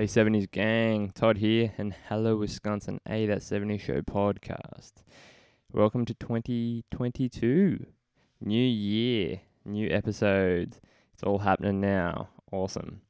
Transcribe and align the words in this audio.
Hey 0.00 0.06
70s 0.06 0.50
gang, 0.50 1.10
Todd 1.10 1.36
here, 1.36 1.74
and 1.76 1.94
hello 2.08 2.34
Wisconsin, 2.34 3.02
a 3.06 3.26
that 3.26 3.42
70 3.42 3.76
show 3.76 4.00
podcast. 4.00 4.92
Welcome 5.70 6.06
to 6.06 6.14
2022. 6.14 7.84
New 8.40 8.64
year, 8.66 9.42
new 9.66 9.90
episodes. 9.90 10.80
It's 11.12 11.22
all 11.22 11.40
happening 11.40 11.82
now. 11.82 12.30
Awesome. 12.50 13.02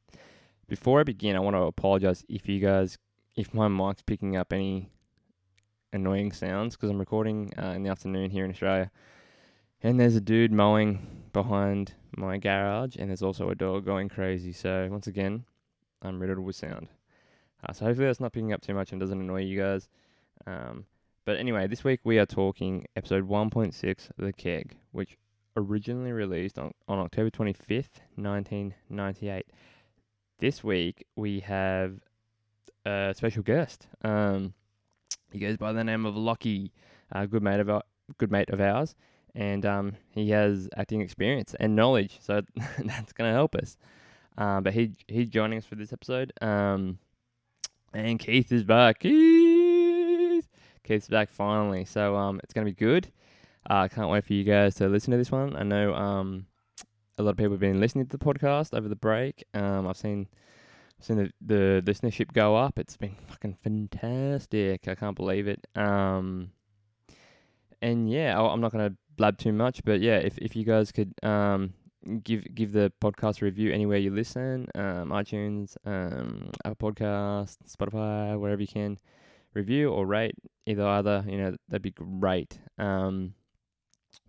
Before 0.67 0.99
I 0.99 1.05
begin, 1.05 1.37
I 1.37 1.39
want 1.39 1.55
to 1.55 1.63
apologize 1.63 2.25
if 2.29 2.49
you 2.49 2.59
guys, 2.59 2.99
if 3.37 3.55
my 3.55 3.69
mic's 3.69 4.03
picking 4.03 4.37
up 4.37 4.53
any 4.53 4.91
annoying 5.93 6.33
sounds, 6.33 6.75
because 6.75 6.91
I'm 6.91 6.99
recording 6.99 7.53
uh, 7.57 7.67
in 7.67 7.85
the 7.85 7.91
afternoon 7.91 8.31
here 8.31 8.45
in 8.45 8.51
Australia. 8.51 8.91
And 9.81 10.01
there's 10.01 10.17
a 10.17 10.21
dude 10.21 10.51
mowing 10.51 11.07
behind 11.33 11.95
my 12.17 12.39
garage, 12.39 12.97
and 12.99 13.11
there's 13.11 13.23
also 13.23 13.49
a 13.49 13.55
dog 13.55 13.85
going 13.85 14.09
crazy. 14.09 14.53
So, 14.53 14.89
once 14.91 15.07
again, 15.07 15.45
I'm 16.03 16.21
riddled 16.21 16.39
with 16.39 16.57
sound. 16.57 16.89
Uh, 17.67 17.73
so, 17.73 17.85
hopefully, 17.85 18.07
that's 18.07 18.21
not 18.21 18.33
picking 18.33 18.53
up 18.53 18.63
too 18.63 18.75
much 18.75 18.93
and 18.93 19.01
doesn't 19.01 19.21
annoy 19.21 19.43
you 19.43 19.59
guys. 19.59 19.89
Um, 20.47 20.87
but 21.25 21.37
anyway, 21.37 21.67
this 21.67 21.85
week 21.85 22.01
we 22.05 22.19
are 22.19 22.27
talking 22.27 22.87
episode 22.97 23.29
1.6, 23.29 24.09
The 24.17 24.33
Keg, 24.33 24.77
which 24.93 25.19
originally 25.57 26.13
released 26.13 26.59
on, 26.59 26.73
on 26.89 26.99
October 26.99 27.31
25th, 27.31 28.01
1998. 28.17 29.47
This 30.39 30.65
week 30.65 31.07
we 31.17 31.41
have 31.41 32.01
a 32.87 33.13
special 33.15 33.43
guest. 33.43 33.87
Um, 34.03 34.55
he 35.31 35.39
goes 35.39 35.57
by 35.57 35.73
the 35.73 35.85
name 35.85 36.07
of 36.07 36.17
Lockie, 36.17 36.73
a 37.13 37.27
good 37.27 37.43
mate 37.43 37.61
of 37.61 37.69
our, 37.69 37.83
good 38.19 38.31
mate 38.31 38.51
of 38.51 38.61
ours, 38.61 38.95
and 39.35 39.65
um, 39.67 39.97
he 40.11 40.31
has 40.31 40.69
acting 40.77 41.03
experience 41.03 41.55
and 41.61 41.77
knowledge, 41.77 42.19
so 42.21 42.41
that's 42.79 43.13
going 43.13 43.29
to 43.29 43.35
help 43.35 43.55
us. 43.55 43.77
Um, 44.39 44.63
but 44.63 44.73
he 44.73 44.93
he's 45.09 45.29
joining 45.29 45.59
us 45.59 45.65
for 45.65 45.75
this 45.75 45.93
episode. 45.93 46.33
Um, 46.41 46.99
and 47.93 48.19
Keith 48.19 48.53
is 48.53 48.65
back. 48.65 49.01
Keith, 49.01 50.49
Keith's 50.85 51.09
back 51.09 51.31
finally. 51.31 51.85
So 51.85 52.17
um, 52.17 52.41
it's 52.43 52.53
to 52.67 52.73
be 52.73 52.73
good. 52.73 53.11
I 53.67 53.85
uh, 53.85 53.89
can't 53.89 54.09
wait 54.09 54.25
for 54.25 54.33
you 54.33 54.45
guys 54.45 54.75
to 54.77 54.89
listen 54.89 55.11
to 55.11 55.17
this 55.17 55.31
one. 55.31 55.55
I 55.55 55.63
know 55.63 55.95
um, 55.95 56.47
a 57.19 57.23
lot 57.23 57.33
of 57.33 57.37
people 57.37 57.53
have 57.53 57.61
been 57.61 57.81
listening 57.81 58.07
to 58.07 58.17
the 58.17 58.25
podcast 58.25 58.77
over 58.77 58.89
the 58.89 58.97
break. 58.97 59.45
Um, 59.53 59.87
I've 59.87 59.97
seen 59.97 60.29
seen 61.01 61.17
the, 61.17 61.33
the 61.41 61.83
listenership 61.91 62.33
go 62.33 62.57
up. 62.57 62.79
It's 62.79 62.97
been 62.97 63.17
fucking 63.29 63.57
fantastic. 63.63 64.87
I 64.87 64.95
can't 64.95 65.17
believe 65.17 65.49
it. 65.49 65.67
Um, 65.75 66.51
and 67.83 68.11
yeah, 68.11 68.39
I, 68.39 68.53
I'm 68.53 68.61
not 68.61 68.73
to 68.91 68.97
blab 69.17 69.39
too 69.39 69.53
much, 69.53 69.85
but 69.85 70.01
yeah, 70.01 70.17
if 70.17 70.39
if 70.39 70.57
you 70.57 70.65
guys 70.65 70.93
could 70.93 71.13
um 71.23 71.75
give 72.23 72.45
give 72.55 72.73
the 72.73 72.93
podcast 73.03 73.43
a 73.43 73.45
review 73.45 73.73
anywhere 73.73 73.99
you 73.99 74.11
listen, 74.11 74.69
um, 74.75 75.11
iTunes, 75.11 75.77
um, 75.85 76.51
Apple 76.65 76.93
Podcast, 76.93 77.59
Spotify, 77.69 78.39
wherever 78.39 78.61
you 78.61 78.69
can, 78.69 78.99
review 79.55 79.91
or 79.91 80.07
rate 80.07 80.35
either 80.67 80.87
either. 80.87 81.25
You 81.29 81.39
know 81.39 81.57
that'd 81.69 81.83
be 81.83 81.91
great. 81.91 82.59
Um, 82.79 83.35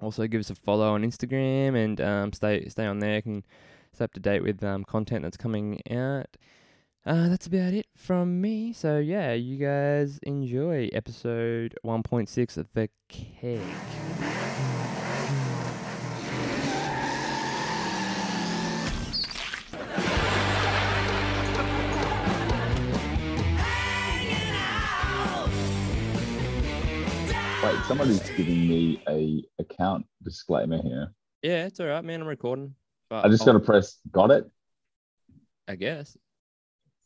also 0.01 0.27
give 0.27 0.39
us 0.39 0.49
a 0.49 0.55
follow 0.55 0.93
on 0.93 1.03
Instagram 1.03 1.75
and 1.75 2.01
um, 2.01 2.33
stay 2.33 2.67
stay 2.69 2.85
on 2.85 2.99
there. 2.99 3.21
Can 3.21 3.43
stay 3.93 4.05
up 4.05 4.13
to 4.13 4.19
date 4.19 4.43
with 4.43 4.63
um, 4.63 4.83
content 4.83 5.23
that's 5.23 5.37
coming 5.37 5.81
out. 5.89 6.37
Uh, 7.03 7.29
that's 7.29 7.47
about 7.47 7.73
it 7.73 7.87
from 7.95 8.41
me. 8.41 8.73
So 8.73 8.99
yeah, 8.99 9.33
you 9.33 9.57
guys 9.57 10.19
enjoy 10.23 10.89
episode 10.93 11.75
1.6 11.83 12.57
of 12.57 12.67
the 12.73 12.89
keg. 13.09 13.61
Wait, 27.63 27.75
somebody's 27.87 28.19
giving 28.31 28.67
me 28.67 28.99
a 29.07 29.43
account 29.59 30.05
disclaimer 30.23 30.81
here. 30.81 31.13
Yeah, 31.43 31.65
it's 31.65 31.79
all 31.79 31.87
right, 31.87 32.03
man. 32.03 32.21
I'm 32.21 32.27
recording. 32.27 32.73
But 33.09 33.25
I 33.25 33.29
just 33.29 33.45
got 33.45 33.53
to 33.53 33.59
press 33.59 33.97
got 34.11 34.31
it. 34.31 34.49
I 35.67 35.75
guess. 35.75 36.15
It 36.15 36.21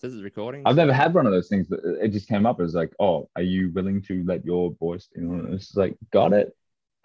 says 0.02 0.14
it's 0.14 0.24
recording. 0.24 0.64
I've 0.66 0.76
never 0.76 0.94
had 0.94 1.14
one 1.14 1.26
of 1.26 1.32
those 1.34 1.50
things, 1.50 1.68
but 1.68 1.80
it 1.84 2.10
just 2.10 2.30
came 2.30 2.46
up 2.46 2.62
as 2.62 2.74
like, 2.74 2.94
oh, 3.00 3.30
are 3.36 3.42
you 3.42 3.72
willing 3.74 4.02
to 4.04 4.24
let 4.26 4.46
your 4.46 4.72
voice 4.80 5.10
in 5.16 5.30
on? 5.30 5.54
It's 5.54 5.76
like, 5.76 5.96
got 6.12 6.32
it. 6.34 6.56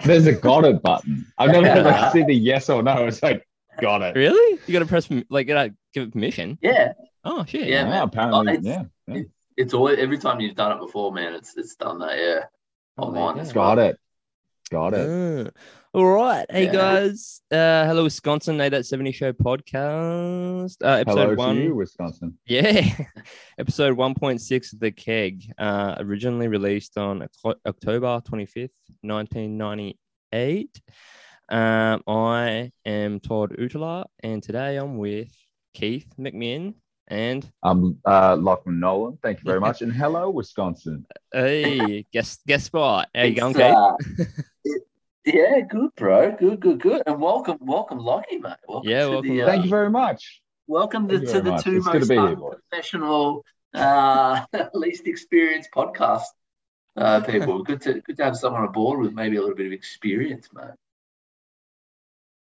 There's 0.05 0.27
a 0.27 0.33
got 0.33 0.65
it 0.65 0.81
button. 0.83 1.27
I've 1.37 1.51
never 1.51 1.67
had 1.67 1.85
like 1.85 2.13
see 2.13 2.23
the 2.25 2.35
yes 2.35 2.71
or 2.71 2.83
no. 2.83 3.07
It's 3.07 3.23
like, 3.23 3.47
got 3.81 4.03
it. 4.03 4.17
Really? 4.17 4.61
You 4.67 4.73
got 4.73 4.79
to 4.81 4.87
press 4.87 5.11
like, 5.29 5.49
you 5.49 5.55
gotta 5.55 5.75
give 5.93 6.05
it 6.05 6.13
permission. 6.13 6.57
Yeah. 6.63 6.93
Oh 7.25 7.45
shit. 7.45 7.67
Yeah, 7.67 7.89
Yeah, 7.89 8.03
apparently, 8.05 8.39
Oh, 8.39 8.55
it's- 8.55 8.65
yeah. 8.65 8.85
yeah. 9.09 9.21
It, 9.23 9.31
it's 9.57 9.75
always 9.75 9.99
every 9.99 10.17
time 10.19 10.41
you've 10.41 10.55
done 10.57 10.73
it 10.73 10.81
before, 10.81 11.13
man. 11.13 11.35
It's 11.35 11.57
it's 11.57 11.75
done 11.77 11.99
that. 11.99 12.17
Yeah. 12.17 12.45
Oh, 13.01 13.07
On 13.07 13.15
mine 13.15 13.35
go. 13.37 13.41
as 13.41 13.55
well. 13.55 13.75
Got 13.77 13.79
it. 13.79 13.97
Got 14.71 14.95
it. 14.95 15.47
Ah. 15.49 15.61
All 15.93 16.05
right. 16.07 16.47
Hey 16.49 16.67
Yeah. 16.67 16.73
guys. 16.73 17.41
Uh 17.51 17.85
hello 17.87 18.05
Wisconsin, 18.05 18.61
A 18.61 18.69
That 18.71 18.87
70 18.87 19.11
Show 19.13 19.33
podcast. 19.33 20.77
Uh 20.85 20.89
episode 21.01 21.19
Hello 21.19 21.35
one. 21.35 21.57
to 21.57 21.63
you, 21.63 21.75
Wisconsin. 21.75 22.39
Yeah. 22.47 22.87
episode 23.59 23.97
1.6 23.97 24.79
The 24.79 24.93
Keg. 24.93 25.53
Uh 25.59 25.97
originally 25.99 26.47
released 26.49 26.97
on 26.97 27.27
October 27.67 28.21
25th, 28.29 28.71
1998. 29.03 30.81
Um 31.51 32.03
I 32.07 32.71
am 32.85 33.19
Todd 33.19 33.57
Utala 33.59 34.05
and 34.23 34.41
today 34.43 34.77
I'm 34.77 34.99
with 34.99 35.35
Keith 35.75 36.07
McMinn 36.19 36.75
and 37.11 37.51
I'm 37.63 37.99
uh, 38.07 38.37
Lachlan 38.37 38.81
Nolan. 38.81 39.19
Thank 39.23 39.39
you 39.41 39.45
very 39.45 39.61
much. 39.67 39.83
And 39.83 39.93
hello, 39.93 40.31
Wisconsin. 40.31 41.05
hey 41.33 42.07
guess 42.13 42.39
guest 42.47 42.67
spot. 42.67 43.09
How 43.15 43.25
you 43.25 43.35
going, 43.35 43.55
It's, 43.57 43.59
Keith? 43.59 44.27
uh, 44.27 44.27
it- 44.65 44.83
yeah, 45.27 45.61
good, 45.61 45.91
bro. 45.97 46.35
Good, 46.35 46.61
good, 46.61 46.81
good. 46.81 47.03
And 47.07 47.21
welcome, 47.21 47.59
welcome, 47.61 47.99
Lockie, 47.99 48.39
mate. 48.39 48.55
Welcome 48.67 48.89
Yeah, 48.89 49.07
welcome, 49.09 49.29
The, 49.37 49.43
uh, 49.43 49.47
Thank 49.47 49.65
you 49.65 49.71
very 49.71 49.91
much. 49.91 50.41
welcome 50.67 51.07
to, 51.09 51.21
to 51.21 51.43
the 51.43 51.51
much. 51.51 51.65
two 51.65 51.77
It's 51.77 51.87
most 51.87 52.09
be 52.09 52.15
here, 52.15 52.29
unprofessional, 52.29 53.45
uh, 53.75 54.47
least 54.75 55.07
experienced 55.07 55.71
podcast 55.77 56.23
uh, 56.97 57.21
people. 57.27 57.63
good 57.63 57.83
to 57.83 58.01
good 58.01 58.17
to 58.17 58.25
have 58.25 58.37
someone 58.37 58.65
aboard 58.65 59.01
with 59.01 59.13
maybe 59.13 59.37
a 59.37 59.41
little 59.41 59.55
bit 59.55 59.67
of 59.67 59.73
experience, 59.73 60.49
mate. 60.55 60.71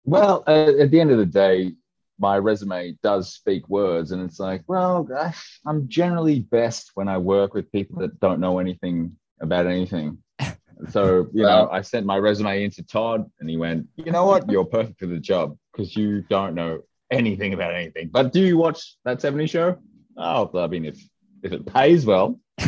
Well, 0.06 0.44
uh, 0.46 0.74
at 0.80 0.92
the 0.92 1.00
end 1.00 1.09
of 1.12 1.18
the 1.18 1.25
day, 1.25 1.74
my 2.19 2.38
resume 2.38 2.97
does 3.02 3.34
speak 3.34 3.68
words, 3.69 4.12
and 4.12 4.22
it's 4.22 4.40
like, 4.40 4.63
well, 4.68 5.03
gosh, 5.03 5.59
I'm 5.66 5.88
generally 5.88 6.41
best 6.41 6.91
when 6.96 7.07
I 7.07 7.18
work 7.18 7.53
with 7.53 7.72
people 7.72 8.00
that 8.02 8.19
don't 8.19 8.40
know 8.40 8.59
anything 8.59 9.16
about 9.41 9.66
anything. 9.68 10.18
So, 10.91 11.28
you 11.34 11.44
know, 11.44 11.68
I 11.69 11.81
sent 11.81 12.06
my 12.06 12.16
resume 12.16 12.63
into 12.63 12.84
Todd, 12.84 13.30
and 13.41 13.50
he 13.50 13.57
went, 13.57 13.88
you 13.97 14.13
know 14.13 14.25
what, 14.25 14.50
you're 14.50 14.63
perfect 14.63 14.97
for 15.02 15.07
the 15.07 15.19
job 15.19 15.57
because 15.74 15.94
you 15.94 16.22
don't 16.30 16.56
know 16.56 16.84
anything 17.12 17.53
about 17.53 17.74
anything. 17.75 18.07
But 18.07 18.31
do 18.31 18.40
you 18.40 18.57
watch 18.57 18.96
that 19.03 19.19
70 19.19 19.47
show? 19.47 19.78
Oh, 20.16 20.50
I 20.57 20.68
mean, 20.68 20.86
if 20.86 20.97
if 21.44 21.51
it 21.51 21.66
pays 21.66 22.06
well. 22.06 22.40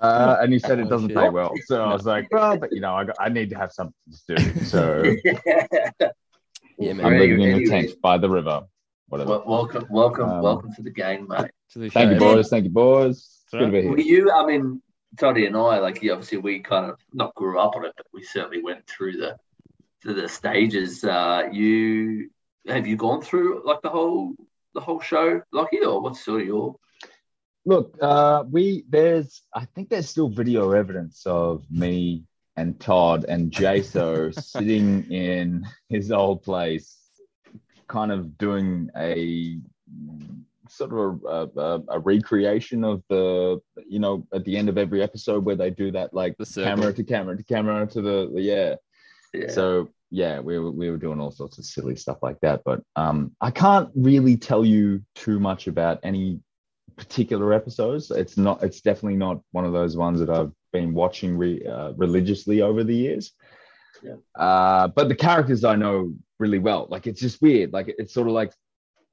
Uh, 0.00 0.36
and 0.40 0.52
he 0.52 0.60
said 0.60 0.78
it 0.78 0.86
Oh, 0.86 0.90
doesn't 0.90 1.08
shit. 1.08 1.16
pay 1.18 1.28
well. 1.28 1.52
So 1.66 1.82
I 1.82 1.92
was 1.92 2.06
like, 2.06 2.28
well, 2.30 2.56
but 2.56 2.72
you 2.72 2.80
know, 2.80 2.94
I, 2.94 3.02
got, 3.04 3.16
I 3.18 3.28
need 3.28 3.50
to 3.50 3.56
have 3.56 3.72
something 3.72 3.94
to 4.28 4.36
do. 4.36 4.64
So 4.64 5.16
Yeah, 6.78 6.92
man. 6.92 7.06
I'm 7.06 7.12
Very 7.12 7.30
living 7.30 7.42
in 7.42 7.54
a 7.54 7.58
good. 7.64 7.70
tent 7.70 8.00
by 8.00 8.18
the 8.18 8.30
river. 8.30 8.62
Whatever. 9.08 9.30
Wel- 9.30 9.44
welcome, 9.46 9.86
welcome, 9.90 10.28
Um, 10.28 10.42
welcome 10.42 10.72
to 10.74 10.82
the 10.82 10.90
gang, 10.90 11.26
mate. 11.26 11.50
To 11.72 11.78
the 11.78 11.88
Thank 11.90 12.12
you, 12.12 12.18
boys. 12.18 12.48
Thank 12.50 12.64
you, 12.64 12.70
boys. 12.70 13.16
It's 13.16 13.50
good 13.50 13.60
to 13.60 13.72
be 13.72 13.88
Were 13.88 13.96
here. 13.96 14.26
you? 14.26 14.32
I 14.32 14.46
mean, 14.46 14.82
Toddy 15.18 15.46
and 15.46 15.56
I, 15.56 15.78
like, 15.78 16.02
yeah, 16.02 16.12
obviously, 16.12 16.38
we 16.38 16.60
kind 16.60 16.90
of 16.90 16.98
not 17.12 17.34
grew 17.34 17.58
up 17.58 17.74
on 17.74 17.84
it, 17.84 17.92
but 17.96 18.06
we 18.12 18.22
certainly 18.22 18.62
went 18.62 18.86
through 18.86 19.12
the 19.16 19.36
to 20.02 20.14
the 20.14 20.28
stages. 20.28 21.02
Uh, 21.02 21.48
you 21.50 22.30
have 22.66 22.86
you 22.86 22.96
gone 22.96 23.22
through 23.22 23.62
like 23.64 23.80
the 23.82 23.88
whole 23.88 24.34
the 24.74 24.80
whole 24.80 25.00
show, 25.00 25.40
Lockie, 25.52 25.84
or 25.84 26.00
what's 26.00 26.24
sort 26.24 26.42
of 26.42 26.46
your? 26.46 26.76
Look, 27.64 27.96
uh, 28.00 28.44
we 28.48 28.84
there's 28.88 29.42
I 29.52 29.64
think 29.64 29.88
there's 29.88 30.08
still 30.08 30.28
video 30.28 30.70
evidence 30.72 31.26
of 31.26 31.64
me 31.70 32.24
and 32.58 32.80
Todd 32.80 33.24
and 33.28 33.52
Jaso 33.52 34.34
sitting 34.34 35.10
in 35.12 35.64
his 35.88 36.10
old 36.10 36.42
place, 36.42 36.98
kind 37.86 38.10
of 38.10 38.36
doing 38.36 38.90
a 38.96 39.58
sort 40.68 40.92
of 40.92 41.22
a, 41.24 41.60
a, 41.60 41.82
a 41.88 41.98
recreation 42.00 42.84
of 42.84 43.02
the 43.08 43.60
you 43.88 43.98
know 43.98 44.26
at 44.34 44.44
the 44.44 44.56
end 44.56 44.68
of 44.68 44.76
every 44.76 45.02
episode 45.02 45.44
where 45.44 45.56
they 45.56 45.70
do 45.70 45.90
that 45.92 46.12
like 46.12 46.36
The 46.36 46.44
camera 46.62 46.92
to 46.92 47.04
camera 47.04 47.36
to 47.36 47.44
camera 47.44 47.86
to 47.86 48.02
the, 48.02 48.30
the 48.34 48.42
yeah. 48.42 48.74
Yeah. 49.32 49.50
so 49.50 49.88
yeah 50.10 50.40
we 50.40 50.58
were, 50.58 50.70
we 50.70 50.90
were 50.90 50.98
doing 50.98 51.20
all 51.20 51.30
sorts 51.30 51.56
of 51.56 51.64
silly 51.64 51.96
stuff 51.96 52.18
like 52.20 52.38
that 52.40 52.60
but 52.66 52.82
um 52.96 53.34
i 53.40 53.50
can't 53.50 53.88
really 53.94 54.36
tell 54.36 54.62
you 54.62 55.02
too 55.14 55.40
much 55.40 55.68
about 55.68 56.00
any 56.02 56.40
particular 56.96 57.54
episodes. 57.54 58.10
It's 58.10 58.36
not 58.36 58.62
it's 58.62 58.80
definitely 58.82 59.16
not 59.16 59.40
one 59.52 59.64
of 59.64 59.72
those 59.72 59.96
ones 59.96 60.20
that 60.20 60.28
i've 60.28 60.52
been 60.72 60.92
watching 60.94 61.36
re, 61.36 61.64
uh, 61.66 61.92
religiously 61.92 62.60
over 62.62 62.84
the 62.84 62.94
years 62.94 63.32
Yeah. 64.02 64.16
uh 64.46 64.88
but 64.88 65.08
the 65.08 65.14
characters 65.14 65.64
i 65.64 65.76
know 65.76 66.14
really 66.38 66.58
well 66.60 66.86
like 66.90 67.06
it's 67.08 67.20
just 67.20 67.42
weird 67.42 67.72
like 67.72 67.88
it's 67.98 68.14
sort 68.14 68.28
of 68.28 68.34
like 68.34 68.52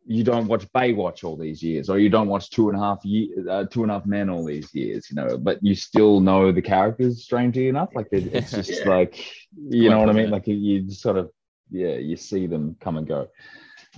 you 0.08 0.24
don't 0.24 0.46
watch 0.48 0.68
Baywatch 0.72 1.24
all 1.24 1.36
these 1.36 1.64
years, 1.64 1.90
or 1.90 1.98
you 1.98 2.10
don't 2.10 2.28
watch 2.28 2.52
Two 2.52 2.70
and 2.70 2.78
a 2.78 2.80
Half 2.80 3.04
year, 3.04 3.28
uh, 3.50 3.64
Two 3.66 3.82
and 3.82 3.90
a 3.92 3.96
Half 3.96 4.06
Men 4.06 4.30
all 4.30 4.46
these 4.46 4.72
years, 4.72 5.08
you 5.10 5.16
know, 5.16 5.36
but 5.36 5.58
you 5.64 5.74
still 5.74 6.20
know 6.20 6.52
the 6.52 6.62
characters. 6.62 7.24
Strangely 7.24 7.70
enough, 7.70 7.90
like 7.96 8.06
it, 8.12 8.32
it's 8.32 8.52
just 8.60 8.70
Yeah. 8.86 8.88
like 8.98 9.14
you 9.58 9.90
know 9.90 9.98
what 10.00 10.10
I 10.10 10.14
mean. 10.14 10.30
Like 10.30 10.46
you 10.46 10.82
just 10.84 11.02
sort 11.02 11.18
of 11.18 11.32
yeah, 11.72 11.96
you 11.96 12.18
see 12.18 12.46
them 12.46 12.76
come 12.80 12.98
and 12.98 13.08
go 13.08 13.28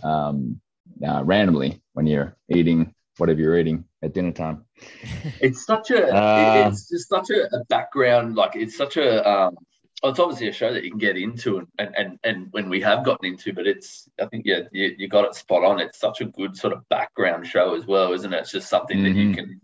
um, 0.01 0.61
uh, 1.05 1.21
randomly 1.25 1.81
when 1.91 2.07
you're 2.07 2.37
eating 2.49 2.95
whatever 3.17 3.39
you're 3.39 3.57
eating 3.57 3.85
at 4.01 4.13
dinner 4.13 4.31
time. 4.31 4.65
It's 5.41 5.65
such 5.65 5.91
a, 5.91 6.13
Uh, 6.13 6.67
it's 6.69 6.89
just 6.89 7.09
such 7.09 7.29
a, 7.29 7.53
a 7.55 7.63
background. 7.65 8.35
Like 8.35 8.55
it's 8.55 8.77
such 8.77 8.97
a, 8.97 9.27
um, 9.27 9.57
well, 10.01 10.11
it's 10.11 10.19
obviously 10.19 10.47
a 10.47 10.53
show 10.53 10.71
that 10.73 10.83
you 10.83 10.91
can 10.91 10.99
get 10.99 11.17
into, 11.17 11.57
and 11.57 11.67
and 11.79 11.95
and, 11.95 12.19
and 12.23 12.47
when 12.51 12.69
we 12.69 12.81
have 12.81 13.03
gotten 13.03 13.25
into, 13.25 13.51
but 13.53 13.65
it's, 13.65 14.07
I 14.21 14.25
think, 14.27 14.45
yeah, 14.45 14.61
you, 14.71 14.95
you 14.97 15.07
got 15.07 15.25
it 15.25 15.33
spot 15.35 15.63
on. 15.63 15.79
It's 15.79 15.99
such 15.99 16.21
a 16.21 16.25
good 16.25 16.55
sort 16.55 16.73
of 16.73 16.87
background 16.89 17.47
show 17.47 17.73
as 17.75 17.85
well, 17.87 18.13
isn't 18.13 18.31
it? 18.33 18.37
It's 18.41 18.51
just 18.51 18.69
something 18.69 19.01
that 19.03 19.15
you 19.15 19.29
Mhm. 19.29 19.35
can 19.35 19.61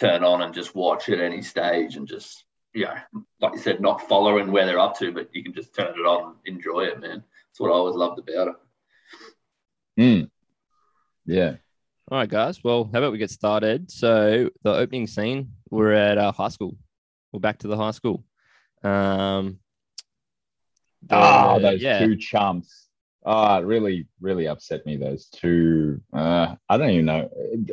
turn 0.00 0.24
on 0.24 0.40
and 0.42 0.54
just 0.54 0.74
watch 0.74 1.08
at 1.10 1.20
any 1.20 1.42
stage, 1.42 1.96
and 1.96 2.08
just, 2.08 2.44
yeah, 2.74 3.02
like 3.40 3.52
you 3.52 3.60
said, 3.60 3.80
not 3.80 4.08
following 4.08 4.50
where 4.50 4.64
they're 4.66 4.78
up 4.80 4.98
to, 4.98 5.12
but 5.12 5.28
you 5.34 5.42
can 5.42 5.52
just 5.52 5.74
turn 5.74 5.94
it 5.98 6.06
on, 6.06 6.36
enjoy 6.46 6.84
it, 6.84 7.00
man. 7.00 7.22
That's 7.48 7.60
what 7.60 7.68
I 7.70 7.74
always 7.74 7.94
loved 7.94 8.18
about 8.18 8.48
it. 8.48 8.54
Mm. 10.00 10.30
Yeah. 11.26 11.56
All 12.10 12.18
right, 12.18 12.28
guys. 12.28 12.62
Well, 12.62 12.84
how 12.92 12.98
about 12.98 13.12
we 13.12 13.18
get 13.18 13.30
started? 13.30 13.90
So 13.90 14.50
the 14.62 14.74
opening 14.74 15.06
scene, 15.06 15.52
we're 15.70 15.92
at 15.92 16.18
uh, 16.18 16.32
high 16.32 16.48
school. 16.48 16.76
We're 17.32 17.40
back 17.40 17.58
to 17.60 17.68
the 17.68 17.76
high 17.76 17.92
school. 17.92 18.24
Um, 18.82 19.58
the- 21.02 21.14
Ah, 21.14 21.58
those 21.58 21.80
yeah. 21.82 21.98
two 22.00 22.16
chumps. 22.16 22.88
Ah, 23.24 23.58
it 23.58 23.64
really, 23.64 24.06
really 24.20 24.46
upset 24.48 24.84
me. 24.84 24.96
Those 24.98 25.26
two. 25.26 26.02
Uh, 26.12 26.56
I 26.68 26.76
don't 26.76 26.90
even 26.90 27.06
know. 27.06 27.30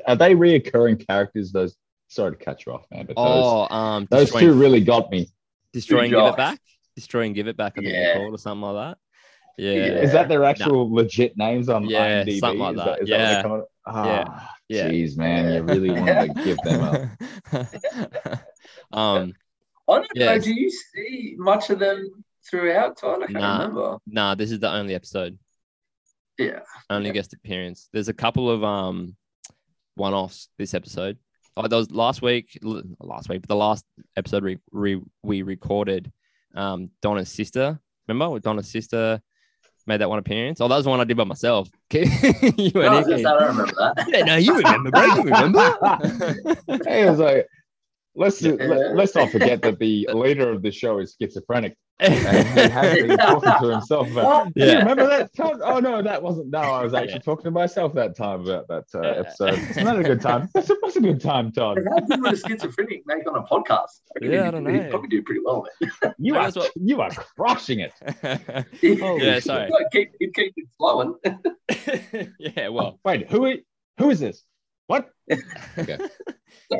Are 0.08 0.16
they 0.16 0.34
reoccurring 0.34 1.06
characters? 1.06 1.52
Those. 1.52 1.76
Sorry 2.08 2.32
to 2.32 2.44
cut 2.44 2.66
you 2.66 2.74
off, 2.74 2.86
man, 2.92 3.06
but 3.06 3.16
those, 3.16 3.26
Oh, 3.26 3.74
um, 3.74 4.06
those 4.12 4.32
two 4.32 4.52
really 4.54 4.82
got 4.82 5.10
me. 5.12 5.30
destroying, 5.72 6.12
give 6.12 6.20
it 6.26 6.36
back, 6.36 6.60
destroying, 6.94 7.32
give 7.32 7.48
it 7.48 7.56
back. 7.56 7.74
I 7.78 7.82
think 7.82 7.94
Yeah. 7.94 8.16
called 8.18 8.34
or 8.34 8.38
something 8.38 8.62
like 8.70 8.76
that. 8.98 8.98
Yeah. 9.58 10.02
Is 10.02 10.12
that 10.12 10.28
their 10.28 10.44
actual 10.44 10.94
legit 10.94 11.38
names 11.38 11.70
on 11.70 11.86
Yeah, 11.90 12.24
IMDb? 12.26 12.40
something 12.40 12.60
like 12.60 12.76
is 12.78 12.84
that. 12.84 13.02
is 13.04 13.10
Yeah. 13.10 13.48
what 13.48 13.68
they 13.86 13.92
call? 13.92 14.26
Ah, 14.28 14.50
Yeah. 14.70 14.90
Jeez, 14.90 15.18
man, 15.18 15.54
you 15.54 15.64
really 15.64 15.92
want 16.00 16.36
to 16.36 16.44
give 16.44 16.58
them 16.64 16.82
up. 16.84 18.42
um, 18.92 19.34
I 19.90 19.94
don't 19.96 20.08
know. 20.16 20.40
Do 20.40 20.54
you 20.54 20.70
see 20.70 21.36
much 21.38 21.70
of 21.70 21.80
them 21.80 22.24
throughout, 22.50 22.98
Todd? 22.98 23.24
I 23.24 23.28
can't 23.28 23.34
Nah. 23.40 23.58
remember. 23.62 23.98
nah, 24.08 24.36
this 24.36 24.52
is 24.52 24.60
the 24.60 24.70
only 24.72 24.96
episode. 24.96 25.38
Yeah. 26.38 26.60
only 26.90 27.10
Okay. 27.10 27.20
guest 27.20 27.34
appearance. 27.34 27.90
There's 27.94 28.08
a 28.08 28.14
couple 28.14 28.50
of 28.50 28.64
um 28.64 29.16
one-offs 29.96 30.48
this 30.58 30.74
episode. 30.74 31.18
Oh, 31.58 31.68
that 31.68 31.76
was 31.76 31.92
last 31.92 32.22
week, 32.22 32.58
last 32.64 33.28
week, 33.30 33.42
but 33.42 33.50
the 33.50 33.56
last 33.56 33.86
episode 34.16 34.44
we 34.44 34.58
we, 34.72 35.02
we 35.22 35.42
recorded. 35.42 36.12
Um, 36.56 36.90
Donna's 37.02 37.30
sister. 37.30 37.80
Remember, 38.08 38.30
with 38.34 38.44
Donna's 38.44 38.70
sister 38.72 39.22
made 39.92 40.02
that 40.02 40.10
one 40.10 40.20
appearance. 40.20 40.62
Oh, 40.62 40.68
that 40.68 40.76
was 40.76 40.86
the 40.86 40.90
one 40.90 41.00
I 41.00 41.04
did 41.04 41.18
by 41.18 41.24
myself. 41.26 41.70
you 41.92 42.02
No, 42.02 42.82
I, 42.82 43.00
was 43.00 43.06
went 43.06 43.06
gonna 43.06 43.16
in. 43.16 43.18
say, 43.20 43.26
I 43.26 43.40
don't 43.40 43.48
remember 43.50 43.74
that. 43.76 44.06
Yeah, 44.08 44.24
no, 44.24 44.36
you 44.38 44.56
remember, 44.56 44.92
bro. 44.92 45.06
You 45.06 45.24
remember. 45.24 45.78
hey, 46.90 47.06
it 47.06 47.10
was 47.10 47.20
like, 47.20 47.48
let's 48.16 48.42
Yeah. 48.42 48.54
let, 48.54 49.00
us 49.00 49.16
not 49.16 49.30
forget 49.30 49.62
that 49.64 49.80
the 49.80 50.08
leader 50.14 50.50
of 50.52 50.62
the 50.62 50.72
show 50.72 51.00
is 51.00 51.16
schizophrenic, 51.20 51.76
and 52.02 52.14
he 52.16 52.20
has 52.70 52.94
been 53.08 53.18
talking 53.18 53.54
to 53.68 53.72
himself 53.74 54.10
about. 54.12 54.26
What? 54.26 54.54
Do 54.56 54.62
you 54.66 54.72
Yeah. 54.72 54.80
remember 54.80 55.06
that 55.08 55.34
time? 55.36 55.60
Oh 55.64 55.80
no, 55.80 56.02
that 56.02 56.22
wasn't. 56.24 56.50
No, 56.50 56.58
I 56.60 56.84
was 56.84 56.94
actually 56.96 57.14
Yeah. 57.14 57.20
talking 57.26 57.44
to 57.46 57.52
myself 57.52 57.94
that 57.94 58.16
time 58.18 58.42
about 58.42 58.68
that 58.70 58.86
uh, 58.96 59.02
Yeah. 59.02 59.20
episode. 59.20 59.54
It's 59.60 59.78
not 59.78 60.00
a 60.00 60.04
good 60.04 60.20
time. 60.22 60.50
That's 60.54 60.70
a, 60.72 60.76
that's 60.82 60.96
a 60.96 61.02
good 61.02 61.22
time, 61.22 61.52
Todd. 61.52 61.78
How 61.88 62.00
good 62.00 62.22
would 62.22 62.34
a 62.34 62.38
schizophrenic 62.38 63.04
make 63.06 63.28
on 63.32 63.36
a 63.38 63.44
podcast? 63.44 64.02
reckon 64.16 64.32
Yeah, 64.32 64.38
he'd- 64.38 64.48
I 64.48 64.52
don't 64.52 64.64
know. 64.64 64.90
probably 64.90 65.10
do 65.10 65.22
pretty 65.22 65.42
well. 65.46 65.68
Man. 66.04 66.14
You 66.18 66.36
are 66.38 66.44
that's 66.46 66.56
what- 66.58 66.72
you 66.76 67.02
are 67.02 67.12
crushing 67.38 67.80
it. 67.82 67.94
Holy 69.00 69.26
Yeah, 69.26 69.34
shit. 69.36 69.44
sorry. 69.44 69.68
He'd 69.68 69.88
keep, 69.92 70.12
he'd 70.20 70.34
keep 70.34 70.54
it 70.58 70.68
flowing. 70.78 71.16
yeah, 72.40 72.68
well, 72.70 73.00
Wait, 73.06 73.30
who 73.30 73.46
i- 73.46 73.60
who 74.00 74.10
is 74.10 74.20
this? 74.20 74.44
What? 74.92 75.10
Okay. 75.78 75.98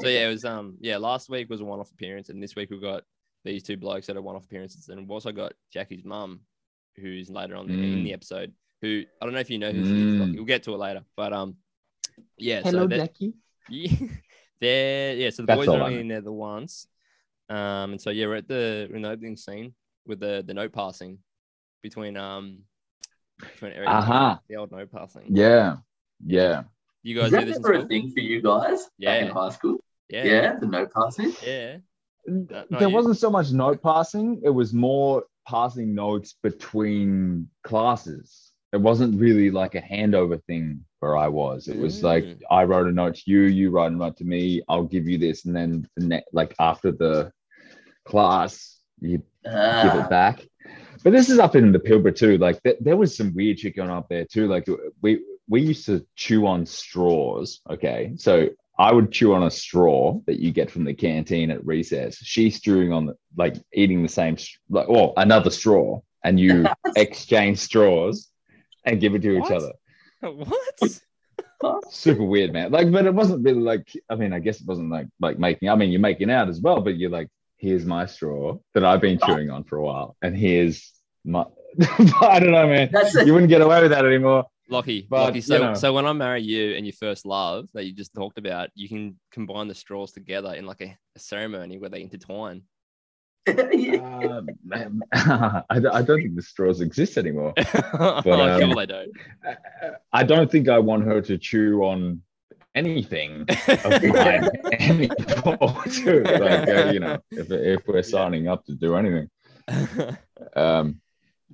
so 0.02 0.08
yeah, 0.10 0.28
it 0.28 0.32
was 0.32 0.44
um 0.44 0.76
yeah, 0.82 0.98
last 0.98 1.30
week 1.30 1.50
was 1.50 1.62
a 1.62 1.66
one-off 1.66 1.92
appearance, 1.92 2.28
and 2.30 2.44
this 2.44 2.56
week 2.58 2.70
we've 2.70 2.82
got 2.82 3.04
these 3.46 3.64
two 3.64 3.78
blokes 3.78 4.06
that 4.08 4.18
are 4.18 4.22
one-off 4.22 4.44
appearances, 4.44 4.90
and 4.90 5.00
we've 5.00 5.10
also 5.12 5.32
got 5.32 5.54
Jackie's 5.74 6.04
mum, 6.04 6.42
who's 6.98 7.30
later 7.30 7.56
on 7.56 7.70
in 7.70 7.80
Mm. 7.80 8.04
the 8.04 8.14
episode. 8.14 8.52
Who 8.82 9.04
I 9.22 9.26
don't 9.26 9.34
know 9.34 9.40
if 9.40 9.50
you 9.50 9.60
know 9.60 9.72
who 9.72 9.86
she 9.86 9.92
is. 9.92 10.14
Mm. 10.20 10.36
We'll 10.36 10.44
get 10.46 10.64
to 10.64 10.74
it 10.74 10.78
later, 10.78 11.04
but 11.16 11.32
um, 11.32 11.56
yeah. 12.38 12.62
Hello, 12.62 12.82
so 12.84 12.88
they're, 12.88 12.98
Jackie. 13.00 13.34
yeah, 13.70 14.08
they're 14.60 15.16
yeah. 15.16 15.30
So 15.30 15.44
the 15.44 15.48
That's 15.48 15.60
boys 15.60 15.68
are 15.70 15.82
only 15.82 16.02
in 16.02 16.08
there 16.10 16.20
the 16.22 16.34
once, 16.34 16.88
um, 17.50 17.92
and 17.94 18.02
so 18.02 18.10
yeah, 18.10 18.26
we're 18.28 18.36
at 18.44 18.48
the 18.50 18.88
we're 18.90 18.98
in 18.98 19.04
the 19.04 19.10
opening 19.10 19.38
scene 19.38 19.74
with 20.06 20.20
the 20.20 20.44
the 20.46 20.54
note 20.54 20.74
passing 20.74 21.20
between 21.82 22.18
um 22.18 22.64
between 23.40 23.72
Eric 23.72 23.88
and 23.88 23.98
Uh-huh. 24.00 24.38
the 24.50 24.56
old 24.58 24.72
note 24.72 24.92
passing. 24.92 25.28
Yeah, 25.30 25.78
yeah. 26.26 26.64
You 27.04 27.18
Was 27.20 27.32
guys 27.32 27.32
do 27.32 27.38
that 27.38 27.46
this 27.48 27.58
in 27.58 27.66
ever 27.66 27.74
a 27.74 27.88
thing 27.88 28.12
for 28.12 28.20
you 28.20 28.42
guys 28.42 28.84
back 28.84 28.90
Yeah. 29.00 29.26
in 29.26 29.32
high 29.32 29.50
school? 29.50 29.78
Yeah, 30.10 30.24
Yeah, 30.26 30.56
the 30.60 30.68
note 30.68 30.92
passing. 30.94 31.34
yeah. 31.46 31.78
not 32.28 32.70
there 32.70 32.90
you. 32.90 32.94
wasn't 32.94 33.18
so 33.18 33.30
much 33.32 33.52
note 33.52 33.82
passing 33.82 34.40
it 34.44 34.50
was 34.52 34.74
more 34.74 35.24
passing 35.48 35.96
notes 35.96 36.36
between 36.44 37.48
classes 37.64 38.52
it 38.74 38.78
wasn't 38.80 39.20
really 39.20 39.50
like 39.50 39.74
a 39.74 39.82
handover 39.82 40.40
thing 40.46 40.86
where 41.00 41.18
i 41.18 41.28
was 41.28 41.68
it 41.68 41.76
was 41.80 42.04
like 42.04 42.24
Mm. 42.24 42.42
i 42.52 42.64
wrote 42.64 42.86
a 42.86 42.92
note 42.92 43.16
to 43.16 43.24
you 43.26 43.42
you 43.60 43.72
write 43.72 43.92
a 43.92 43.96
note 43.96 44.18
to 44.18 44.24
me 44.24 44.62
i'll 44.70 44.84
give 44.84 45.08
you 45.08 45.18
this 45.18 45.46
and 45.46 45.56
then 45.56 45.88
the 45.98 46.06
ne- 46.06 46.24
like 46.32 46.54
after 46.60 46.92
the 46.92 47.32
class 48.06 48.80
you 49.00 49.18
give 49.18 49.26
Ah, 49.54 50.04
it 50.06 50.10
back 50.12 50.46
but 51.04 51.12
this 51.14 51.30
is 51.32 51.40
up 51.40 51.56
in 51.56 51.72
the 51.72 51.80
Pilbara 51.80 52.16
too 52.16 52.38
like 52.38 52.62
th- 52.62 52.78
there 52.82 52.98
was 52.98 53.18
some 53.18 53.34
weird 53.34 53.60
shit 53.60 53.76
going 53.76 53.90
on 53.90 53.98
up 53.98 54.10
there 54.10 54.26
too 54.26 54.48
like 54.48 54.68
we 55.02 55.24
we 55.52 55.62
used 55.62 55.86
to 55.86 56.06
chew 56.16 56.48
on 56.48 56.66
straws 56.66 57.62
okay 57.70 58.14
so 58.16 58.50
I 58.82 58.92
would 58.92 59.12
chew 59.12 59.34
on 59.36 59.44
a 59.44 59.52
straw 59.52 60.20
that 60.26 60.40
you 60.40 60.52
get 60.52 60.72
from 60.72 60.86
the 60.86 60.94
canteen 60.96 61.52
at 61.52 61.64
recess. 61.64 62.18
She's 62.18 62.60
chewing 62.60 62.92
on 62.92 63.06
the, 63.06 63.16
like 63.38 63.56
eating 63.72 64.02
the 64.02 64.10
same, 64.10 64.38
like, 64.72 64.88
well, 64.88 65.14
another 65.18 65.52
straw, 65.52 66.02
and 66.24 66.40
you 66.40 66.66
exchange 66.96 67.60
straws 67.60 68.32
and 68.84 69.00
give 69.00 69.14
it 69.14 69.22
to 69.22 69.38
What? 69.38 69.52
each 69.52 69.56
other. 69.56 69.72
What? 71.60 71.82
Super 71.94 72.24
weird, 72.24 72.54
man. 72.54 72.72
Like, 72.72 72.92
but 72.92 73.06
it 73.06 73.14
wasn't 73.14 73.44
really 73.44 73.62
like. 73.62 73.92
I 74.10 74.16
mean, 74.16 74.34
I 74.34 74.40
guess 74.40 74.62
it 74.62 74.68
wasn't 74.68 74.90
like 74.90 75.08
like 75.20 75.38
making. 75.38 75.70
I 75.70 75.76
mean, 75.76 75.92
you're 75.92 76.02
making 76.02 76.32
out 76.32 76.50
as 76.50 76.60
well, 76.60 76.82
but 76.82 76.98
you're 76.98 77.12
like, 77.12 77.30
here's 77.58 77.86
my 77.86 78.08
straw 78.08 78.58
that 78.74 78.84
I've 78.84 79.02
been 79.02 79.20
chewing 79.24 79.52
on 79.52 79.64
for 79.64 79.78
a 79.78 79.84
while, 79.84 80.16
and 80.24 80.36
here's 80.36 80.92
my. 81.24 81.46
I 82.20 82.40
don't 82.40 82.52
know, 82.52 82.68
man. 82.68 82.90
That's 82.92 83.14
You 83.14 83.34
wouldn't 83.34 83.50
get 83.50 83.62
away 83.62 83.82
with 83.84 83.92
that 83.92 84.06
anymore. 84.06 84.46
Lockie, 84.72 85.06
But, 85.10 85.24
Lockie. 85.26 85.36
you 85.40 85.42
So, 85.42 85.58
know. 85.60 85.74
so 85.74 85.94
when 85.94 86.06
I 86.06 86.14
marry 86.14 86.42
you 86.42 86.76
and 86.76 86.86
your 86.86 86.94
first 86.94 87.26
love 87.26 87.68
that 87.74 87.86
you 87.86 87.94
just 87.94 88.14
talked 88.16 88.38
about, 88.38 88.70
you 88.74 88.88
can 88.88 89.20
combine 89.32 89.68
the 89.68 89.76
straws 89.76 90.12
together 90.14 90.54
in 90.54 90.66
like 90.66 90.82
a, 90.82 90.98
a 91.16 91.20
ceremony 91.20 91.78
where 91.78 91.90
they 91.90 92.02
intertwine. 92.02 92.64
yeah. 93.48 94.40
Um, 94.74 95.04
I, 95.14 95.80
don't- 95.80 95.94
I 95.96 96.02
don't 96.02 96.22
think 96.22 96.36
the 96.36 96.42
straws 96.42 96.80
exist 96.82 97.18
anymore. 97.18 97.54
but 97.94 98.28
um, 98.28 98.62
sure 98.62 98.76
they 98.76 98.86
don't. 98.86 99.12
I 100.14 100.24
don't 100.24 100.50
think 100.50 100.70
I 100.70 100.80
want 100.80 101.04
her 101.06 101.22
to 101.22 101.38
chew 101.38 101.84
on 101.84 102.22
anything 102.74 103.46
of 103.68 104.04
mine 104.04 104.48
anymore. 104.72 105.84
Too. 105.92 106.24
Like, 106.24 106.70
uh, 106.70 106.92
you 106.94 107.00
know, 107.02 107.18
if, 107.32 107.52
if 107.52 107.88
we're 107.88 108.04
signing 108.04 108.48
up 108.48 108.64
to 108.68 108.74
do 108.76 108.96
anything. 108.96 109.28
Um, 110.56 111.02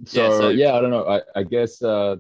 so, 0.06 0.22
Yeah, 0.24 0.38
so- 0.38 0.50
yeah, 0.50 0.74
I 0.76 0.82
don't 0.82 0.92
know. 0.92 1.08
I, 1.08 1.22
I 1.36 1.44
guess 1.44 1.82
uh, 1.82 2.18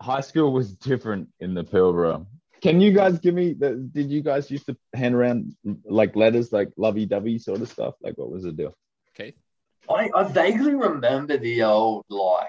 high 0.00 0.20
school 0.20 0.52
was 0.52 0.74
different 0.74 1.28
in 1.40 1.54
the 1.54 1.64
Pilbara. 1.64 2.26
Can 2.62 2.80
you 2.80 2.92
guys 2.92 3.18
give 3.18 3.34
me 3.34 3.52
the? 3.54 3.74
Did 3.76 4.10
you 4.10 4.22
guys 4.22 4.50
used 4.50 4.66
to 4.66 4.76
hand 4.94 5.14
around 5.14 5.54
like 5.84 6.16
letters, 6.16 6.52
like 6.52 6.70
lovey-dovey 6.76 7.38
sort 7.38 7.60
of 7.60 7.68
stuff? 7.68 7.94
Like, 8.00 8.16
what 8.18 8.30
was 8.30 8.44
the 8.44 8.52
deal? 8.52 8.74
Keith? 9.16 9.34
I, 9.90 10.10
I 10.14 10.24
vaguely 10.24 10.74
remember 10.74 11.36
the 11.38 11.62
old 11.64 12.04
like 12.08 12.48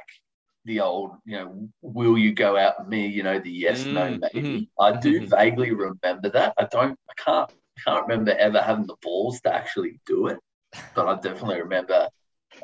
the 0.66 0.82
old 0.82 1.12
you 1.25 1.38
know 1.38 1.70
will 1.82 2.18
you 2.18 2.34
go 2.34 2.58
out 2.58 2.80
with 2.80 2.88
me 2.89 3.08
you 3.08 3.24
know 3.24 3.39
the 3.39 3.51
yes 3.51 3.89
no 3.89 4.10
Mm, 4.10 4.22
maybe 4.34 4.70
I 4.80 4.98
do 4.98 5.22
mhm. 5.22 5.30
vaguely 5.30 5.72
remember 5.72 6.30
that 6.30 6.54
I 6.58 6.66
don't 6.66 6.98
I 7.10 7.13
can't 7.24 7.50
I 7.77 7.82
can't 7.92 8.08
remember 8.08 8.32
ever 8.32 8.62
having 8.62 8.88
the 8.88 8.98
balls 9.01 9.39
to 9.42 9.54
actually 9.54 10.00
do 10.06 10.27
it 10.27 10.39
but 10.96 11.08
I 11.08 11.16
definitely 11.22 11.62
remember 11.62 12.10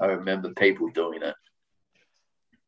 I 0.01 0.05
remember 0.07 0.49
people 0.53 0.89
doing 0.89 1.21
it 1.23 1.35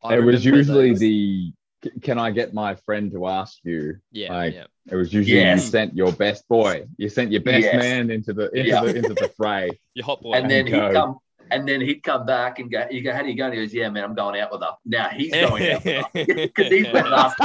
I 0.04 0.16
it 0.16 0.20
was 0.20 0.46
usually 0.46 0.92
those. 0.92 1.00
the. 1.00 1.54
"C- 1.86 2.00
Can 2.02 2.18
I 2.20 2.32
get 2.32 2.54
my 2.54 2.76
friend 2.76 3.12
to 3.14 3.28
ask 3.28 3.58
you? 3.64 3.98
yeah, 4.12 4.34
like- 4.34 4.54
yeah. 4.54 4.66
It 4.92 4.96
was 4.96 5.12
usually 5.14 5.40
Yes. 5.40 5.64
you 5.66 5.70
sent 5.72 5.96
your 5.96 6.12
best 6.12 6.48
boy. 6.48 6.86
You 6.98 7.10
sent 7.10 7.32
your 7.32 7.42
best 7.42 7.64
Yes. 7.64 7.76
man 7.82 8.12
into 8.12 8.34
the 8.34 8.50
into 8.52 8.70
Yeah. 8.70 8.82
the 8.82 8.96
into 8.96 9.14
the 9.16 9.30
fray. 9.38 9.70
Your 9.96 10.06
hot 10.06 10.22
boy. 10.22 10.34
and 10.34 10.50
then 10.52 10.66
go. 10.66 10.88
he'd 10.88 10.94
come 10.94 11.18
And 11.52 11.68
then 11.68 11.80
he'd 11.82 12.02
come 12.02 12.26
back 12.26 12.58
and 12.60 12.72
go, 12.72 12.86
"You 12.90 13.02
go, 13.04 13.14
how 13.14 13.22
do 13.22 13.30
you 13.30 13.36
go?" 13.38 13.46
And 13.46 13.54
he 13.54 13.60
goes, 13.62 13.72
"Yeah, 13.74 13.90
man, 13.90 14.04
I'm 14.04 14.16
going 14.16 14.40
out 14.42 14.52
with 14.52 14.62
her." 14.62 14.72
Now 14.86 15.10
he's 15.10 15.32
going 15.46 15.72
out 15.72 15.84
with 15.86 16.04
her 16.04 16.26
because 16.36 16.68
he's 16.72 16.92
went 16.92 17.10
last 17.10 17.36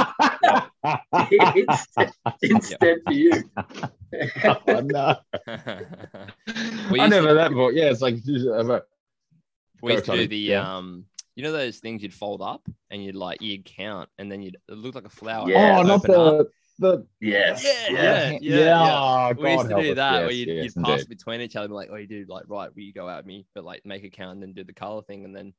instead, 1.57 2.11
instead 2.41 2.97
for 3.05 3.13
you. 3.13 3.31
oh, 4.67 4.81
no. 4.83 5.15
We 6.91 6.99
I 6.99 7.05
used 7.05 7.09
never 7.11 7.27
to- 7.29 7.33
that 7.35 7.49
before. 7.49 7.71
Yeah, 7.73 7.91
it's 7.91 8.01
like 8.01 8.15
uh, 8.15 8.79
We 9.81 9.93
used 9.93 10.05
to 10.05 10.11
do 10.15 10.27
the 10.27 10.37
yeah. 10.37 10.77
um, 10.77 11.05
you 11.41 11.47
know 11.47 11.51
those 11.53 11.79
things 11.79 12.03
you'd 12.03 12.13
fold 12.13 12.41
up 12.41 12.61
and 12.91 13.03
you'd 13.03 13.15
like 13.15 13.41
you'd 13.41 13.65
count 13.65 14.09
and 14.19 14.31
then 14.31 14.41
you'd 14.41 14.57
it 14.69 14.73
looked 14.77 14.95
like 14.95 15.05
a 15.05 15.09
flower. 15.09 15.49
Yeah. 15.49 15.77
oh, 15.79 15.81
not 15.83 15.95
open 16.05 16.11
up. 16.11 16.47
the 16.47 16.49
the 16.79 17.07
Yes. 17.19 17.63
Yeah, 17.63 17.93
Yeah. 17.93 18.29
yeah, 18.31 18.37
yeah, 18.41 18.57
yeah. 18.65 18.99
Oh, 18.99 19.41
We 19.41 19.51
used 19.53 19.69
to 19.69 19.81
do 19.81 19.91
us. 19.91 19.95
that 19.97 20.21
where 20.21 20.31
you'd, 20.31 20.47
yes, 20.49 20.63
you'd 20.75 20.83
pass 20.83 20.99
indeed. 21.01 21.09
between 21.09 21.41
each 21.41 21.55
other, 21.55 21.67
be 21.67 21.73
like, 21.73 21.89
"Oh, 21.91 21.95
you 21.95 22.07
do 22.07 22.25
like 22.27 22.43
right, 22.47 22.69
well, 22.75 22.83
you 22.83 22.93
go 22.93 23.07
out 23.09 23.17
with 23.17 23.25
me," 23.27 23.45
but 23.55 23.63
like 23.63 23.85
make 23.85 24.03
a 24.03 24.09
count 24.09 24.33
and 24.33 24.41
then 24.43 24.53
do 24.53 24.63
the 24.63 24.73
color 24.73 25.01
thing, 25.03 25.25
and 25.25 25.35
then 25.35 25.53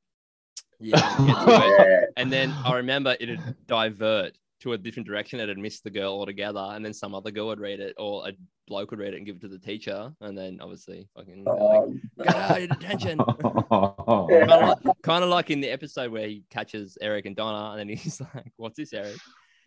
yeah, 0.81 1.19
you'd 1.21 1.27
get 1.27 1.45
to 1.45 1.45
it. 1.55 1.89
Yeah. 1.89 2.01
and 2.17 2.33
then 2.33 2.53
I 2.65 2.75
remember 2.77 3.17
it'd 3.21 3.41
divert 3.67 4.37
to 4.63 4.73
a 4.73 4.79
different 4.79 5.07
direction. 5.07 5.41
It'd 5.41 5.59
miss 5.59 5.81
the 5.81 5.91
girl 5.91 6.13
altogether, 6.13 6.61
and 6.73 6.85
then 6.85 6.93
some 6.95 7.15
other 7.15 7.31
girl 7.31 7.49
would 7.49 7.61
read 7.61 7.81
it, 7.81 7.95
or 7.99 8.29
a 8.29 8.33
bloke 8.69 8.91
would 8.91 9.01
read 9.01 9.15
it 9.15 9.19
and 9.19 9.27
give 9.27 9.37
it 9.37 9.43
to 9.43 9.49
the 9.49 9.59
teacher, 9.59 10.13
and 10.21 10.37
then 10.39 10.59
obviously 10.61 11.09
fucking 11.17 11.45
they're 11.45 11.55
like, 11.55 11.89
"Get 12.25 12.37
out, 12.37 12.59
your 12.59 12.69
detention." 12.69 13.19
Oh, 13.75 14.27
kind, 14.29 14.51
of 14.51 14.85
like, 14.85 14.97
kind 15.03 15.25
of 15.25 15.31
like 15.31 15.51
in 15.51 15.61
the 15.61 15.69
episode 15.71 16.13
where 16.13 16.29
he 16.29 16.45
catches 16.51 16.99
Eric 17.01 17.25
and 17.27 17.35
Donna, 17.35 17.71
and 17.71 17.81
then 17.81 17.89
he's 17.97 18.21
like, 18.35 18.53
"What's 18.57 18.77
this, 18.77 18.93
Eric?" 18.93 19.17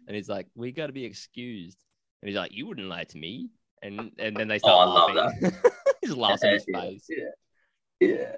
And 0.08 0.16
he's 0.16 0.30
like, 0.30 0.48
"We 0.56 0.72
got 0.72 0.88
to 0.88 0.94
be 0.94 1.06
excused." 1.06 1.78
And 2.22 2.30
he's 2.30 2.38
like, 2.38 2.54
"You 2.54 2.68
wouldn't 2.68 2.88
lie 2.88 3.06
to 3.06 3.18
me." 3.18 3.50
And 3.82 4.12
and 4.20 4.36
then 4.38 4.48
they 4.48 4.56
Oh, 4.56 4.58
start 4.58 4.90
love 4.90 5.16
laughing. 5.16 5.52
he's 6.02 6.12
laughing 6.12 6.18
laughs 6.18 6.44
in 6.44 6.54
his 6.54 6.66
yeah, 6.68 6.82
face. 6.82 7.08
Yeah. 7.10 8.08
Yeah. 8.08 8.36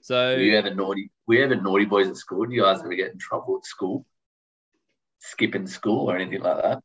So 0.00 0.34
Were 0.36 0.42
you 0.42 0.56
ever 0.58 0.74
naughty? 0.74 1.10
Were 1.26 1.34
you 1.36 1.44
ever 1.44 1.56
naughty 1.56 1.86
boys 1.86 2.08
at 2.08 2.16
school? 2.16 2.44
Do 2.44 2.54
you 2.54 2.62
guys 2.62 2.80
ever 2.80 2.94
get 2.94 3.12
in 3.12 3.18
trouble 3.18 3.56
at 3.56 3.64
school? 3.64 4.04
Skipping 5.26 5.66
school 5.66 6.10
or 6.10 6.16
anything 6.16 6.42
like 6.42 6.62
that? 6.62 6.82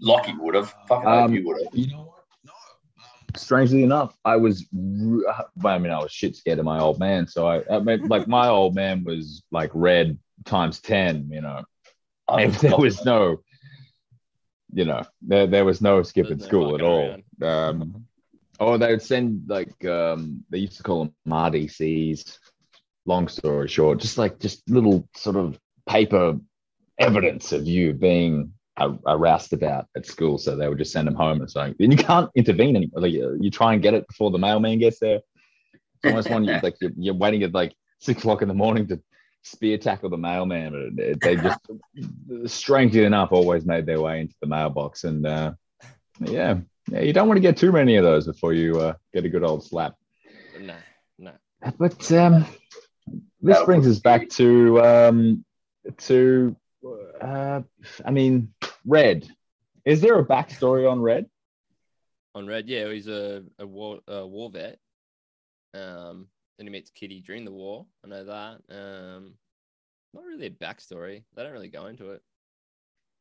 Lockie 0.00 0.34
would 0.38 0.54
have. 0.54 0.74
Fucking 0.88 1.08
hope 1.08 1.24
Um, 1.24 1.34
you 1.34 1.46
would 1.46 1.62
have. 1.62 1.74
You 1.74 1.90
know 1.92 2.02
what? 2.02 2.24
No. 2.44 2.52
Strangely 3.36 3.82
enough, 3.82 4.16
I 4.24 4.36
was. 4.36 4.66
Well, 4.72 5.24
I 5.64 5.78
mean, 5.78 5.92
I 5.92 5.98
was 5.98 6.12
shit 6.12 6.36
scared 6.36 6.58
of 6.58 6.64
my 6.64 6.80
old 6.80 6.98
man. 6.98 7.26
So 7.26 7.46
I, 7.46 7.62
I 7.74 7.78
mean, 7.80 8.08
like 8.08 8.28
my 8.28 8.48
old 8.48 8.74
man 8.74 9.04
was 9.04 9.42
like 9.50 9.70
red 9.72 10.18
times 10.44 10.80
ten. 10.80 11.28
You 11.30 11.40
know, 11.40 11.64
if 12.30 12.60
there 12.60 12.76
was 12.76 13.04
no, 13.04 13.42
you 14.72 14.84
know, 14.84 15.02
there 15.22 15.46
there 15.46 15.64
was 15.64 15.80
no 15.80 16.02
skipping 16.02 16.38
There's 16.38 16.42
no 16.42 16.48
school 16.48 16.74
at 16.74 16.82
all. 16.82 17.16
Um, 17.42 18.06
or 18.60 18.78
they 18.78 18.92
would 18.92 19.02
send 19.02 19.44
like 19.48 19.84
um, 19.84 20.44
they 20.50 20.58
used 20.58 20.76
to 20.76 20.82
call 20.82 21.04
them 21.04 21.14
RDCs. 21.26 22.38
Long 23.04 23.26
story 23.26 23.66
short, 23.66 23.98
just 23.98 24.16
like 24.18 24.38
just 24.38 24.68
little 24.70 25.08
sort 25.16 25.36
of 25.36 25.58
paper 25.88 26.38
evidence 27.02 27.52
of 27.52 27.66
you 27.66 27.92
being 27.92 28.52
a, 28.76 28.90
a 29.06 29.16
roustabout 29.18 29.86
at 29.96 30.06
school. 30.06 30.38
So 30.38 30.56
they 30.56 30.68
would 30.68 30.78
just 30.78 30.92
send 30.92 31.06
them 31.06 31.14
home 31.14 31.40
and 31.40 31.50
saying, 31.50 31.74
then 31.78 31.90
you 31.90 31.96
can't 31.96 32.30
intervene 32.34 32.76
anymore. 32.76 33.02
Like 33.02 33.12
you, 33.12 33.36
you 33.40 33.50
try 33.50 33.72
and 33.74 33.82
get 33.82 33.94
it 33.94 34.06
before 34.06 34.30
the 34.30 34.38
mailman 34.38 34.78
gets 34.78 34.98
there. 34.98 35.20
It's 35.74 36.04
almost 36.04 36.30
one 36.30 36.44
you 36.44 36.58
like 36.62 36.76
you're, 36.80 36.92
you're 36.96 37.14
waiting 37.14 37.42
at 37.42 37.54
like 37.54 37.74
six 37.98 38.20
o'clock 38.20 38.42
in 38.42 38.48
the 38.48 38.54
morning 38.54 38.88
to 38.88 39.00
spear 39.42 39.78
tackle 39.78 40.10
the 40.10 40.16
mailman, 40.16 40.94
but 40.96 41.20
they 41.20 41.36
just 41.36 41.60
strangely 42.46 43.04
enough 43.04 43.32
always 43.32 43.64
made 43.64 43.86
their 43.86 44.00
way 44.00 44.20
into 44.20 44.34
the 44.40 44.46
mailbox. 44.46 45.04
And 45.04 45.26
uh, 45.26 45.52
yeah, 46.20 46.58
yeah, 46.90 47.00
you 47.00 47.12
don't 47.12 47.28
want 47.28 47.36
to 47.36 47.42
get 47.42 47.56
too 47.56 47.72
many 47.72 47.96
of 47.96 48.04
those 48.04 48.26
before 48.26 48.52
you 48.52 48.80
uh, 48.80 48.94
get 49.12 49.24
a 49.24 49.28
good 49.28 49.44
old 49.44 49.64
slap. 49.64 49.94
no, 50.60 50.74
no. 51.18 51.32
But 51.78 52.10
um, 52.12 52.46
this 53.40 53.62
brings 53.64 53.86
us 53.86 53.98
back 53.98 54.28
to 54.30 54.82
um, 54.82 55.44
to 55.98 56.56
uh, 57.22 57.62
I 58.04 58.10
mean, 58.10 58.52
Red. 58.84 59.28
Is 59.84 60.00
there 60.00 60.18
a 60.18 60.24
backstory 60.24 60.90
on 60.90 61.00
Red? 61.00 61.26
On 62.34 62.46
Red, 62.46 62.68
yeah, 62.68 62.90
he's 62.90 63.08
a 63.08 63.42
a 63.58 63.66
war 63.66 64.00
a 64.08 64.26
war 64.26 64.50
vet. 64.50 64.78
Um, 65.74 66.28
then 66.56 66.66
he 66.66 66.72
meets 66.72 66.90
Kitty 66.90 67.20
during 67.20 67.44
the 67.44 67.52
war. 67.52 67.86
I 68.04 68.08
know 68.08 68.24
that. 68.24 68.60
Um, 68.70 69.34
not 70.14 70.24
really 70.24 70.46
a 70.46 70.50
backstory. 70.50 71.24
They 71.34 71.42
don't 71.42 71.52
really 71.52 71.68
go 71.68 71.86
into 71.86 72.10
it. 72.10 72.22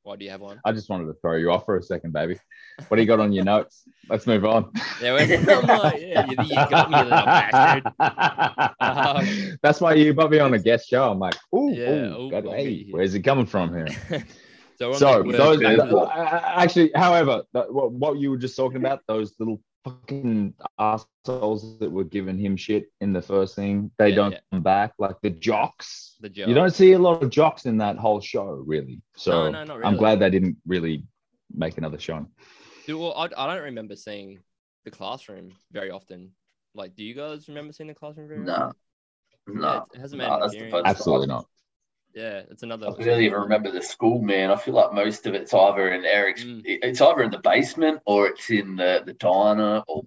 Why 0.04 0.16
do 0.16 0.26
you 0.26 0.32
have 0.32 0.42
one? 0.42 0.60
I 0.66 0.72
just 0.72 0.90
wanted 0.90 1.06
to 1.06 1.14
throw 1.22 1.36
you 1.36 1.52
off 1.52 1.66
for 1.66 1.78
a 1.78 1.84
second, 1.84 2.14
baby. 2.14 2.36
What 2.88 2.98
do 2.98 3.04
you 3.04 3.08
got 3.08 3.20
on 3.20 3.32
your 3.32 3.46
notes? 3.46 3.84
Let's 4.10 4.26
move 4.26 4.46
on. 4.46 4.72
Yeah, 5.02 5.12
like, 5.14 6.02
yeah, 6.02 6.26
you, 6.26 6.38
you 6.42 6.56
got 6.70 6.90
me, 6.90 6.98
little 6.98 7.26
bastard. 7.26 7.84
Um, 8.82 9.58
That's 9.62 9.80
why 9.80 9.94
you 9.94 10.14
put 10.14 10.32
me 10.32 10.40
on 10.40 10.54
a 10.54 10.60
guest 10.60 10.90
show. 10.90 11.12
I'm 11.12 11.20
like, 11.20 11.36
ooh, 11.56 11.72
Yeah, 11.74 12.18
ooh, 12.18 12.32
God, 12.32 12.46
hey, 12.46 12.88
where's 12.90 13.14
it 13.14 13.22
coming 13.22 13.46
from 13.46 13.76
here? 13.76 13.88
so 14.76 14.98
So 14.98 15.24
word 15.24 15.36
those, 15.36 15.60
curve. 15.60 15.80
curve. 15.80 15.94
uh, 15.94 16.42
actually, 16.44 16.92
however, 16.96 17.44
that, 17.54 17.72
what, 17.72 17.92
what 17.92 18.18
you 18.18 18.32
were 18.32 18.38
just 18.38 18.56
talking 18.56 18.78
about, 18.78 19.02
those 19.08 19.34
little 19.40 19.62
fucking 19.84 20.54
assholes 20.80 21.78
that 21.80 21.90
were 21.92 22.04
giving 22.04 22.38
him 22.38 22.56
shit 22.56 22.92
in 23.02 23.14
the 23.14 23.22
first 23.22 23.56
thing, 23.56 23.92
they 23.98 24.10
Yeah, 24.10 24.16
don't 24.16 24.32
yeah. 24.34 24.40
come 24.52 24.62
back. 24.62 24.94
Like 25.00 25.16
the 25.22 25.30
jocks, 25.32 26.16
the 26.22 26.30
joke. 26.30 26.48
you 26.48 26.54
don't 26.54 26.74
see 26.74 26.94
a 26.94 27.00
lot 27.00 27.24
of 27.24 27.30
jocks 27.30 27.66
in 27.66 27.78
that 27.78 27.98
whole 27.98 28.22
show, 28.22 28.46
really. 28.66 29.02
So 29.16 29.50
No, 29.52 29.64
no, 29.64 29.78
not 29.78 29.86
I'm 29.86 29.98
glad 29.98 30.20
they 30.20 30.30
didn't 30.30 30.58
really 30.68 31.04
make 31.54 31.78
another 31.78 32.00
show. 32.00 32.26
Do, 32.88 32.98
well, 32.98 33.14
I, 33.16 33.26
I 33.38 33.54
don't 33.54 33.64
remember 33.66 33.96
seeing 33.96 34.40
the 34.86 34.92
classroom 34.92 35.52
very 35.72 35.92
often. 35.92 36.32
Like, 36.74 36.96
do 36.96 37.04
you 37.04 37.14
guys 37.14 37.48
remember 37.48 37.74
seeing 37.74 37.88
the 37.88 37.94
classroom 37.96 38.28
very 38.28 38.42
often? 38.42 38.54
No. 38.54 38.72
Yeah, 39.48 39.60
No. 39.62 39.86
it 39.94 40.00
hasn't 40.00 40.20
made 40.20 40.28
No, 40.30 40.36
an 40.38 40.44
appearance. 40.44 40.82
Absolutely 40.86 41.28
not. 41.28 41.46
Yeah, 42.14 42.42
it's 42.50 42.64
another. 42.64 42.88
I 42.90 43.04
barely 43.04 43.26
even 43.26 43.40
remember 43.40 43.72
the 43.72 43.82
school, 43.82 44.22
man. 44.22 44.52
I 44.52 44.56
feel 44.58 44.74
like 44.74 44.94
most 44.94 45.26
of 45.26 45.34
it's 45.34 45.54
either 45.54 45.90
in 45.92 46.04
Eric's, 46.06 46.44
Mm. 46.44 46.62
it's 46.66 47.00
either 47.02 47.24
in 47.24 47.32
the 47.32 47.40
basement 47.40 48.02
or 48.06 48.28
it's 48.28 48.50
in 48.50 48.76
the, 48.76 49.02
the 49.06 49.14
diner 49.14 49.82
or, 49.88 50.04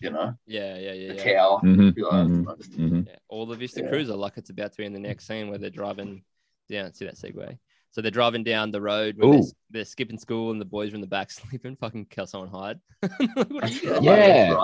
you 0.00 0.10
know, 0.10 0.34
Yeah, 0.46 0.76
yeah, 0.78 0.92
yeah, 0.92 1.08
the 1.12 1.14
yeah. 1.16 1.34
tower. 1.36 1.60
Mhm, 1.62 1.90
I 1.90 1.94
feel 1.94 2.04
like 2.06 2.14
mhm, 2.28 2.46
that's 2.46 2.58
most- 2.68 2.78
mhm. 2.78 3.06
Yeah, 3.08 3.16
or 3.28 3.46
the 3.46 3.56
Vista 3.56 3.82
Yeah. 3.82 3.88
Cruiser, 3.88 4.14
like 4.14 4.36
it's 4.36 4.50
about 4.50 4.72
to 4.72 4.76
be 4.78 4.84
in 4.84 4.92
the 4.92 5.00
next 5.00 5.26
scene 5.26 5.48
where 5.48 5.58
they're 5.58 5.70
driving 5.70 6.22
down. 6.70 6.92
See 6.92 7.04
that 7.06 7.14
segue? 7.16 7.58
So 7.90 8.02
they're 8.02 8.10
driving 8.10 8.44
down 8.44 8.72
the 8.72 8.80
road 8.82 9.16
when 9.16 9.30
they're, 9.30 9.40
they're 9.70 9.84
skipping 9.86 10.18
school 10.18 10.50
and 10.50 10.60
the 10.60 10.66
boys 10.66 10.92
are 10.92 10.96
in 10.96 11.00
the 11.00 11.06
back 11.06 11.30
sleeping. 11.32 11.76
Fucking 11.76 12.06
kill 12.06 12.26
someone 12.26 12.50
hide. 12.50 12.78
What 13.34 13.64
a 13.64 13.68
shit. 13.68 14.02
Yeah. 14.02 14.54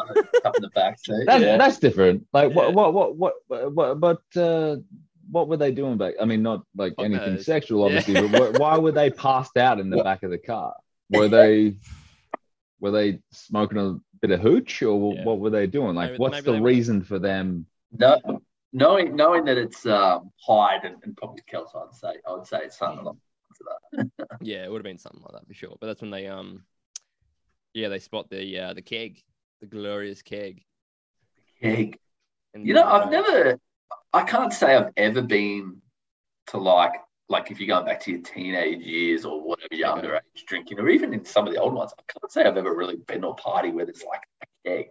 Up 0.45 0.57
in 0.57 0.63
the 0.63 0.71
back 0.75 0.99
seat. 0.99 1.25
That's 1.27 1.43
yeah. 1.43 1.57
that's 1.57 1.79
different. 1.79 2.27
Like 2.33 2.51
Yeah. 2.51 2.69
what 2.69 2.75
what 2.95 3.15
what 3.17 3.35
what 3.49 3.73
what 3.75 4.01
but 4.01 4.23
uh 4.37 4.77
what 5.31 5.49
were 5.49 5.57
they 5.57 5.71
doing 5.73 5.97
back? 5.99 6.15
I 6.21 6.25
mean, 6.25 6.43
not 6.43 6.65
like 6.77 6.95
Fuck 6.97 7.05
anything 7.07 7.35
knows. 7.35 7.47
sexual, 7.47 7.81
Yeah. 7.91 7.99
obviously, 7.99 8.29
but 8.29 8.57
wh- 8.57 8.61
why 8.61 8.79
were 8.79 8.93
they 8.93 9.11
passed 9.11 9.57
out 9.57 9.79
in 9.81 9.91
the 9.91 10.03
back 10.03 10.23
of 10.23 10.31
the 10.31 10.39
car? 10.39 10.75
Were 11.11 11.29
they 11.29 11.77
were 12.81 12.91
they 12.91 13.21
smoking 13.31 13.79
a 13.79 13.97
bit 14.21 14.31
of 14.33 14.41
hooch, 14.41 14.83
or 14.83 15.15
Yeah. 15.15 15.25
what 15.25 15.39
were 15.39 15.51
they 15.51 15.67
doing? 15.69 15.95
Like, 15.95 16.11
Maybe- 16.13 16.19
what's 16.21 16.33
maybe 16.33 16.45
the 16.47 16.53
they 16.53 16.61
were- 16.61 16.67
reason 16.67 17.03
for 17.05 17.19
them? 17.19 17.67
No, 17.93 18.19
knowing 18.73 19.15
knowing 19.15 19.45
that 19.45 19.57
it's 19.59 19.85
um, 19.87 20.33
Hyde 20.45 20.85
and, 20.85 20.97
and 21.05 21.17
probably 21.17 21.43
Kelso, 21.47 21.87
I'd 21.89 21.95
say 21.95 22.15
I 22.27 22.33
would 22.33 22.47
say 22.47 22.61
it's 22.65 22.79
something 22.79 23.01
along 23.01 23.21
that. 23.93 24.11
Yeah, 24.41 24.65
it 24.65 24.71
would 24.71 24.79
have 24.79 24.85
been 24.85 24.99
something 24.99 25.23
like 25.23 25.33
that 25.33 25.47
for 25.47 25.55
sure. 25.55 25.77
But 25.81 25.87
that's 25.89 26.01
when 26.01 26.11
they 26.11 26.27
um, 26.27 26.65
yeah, 27.75 27.89
they 27.89 27.99
spot 28.01 28.29
the 28.31 28.59
uh, 28.59 28.73
the 28.75 28.83
keg, 28.83 29.23
the 29.61 29.67
glorious 29.67 30.23
keg. 30.23 30.63
The 31.61 31.69
keg. 31.77 31.99
And 32.55 32.67
You 32.67 32.75
know, 32.75 32.85
I've 32.85 33.07
uh, 33.07 33.11
never, 33.11 33.61
I 34.13 34.23
can't 34.25 34.53
say 34.53 34.75
I've 34.77 34.93
ever 34.97 35.23
been 35.23 35.81
to 36.49 36.59
like, 36.59 36.93
like 37.29 37.51
if 37.51 37.61
you're 37.61 37.69
going 37.69 37.87
back 37.87 38.01
to 38.01 38.11
your 38.13 38.21
teenage 38.21 38.81
years 38.83 39.25
or 39.25 39.41
whatever, 39.41 39.75
younger 39.75 40.17
age 40.17 40.45
drinking, 40.47 40.79
or 40.81 40.89
even 40.89 41.15
in 41.15 41.25
some 41.25 41.47
of 41.47 41.55
the 41.55 41.61
old 41.61 41.75
ones, 41.75 41.93
I 41.99 42.03
can't 42.13 42.31
say 42.31 42.45
I've 42.45 42.57
ever 42.57 42.75
really 42.75 42.97
been 42.97 43.23
to 43.23 43.29
a 43.29 43.35
party 43.35 43.71
where 43.71 43.87
there's 43.87 44.05
like 44.05 44.23
a 44.43 44.47
keg, 44.69 44.87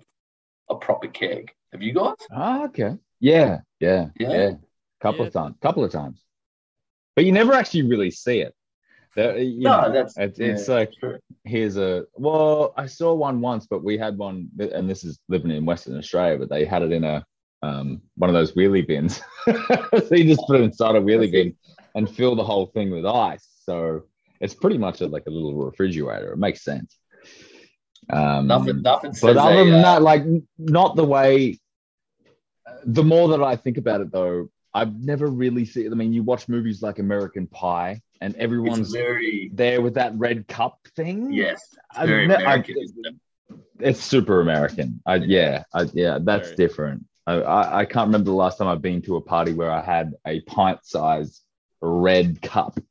a 0.69 0.75
proper 0.75 1.07
keg. 1.07 1.51
Have 1.71 1.81
you 1.81 1.93
guys? 1.93 2.15
Ah, 2.31 2.65
okay. 2.65 2.97
Yeah, 3.19 3.59
yeah, 3.79 4.07
Yeah. 4.19 4.31
yeah. 4.33 4.51
Couple 5.01 5.25
of 5.25 5.33
times, 5.33 5.55
couple 5.61 5.83
of 5.83 5.91
times, 5.91 6.23
but 7.15 7.25
you 7.25 7.31
never 7.31 7.53
actually 7.53 7.83
really 7.83 8.11
see 8.11 8.39
it. 8.41 8.53
There- 9.15 9.37
you 9.37 9.61
No, 9.61 9.81
know, 9.81 9.91
that's- 9.91 10.13
it's, 10.17 10.39
it's 10.39 10.67
like 10.67 10.93
true. 10.93 11.17
here's 11.43 11.75
a 11.77 12.05
well 12.13 12.73
i 12.77 12.85
saw 12.85 13.13
one 13.13 13.41
once 13.41 13.67
but 13.67 13.83
we 13.83 13.97
had 13.97 14.17
one 14.17 14.47
and 14.57 14.89
this 14.89 15.03
is 15.03 15.19
living 15.27 15.51
in 15.51 15.65
western 15.65 15.97
australia 15.97 16.37
but 16.37 16.49
they 16.49 16.63
had 16.65 16.81
it 16.81 16.91
in 16.93 17.03
a 17.03 17.25
um, 17.63 18.01
one 18.15 18.29
of 18.29 18.33
those 18.33 18.53
wheelie 18.53 18.87
bins 18.87 19.21
so 19.45 20.15
you 20.15 20.23
just 20.25 20.45
put 20.47 20.59
it 20.59 20.63
inside 20.63 20.95
a 20.95 21.01
wheelie 21.01 21.31
bin 21.31 21.55
and 21.95 22.09
fill 22.09 22.35
the 22.35 22.43
whole 22.43 22.67
thing 22.67 22.89
with 22.89 23.05
ice 23.05 23.47
so 23.63 24.03
it's 24.39 24.53
pretty 24.53 24.77
much 24.77 25.01
a, 25.01 25.07
like 25.07 25.23
a 25.27 25.29
little 25.29 25.53
refrigerator 25.53 26.33
it 26.33 26.37
makes 26.37 26.63
sense 26.63 26.97
um, 28.09 28.47
Nothing, 28.47 28.81
nothing 28.81 29.13
but 29.21 29.37
other 29.37 29.63
than 29.65 29.75
uh, 29.75 29.81
that 29.83 30.01
like 30.01 30.23
not 30.57 30.95
the 30.95 31.05
way 31.05 31.59
the 32.85 33.03
more 33.03 33.29
that 33.29 33.43
i 33.43 33.55
think 33.55 33.77
about 33.77 34.01
it 34.01 34.11
though 34.11 34.49
i've 34.73 34.99
never 34.99 35.27
really 35.27 35.65
seen 35.65 35.91
i 35.91 35.95
mean 35.95 36.11
you 36.11 36.23
watch 36.23 36.49
movies 36.49 36.81
like 36.81 36.97
american 36.97 37.45
pie 37.47 38.01
and 38.21 38.35
everyone's 38.35 38.91
very, 38.91 39.49
there 39.53 39.81
with 39.81 39.95
that 39.95 40.13
red 40.15 40.47
cup 40.47 40.79
thing 40.95 41.31
yes, 41.33 41.59
very 42.05 42.27
ne- 42.27 42.35
I- 42.35 42.55
American, 42.55 42.75
it? 42.77 43.15
it's 43.79 44.03
super 44.03 44.41
American. 44.41 45.01
I, 45.05 45.15
yeah, 45.15 45.63
I, 45.73 45.87
yeah, 45.93 46.19
that's 46.21 46.49
Very. 46.49 46.55
different. 46.55 47.05
I, 47.27 47.33
I, 47.33 47.79
I 47.79 47.85
can't 47.85 48.07
remember 48.07 48.25
the 48.31 48.35
last 48.35 48.57
time 48.57 48.67
I've 48.67 48.81
been 48.81 49.01
to 49.03 49.15
a 49.17 49.21
party 49.21 49.53
where 49.53 49.71
I 49.71 49.81
had 49.81 50.13
a 50.25 50.41
pint-sized 50.41 51.41
red 51.81 52.41
cup. 52.41 52.79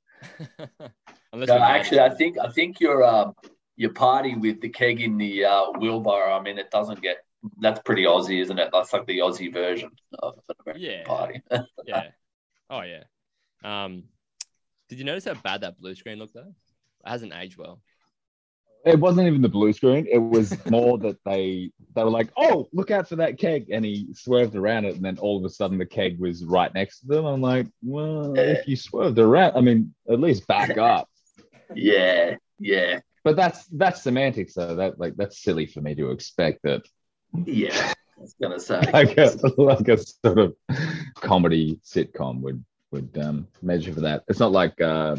No, 1.33 1.59
actually, 1.59 2.01
I 2.01 2.11
think 2.11 2.39
I 2.39 2.51
think 2.51 2.81
your 2.81 3.05
um 3.05 3.35
your 3.77 3.93
party 3.93 4.35
with 4.35 4.61
the 4.61 4.69
keg 4.69 5.01
in 5.01 5.17
the 5.17 5.45
uh, 5.45 5.71
wheelbarrow. 5.79 6.37
I 6.37 6.43
mean, 6.43 6.59
it 6.59 6.71
doesn't 6.71 7.01
get. 7.01 7.19
That's 7.61 7.81
pretty 7.85 8.03
Aussie, 8.03 8.43
isn't 8.43 8.59
it? 8.59 8.71
That's 8.73 8.93
like 8.93 9.07
the 9.07 9.19
Aussie 9.19 9.53
version 9.53 9.91
of 10.19 10.35
an 10.49 10.55
American 10.67 10.91
Yeah. 10.91 11.05
party. 11.05 11.43
yeah. 11.87 12.03
Oh 12.69 12.83
yeah. 12.83 13.05
Um, 13.63 14.05
did 14.89 14.99
you 14.99 15.05
notice 15.05 15.25
how 15.25 15.35
bad 15.35 15.61
that 15.61 15.79
blue 15.79 15.95
screen 15.95 16.19
looked 16.19 16.35
though? 16.35 16.53
It 17.05 17.09
hasn't 17.09 17.33
aged 17.33 17.57
well. 17.57 17.81
It 18.85 18.99
wasn't 18.99 19.27
even 19.27 19.43
the 19.43 19.49
blue 19.49 19.73
screen. 19.73 20.07
It 20.11 20.19
was 20.19 20.57
more 20.71 20.97
that 20.99 21.19
they 21.25 21.71
they 21.95 22.05
were 22.05 22.11
like, 22.11 22.31
"Oh, 22.37 22.69
look 22.73 22.91
out 22.91 23.09
for 23.09 23.17
that 23.17 23.39
keg," 23.39 23.69
and 23.71 23.85
he 23.85 24.09
swerved 24.15 24.57
around 24.57 24.87
it, 24.87 24.95
and 24.97 25.05
then 25.05 25.19
all 25.19 25.37
of 25.37 25.45
a 25.45 25.51
sudden 25.51 25.79
the 25.79 25.87
keg 25.87 26.19
was 26.19 26.45
right 26.45 26.73
next 26.73 27.01
to 27.01 27.07
them. 27.07 27.27
I'm 27.27 27.43
like, 27.43 27.67
"Well, 27.83 28.39
if 28.39 28.67
you 28.67 28.77
swerved 28.77 29.19
around, 29.19 29.57
I 29.57 29.61
mean, 29.61 29.95
at 30.11 30.21
least 30.21 30.47
back 30.47 30.79
up." 30.79 31.09
yeah, 31.75 32.37
yeah, 32.59 33.01
But 33.23 33.37
that's 33.37 33.67
that's 33.67 34.03
semantics, 34.03 34.55
though. 34.55 34.77
That 34.77 34.99
like 34.99 35.17
that's 35.17 35.43
silly 35.43 35.67
for 35.67 35.81
me 35.81 35.95
to 35.97 36.11
expect 36.11 36.63
that 36.63 36.83
yeah. 37.45 37.93
I 38.17 38.21
was 38.21 38.35
gonna 38.41 38.61
say. 38.61 38.81
like 38.93 39.17
a 39.19 39.37
like 39.57 39.89
a 39.89 39.99
sort 39.99 40.39
of 40.39 40.55
comedy 41.17 41.81
sitcom 41.85 42.41
would 42.41 42.65
would 42.91 43.17
um, 43.19 43.49
measure 43.63 43.93
for 43.93 44.01
that. 44.01 44.25
It's 44.29 44.41
not 44.41 44.53
like 44.53 44.81
uh, 44.81 45.17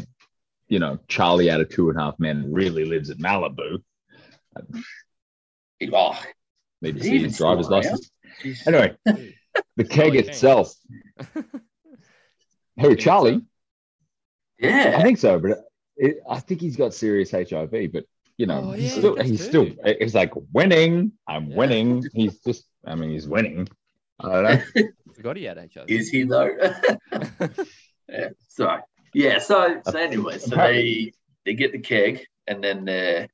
you 0.72 0.78
know 0.78 0.98
Charlie 1.06 1.50
out 1.50 1.60
of 1.60 1.68
Two 1.68 1.90
and 1.90 1.98
a 1.98 2.02
Half 2.02 2.18
Men 2.18 2.50
really 2.50 2.84
lives 2.86 3.10
in 3.10 3.18
Malibu. 3.18 3.82
Oh, 5.92 6.18
Need 6.80 6.96
to 6.96 7.02
see 7.02 7.14
even 7.16 7.24
his 7.28 7.36
driver's 7.36 7.68
around? 7.68 7.84
license. 7.84 8.10
geez. 8.42 8.66
Anyway, 8.66 8.96
the 9.04 9.84
keg 9.84 9.90
Charlie 9.90 10.18
itself. 10.20 10.72
Who 12.80 12.96
Charlie? 12.96 13.42
Yeah, 14.58 14.96
I 14.98 15.02
think 15.02 15.18
so, 15.18 15.38
but 15.38 15.58
it, 15.96 16.16
I 16.28 16.40
think 16.40 16.60
he's 16.62 16.76
got 16.76 16.94
serious 16.94 17.30
HIV. 17.32 17.92
But 17.92 18.04
you 18.38 18.46
know, 18.46 18.68
Oh, 18.68 18.72
he's 18.72 18.92
yeah, 18.94 18.98
still 18.98 19.16
he's 19.22 19.38
too. 19.40 19.44
still 19.44 19.66
it's 19.84 20.14
like 20.14 20.32
winning. 20.52 21.12
I'm 21.28 21.50
Yeah. 21.50 21.56
winning. 21.56 22.04
He's 22.14 22.38
just 22.40 22.64
I 22.86 22.94
mean 22.94 23.10
he's 23.10 23.28
winning. 23.28 23.68
I 24.20 24.28
don't 24.28 24.42
know. 24.44 24.82
Forgot 25.16 25.36
he 25.36 25.44
had 25.44 25.58
HIV. 25.58 25.90
is 25.90 26.08
he 26.08 26.22
though? 26.24 26.48
yeah. 28.08 28.28
So 28.48 28.78
yeah. 29.14 29.38
So 29.38 29.80
so 29.88 29.98
anyway, 29.98 30.38
so 30.38 30.56
they 30.56 31.12
they 31.44 31.54
get 31.54 31.72
the 31.72 31.78
keg 31.78 32.24
and 32.46 32.62
then 32.62 32.88
uh, 32.88 33.26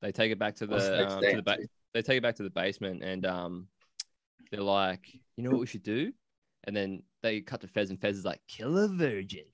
they 0.00 0.12
take 0.12 0.32
it 0.32 0.38
back 0.38 0.56
to 0.56 0.66
the 0.66 1.08
um, 1.10 1.20
to 1.22 1.36
the 1.36 1.42
ba- 1.42 1.58
they 1.94 2.02
take 2.02 2.18
it 2.18 2.22
back 2.22 2.36
to 2.36 2.42
the 2.42 2.50
basement 2.50 3.02
and 3.02 3.24
um 3.26 3.68
they're 4.50 4.60
like, 4.60 5.06
you 5.36 5.44
know 5.44 5.50
what 5.50 5.60
we 5.60 5.66
should 5.66 5.82
do? 5.82 6.12
And 6.64 6.76
then 6.76 7.02
they 7.22 7.40
cut 7.40 7.60
to 7.62 7.68
Fez 7.68 7.90
and 7.90 8.00
Fez 8.00 8.18
is 8.18 8.24
like, 8.24 8.40
kill 8.48 8.78
a 8.78 8.88
virgin. 8.88 9.44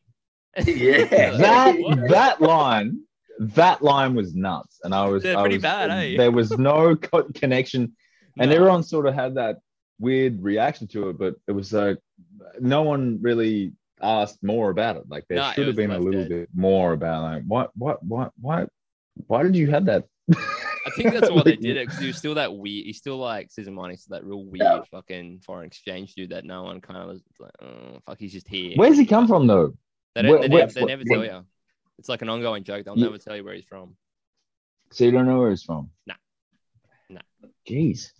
Yeah. 0.66 1.04
that 1.38 1.76
What? 1.78 2.08
that 2.08 2.40
line 2.40 3.02
that 3.40 3.82
line 3.82 4.14
was 4.16 4.34
nuts, 4.34 4.80
and 4.82 4.92
I 4.92 5.06
was 5.06 5.22
They're 5.22 5.36
I 5.38 5.42
pretty 5.42 5.56
was- 5.56 5.62
bad, 5.62 5.90
eh? 5.90 6.16
There 6.16 6.32
was 6.32 6.50
no 6.58 6.96
co- 6.96 7.28
connection, 7.34 7.92
and 8.38 8.50
No. 8.50 8.56
everyone 8.56 8.82
sort 8.82 9.06
of 9.06 9.14
had 9.14 9.36
that 9.36 9.58
weird 10.00 10.42
reaction 10.42 10.88
to 10.88 11.10
it, 11.10 11.18
but 11.18 11.34
it 11.46 11.52
was 11.52 11.72
like 11.72 11.98
no 12.60 12.82
one 12.82 13.18
really 13.22 13.72
asked 14.02 14.42
more 14.42 14.70
about 14.70 14.96
it. 14.96 15.04
Like 15.08 15.24
there 15.28 15.38
No, 15.38 15.50
should 15.52 15.66
have 15.66 15.76
been 15.76 15.90
a 15.90 15.98
little 15.98 16.22
dead. 16.22 16.28
bit 16.28 16.48
more 16.54 16.92
about 16.92 17.22
like 17.22 17.42
what 17.46 17.70
what 17.76 18.02
what 18.04 18.32
what 18.40 18.68
why 19.26 19.42
did 19.42 19.56
you 19.56 19.68
have 19.70 19.86
that? 19.86 20.04
I 20.30 20.90
think 20.96 21.12
that's 21.12 21.30
why 21.30 21.42
they 21.44 21.56
did 21.68 21.76
it 21.76 21.86
because 21.86 22.00
he 22.00 22.06
was 22.06 22.16
still 22.18 22.34
that 22.34 22.54
weird. 22.54 22.86
He's 22.86 22.98
still 22.98 23.18
like 23.18 23.50
Susan 23.50 23.74
Miney, 23.74 23.96
still 23.96 24.16
that 24.16 24.24
real 24.24 24.44
weird 24.44 24.60
Yeah. 24.62 24.80
fucking 24.90 25.40
foreign 25.44 25.66
exchange 25.66 26.14
dude 26.14 26.30
that 26.30 26.44
no 26.44 26.62
one 26.64 26.80
kind 26.80 26.98
of 27.00 27.08
was 27.08 27.22
like, 27.40 27.50
oh, 27.62 27.98
fuck, 28.06 28.18
he's 28.18 28.32
just 28.32 28.48
here. 28.48 28.74
Where's 28.76 28.96
he 28.98 29.06
come 29.06 29.26
from 29.26 29.46
though? 29.46 29.74
They, 30.14 30.22
don't, 30.22 30.30
Where- 30.30 30.40
they, 30.42 30.48
where- 30.48 30.60
never, 30.66 30.72
they 30.72 30.84
never 30.84 31.04
tell 31.04 31.18
where- 31.20 31.30
you. 31.32 31.44
It's 31.98 32.08
like 32.08 32.22
an 32.22 32.28
ongoing 32.28 32.62
joke. 32.62 32.84
They'll 32.84 32.96
Yeah. 32.96 33.06
never 33.06 33.18
tell 33.18 33.34
you 33.36 33.42
where 33.44 33.54
he's 33.54 33.64
from. 33.64 33.96
So 34.92 35.04
you 35.04 35.10
don't 35.10 35.26
know 35.26 35.40
where 35.40 35.50
he's 35.50 35.64
from? 35.64 35.90
Nah. 36.06 36.14
Nah. 37.10 37.20
Jeez. 37.68 38.10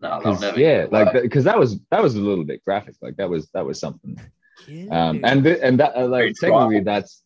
no, 0.00 0.08
they'll 0.10 0.32
'Cause, 0.34 0.40
never 0.40 0.60
yeah, 0.60 0.86
like 0.90 1.12
because 1.22 1.44
that 1.44 1.58
was 1.58 1.78
that 1.90 2.02
was 2.02 2.16
a 2.16 2.20
little 2.20 2.44
bit 2.44 2.64
graphic. 2.64 2.96
Like 3.00 3.16
that 3.16 3.28
was 3.30 3.48
that 3.50 3.64
was 3.64 3.78
something. 3.80 4.18
Kill 4.66 4.92
Um, 4.92 5.20
and 5.24 5.44
th- 5.44 5.58
and 5.62 5.78
that 5.80 5.96
uh, 5.96 6.06
like 6.08 6.34
technically 6.40 6.80
that's 6.80 7.22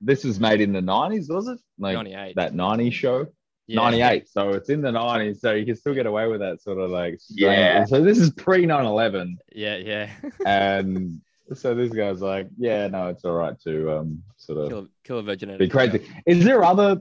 this 0.00 0.24
was 0.24 0.38
made 0.40 0.60
in 0.60 0.72
the 0.72 0.82
nineties, 0.82 1.28
was 1.28 1.48
it? 1.48 1.58
Like 1.78 1.94
98. 1.94 2.36
that 2.36 2.54
ninety 2.54 2.90
show, 2.90 3.26
Yeah. 3.66 3.76
'98. 3.82 4.28
So 4.28 4.50
it's 4.50 4.68
in 4.68 4.82
the 4.82 4.90
'90s, 4.90 5.38
so 5.40 5.52
you 5.54 5.64
can 5.64 5.76
still 5.76 5.94
get 5.94 6.06
away 6.06 6.26
with 6.28 6.40
that 6.40 6.60
sort 6.62 6.78
of 6.78 6.90
like. 6.90 7.20
strange- 7.20 7.40
Yeah. 7.40 7.84
So 7.86 8.02
this 8.02 8.18
is 8.18 8.30
pre 8.30 8.66
9/11, 8.66 9.36
Yeah, 9.54 9.76
yeah. 9.76 10.10
and 10.46 11.20
so 11.54 11.74
this 11.74 11.90
guy's 11.92 12.20
like, 12.20 12.48
yeah, 12.58 12.86
no, 12.88 13.08
it's 13.08 13.24
all 13.24 13.32
right 13.34 13.58
to 13.62 13.98
um 13.98 14.22
sort 14.36 14.58
of 14.58 14.68
kill, 14.68 14.88
kill 15.04 15.18
a 15.18 15.22
virgin. 15.22 15.56
be 15.56 15.64
a 15.66 15.68
cookout. 15.68 15.90
crazy. 15.90 16.06
Is 16.26 16.44
there 16.44 16.64
other 16.64 17.00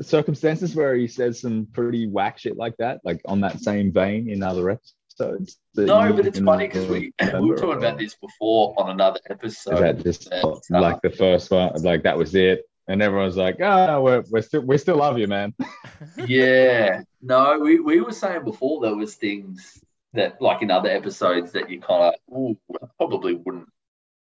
circumstances 0.00 0.74
where 0.74 0.94
he 0.96 1.06
says 1.06 1.40
some 1.40 1.66
pretty 1.72 2.06
whack 2.06 2.38
shit 2.38 2.56
like 2.56 2.76
that, 2.78 3.00
like 3.04 3.20
on 3.26 3.40
that 3.42 3.60
same 3.60 3.92
vein 3.92 4.28
in 4.28 4.42
other 4.42 4.70
episodes? 5.20 5.58
No, 5.76 6.04
you 6.04 6.14
but 6.14 6.26
it's 6.26 6.38
funny 6.38 6.66
because 6.66 6.88
we, 6.88 7.12
we 7.20 7.26
remember, 7.26 7.46
were 7.48 7.56
talking 7.56 7.78
about 7.78 7.98
this 7.98 8.14
before 8.14 8.74
on 8.78 8.90
another 8.90 9.20
episode. 9.28 9.74
Is 9.74 9.80
that 9.80 10.02
just 10.02 10.30
But, 10.30 10.60
uh, 10.72 10.80
like 10.80 11.02
the 11.02 11.10
first 11.10 11.50
one? 11.50 11.72
Like 11.82 12.02
that 12.04 12.16
was 12.16 12.34
it, 12.34 12.64
and 12.88 13.02
everyone's 13.02 13.36
like, 13.36 13.60
"Oh, 13.60 13.86
no, 13.86 14.02
we're, 14.02 14.24
we're 14.30 14.42
still 14.42 14.62
we 14.62 14.78
still 14.78 14.96
love 14.96 15.18
you, 15.18 15.26
man." 15.26 15.54
yeah, 16.26 17.02
no, 17.22 17.58
we, 17.58 17.80
we 17.80 18.00
were 18.00 18.12
saying 18.12 18.44
before 18.44 18.80
there 18.80 18.94
was 18.94 19.14
things 19.14 19.80
that 20.12 20.40
like 20.40 20.62
in 20.62 20.70
other 20.70 20.90
episodes 20.90 21.52
that 21.52 21.70
you 21.70 21.80
kind 21.80 22.14
of 22.28 22.56
probably 22.98 23.34
wouldn't 23.34 23.68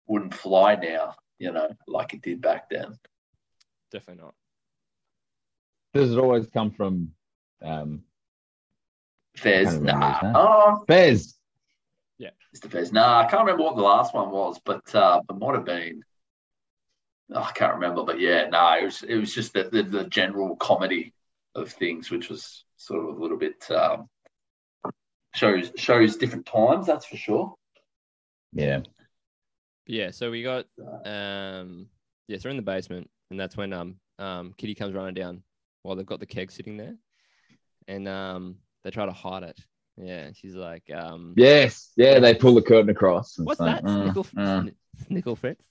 wouldn't 0.07 0.33
fly 0.33 0.75
now, 0.75 1.15
you 1.39 1.51
know, 1.51 1.69
like 1.87 2.13
it 2.13 2.21
did 2.21 2.41
back 2.41 2.69
then. 2.69 2.97
Definitely 3.91 4.23
not. 4.23 4.33
Does 5.93 6.11
it 6.11 6.19
always 6.19 6.47
come 6.47 6.71
from 6.71 7.11
um, 7.61 8.01
Fez, 9.37 9.67
can't 9.67 9.79
remember 9.79 10.05
his 10.07 10.17
nah, 10.21 10.21
name. 10.21 10.33
oh, 10.35 10.83
Fez? 10.87 11.35
Yeah. 12.17 12.29
Mr. 12.55 12.71
Fez, 12.71 12.91
nah, 12.91 13.19
I 13.19 13.25
can't 13.25 13.41
remember 13.41 13.63
what 13.63 13.75
the 13.75 13.81
last 13.81 14.13
one 14.13 14.31
was, 14.31 14.59
but 14.63 14.93
uh, 14.95 15.21
it 15.29 15.33
might 15.37 15.55
have 15.55 15.65
been. 15.65 16.01
oh, 17.33 17.41
I 17.41 17.51
can't 17.51 17.73
remember, 17.75 18.03
but 18.03 18.19
yeah, 18.19 18.47
no, 18.49 18.77
it 18.79 18.85
was 18.85 19.03
it 19.03 19.15
was 19.17 19.33
just 19.33 19.53
the, 19.53 19.65
the, 19.65 19.83
the 19.83 20.03
general 20.05 20.55
comedy 20.55 21.13
of 21.55 21.71
things, 21.71 22.11
which 22.11 22.29
was 22.29 22.65
sort 22.77 22.99
of 22.99 23.17
a 23.17 23.21
little 23.21 23.37
bit 23.37 23.69
um, 23.71 24.09
shows 25.33 25.71
shows 25.75 26.17
different 26.17 26.45
times. 26.45 26.87
That's 26.87 27.05
for 27.05 27.17
sure. 27.17 27.53
Yeah, 28.53 28.81
Yeah, 29.85 30.11
so 30.11 30.31
we 30.31 30.43
got 30.43 30.65
um 31.05 31.87
yeah, 32.27 32.37
so 32.37 32.47
we're 32.47 32.51
in 32.51 32.55
the 32.57 32.63
basement 32.63 33.09
and 33.29 33.39
that's 33.39 33.57
when 33.57 33.73
um 33.73 33.97
um 34.17 34.53
Kitty 34.57 34.75
comes 34.75 34.93
running 34.93 35.13
down 35.13 35.43
while 35.83 35.95
they've 35.95 36.05
got 36.05 36.19
the 36.19 36.25
keg 36.25 36.51
sitting 36.51 36.77
there. 36.77 36.95
And 37.87 38.07
um 38.07 38.55
they 38.85 38.91
try 38.91 39.05
to 39.05 39.11
hide 39.11 39.43
it. 39.43 39.59
Yeah, 39.97 40.19
and 40.19 40.37
she's 40.37 40.55
like, 40.55 40.83
um 40.93 41.33
yes, 41.35 41.91
yeah. 41.97 42.19
They 42.19 42.35
pull 42.35 42.53
the 42.55 42.61
curtain 42.61 42.89
across. 42.89 43.37
What's 43.39 43.59
it's 43.59 43.61
like, 43.61 43.81
that? 43.81 43.89
uh, 43.89 44.13
Snickle, 44.13 44.27
uh. 44.37 44.69
Snickle 45.09 45.37
Fritz? 45.37 45.65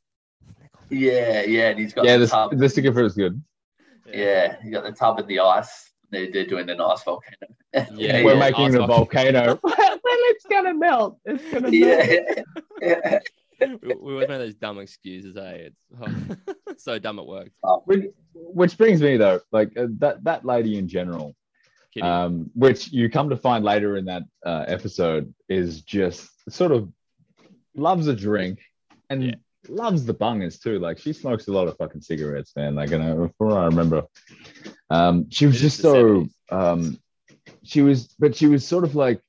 Yeah, 0.90 1.42
yeah, 1.42 1.68
and 1.70 1.78
he's 1.78 1.94
got 1.94 2.04
Yeah, 2.04 2.16
the 2.18 2.26
the 2.26 2.30
tub. 2.30 2.58
the 2.58 2.68
sticker 2.68 2.92
fruit 2.92 3.06
is 3.06 3.14
good. 3.14 3.42
Yeah, 4.06 4.56
you 4.62 4.70
got 4.72 4.84
the 4.84 4.92
tub 4.92 5.18
in 5.20 5.26
the 5.26 5.40
ice. 5.40 5.90
They're, 6.10 6.30
they're 6.30 6.46
doing 6.46 6.66
the 6.66 6.74
nice 6.74 7.02
volcano. 7.02 7.36
Yeah, 7.92 8.22
We're 8.22 8.34
yeah. 8.34 8.38
making 8.38 8.70
the 8.70 8.86
volcano. 8.86 9.58
well, 9.64 9.74
it's 10.04 10.46
gonna 10.46 10.74
melt. 10.74 11.18
It's 11.24 11.42
gonna 11.52 11.70
melt. 11.72 11.74
yeah. 11.74 12.42
yeah. 12.80 13.18
we, 13.82 13.94
we 13.94 14.12
always 14.12 14.28
make 14.28 14.38
those 14.38 14.54
dumb 14.54 14.78
excuses, 14.78 15.36
eh? 15.36 15.70
It's 16.68 16.84
so 16.84 17.00
dumb 17.00 17.18
it 17.18 17.26
worked. 17.26 17.50
Which, 17.86 18.04
which 18.32 18.78
brings 18.78 19.02
me 19.02 19.16
though, 19.16 19.40
like 19.50 19.76
uh, 19.76 19.86
that 19.98 20.22
that 20.22 20.44
lady 20.44 20.78
in 20.78 20.86
general, 20.86 21.34
Um, 22.02 22.50
which 22.54 22.92
you 22.92 23.08
come 23.08 23.30
to 23.30 23.36
find 23.36 23.64
later 23.64 23.96
in 23.96 24.06
that 24.06 24.22
uh, 24.44 24.64
episode 24.66 25.32
is 25.48 25.82
just 25.82 26.28
sort 26.52 26.72
of 26.72 26.92
loves 27.76 28.06
a 28.08 28.14
drink 28.16 28.60
and 29.10 29.22
Yeah. 29.24 29.34
loves 29.68 30.04
the 30.04 30.14
bungers 30.14 30.60
too. 30.60 30.78
Like 30.78 30.98
she 30.98 31.12
smokes 31.12 31.46
a 31.48 31.52
lot 31.52 31.68
of 31.68 31.76
fucking 31.76 32.00
cigarettes, 32.00 32.52
man. 32.56 32.74
Like, 32.74 32.90
know, 32.90 33.30
from 33.38 33.48
what 33.48 33.58
I 33.58 33.64
remember, 33.66 34.02
um, 34.90 35.30
she 35.30 35.46
was 35.46 35.60
just 35.60 35.80
so 35.80 36.26
70s. 36.50 36.52
um, 36.52 36.98
she 37.62 37.82
was, 37.82 38.08
but 38.18 38.34
she 38.36 38.46
was 38.46 38.66
sort 38.66 38.84
of 38.84 38.94
like. 38.94 39.20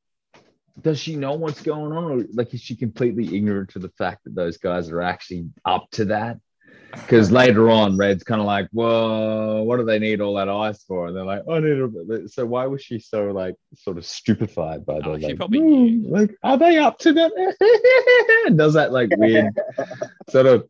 Does 0.81 0.99
she 0.99 1.15
know 1.15 1.35
what's 1.35 1.61
going 1.61 1.93
on, 1.93 2.03
or 2.03 2.25
like 2.33 2.53
is 2.53 2.59
she 2.59 2.75
completely 2.75 3.37
ignorant 3.37 3.69
to 3.69 3.79
the 3.79 3.87
fact 3.97 4.25
that 4.25 4.35
those 4.35 4.57
guys 4.57 4.89
are 4.89 5.01
actually 5.01 5.47
up 5.63 5.89
to 5.91 6.05
that? 6.05 6.37
Because 7.01 7.31
later 7.31 7.69
on, 7.69 7.97
Red's 7.97 8.23
kind 8.23 8.41
of 8.41 8.47
like, 8.47 8.67
"Whoa, 8.71 9.63
what 9.63 9.77
do 9.77 9.85
they 9.85 9.99
need 9.99 10.21
all 10.21 10.35
that 10.35 10.49
ice 10.49 10.83
for?" 10.83 11.07
And 11.07 11.15
they're 11.15 11.23
like, 11.25 11.43
"I 11.49 11.59
need 11.59 11.77
a." 11.79 12.29
So 12.29 12.45
why 12.45 12.65
was 12.67 12.81
she 12.83 12.99
so 12.99 13.31
like 13.31 13.55
sort 13.75 13.97
of 13.97 14.05
stupefied 14.05 14.85
by 14.85 14.99
the 14.99 15.09
Oh, 15.09 15.17
she 15.19 15.27
like? 15.27 15.37
probably 15.37 15.59
"Hmm, 15.59 15.65
knew. 15.65 16.09
Like, 16.09 16.35
are 16.43 16.57
they 16.57 16.77
up 16.77 16.97
to 16.99 17.13
that? 17.13 18.53
Does 18.55 18.73
that 18.73 18.91
like 18.91 19.09
weird 19.17 19.53
sort 20.29 20.45
of? 20.45 20.67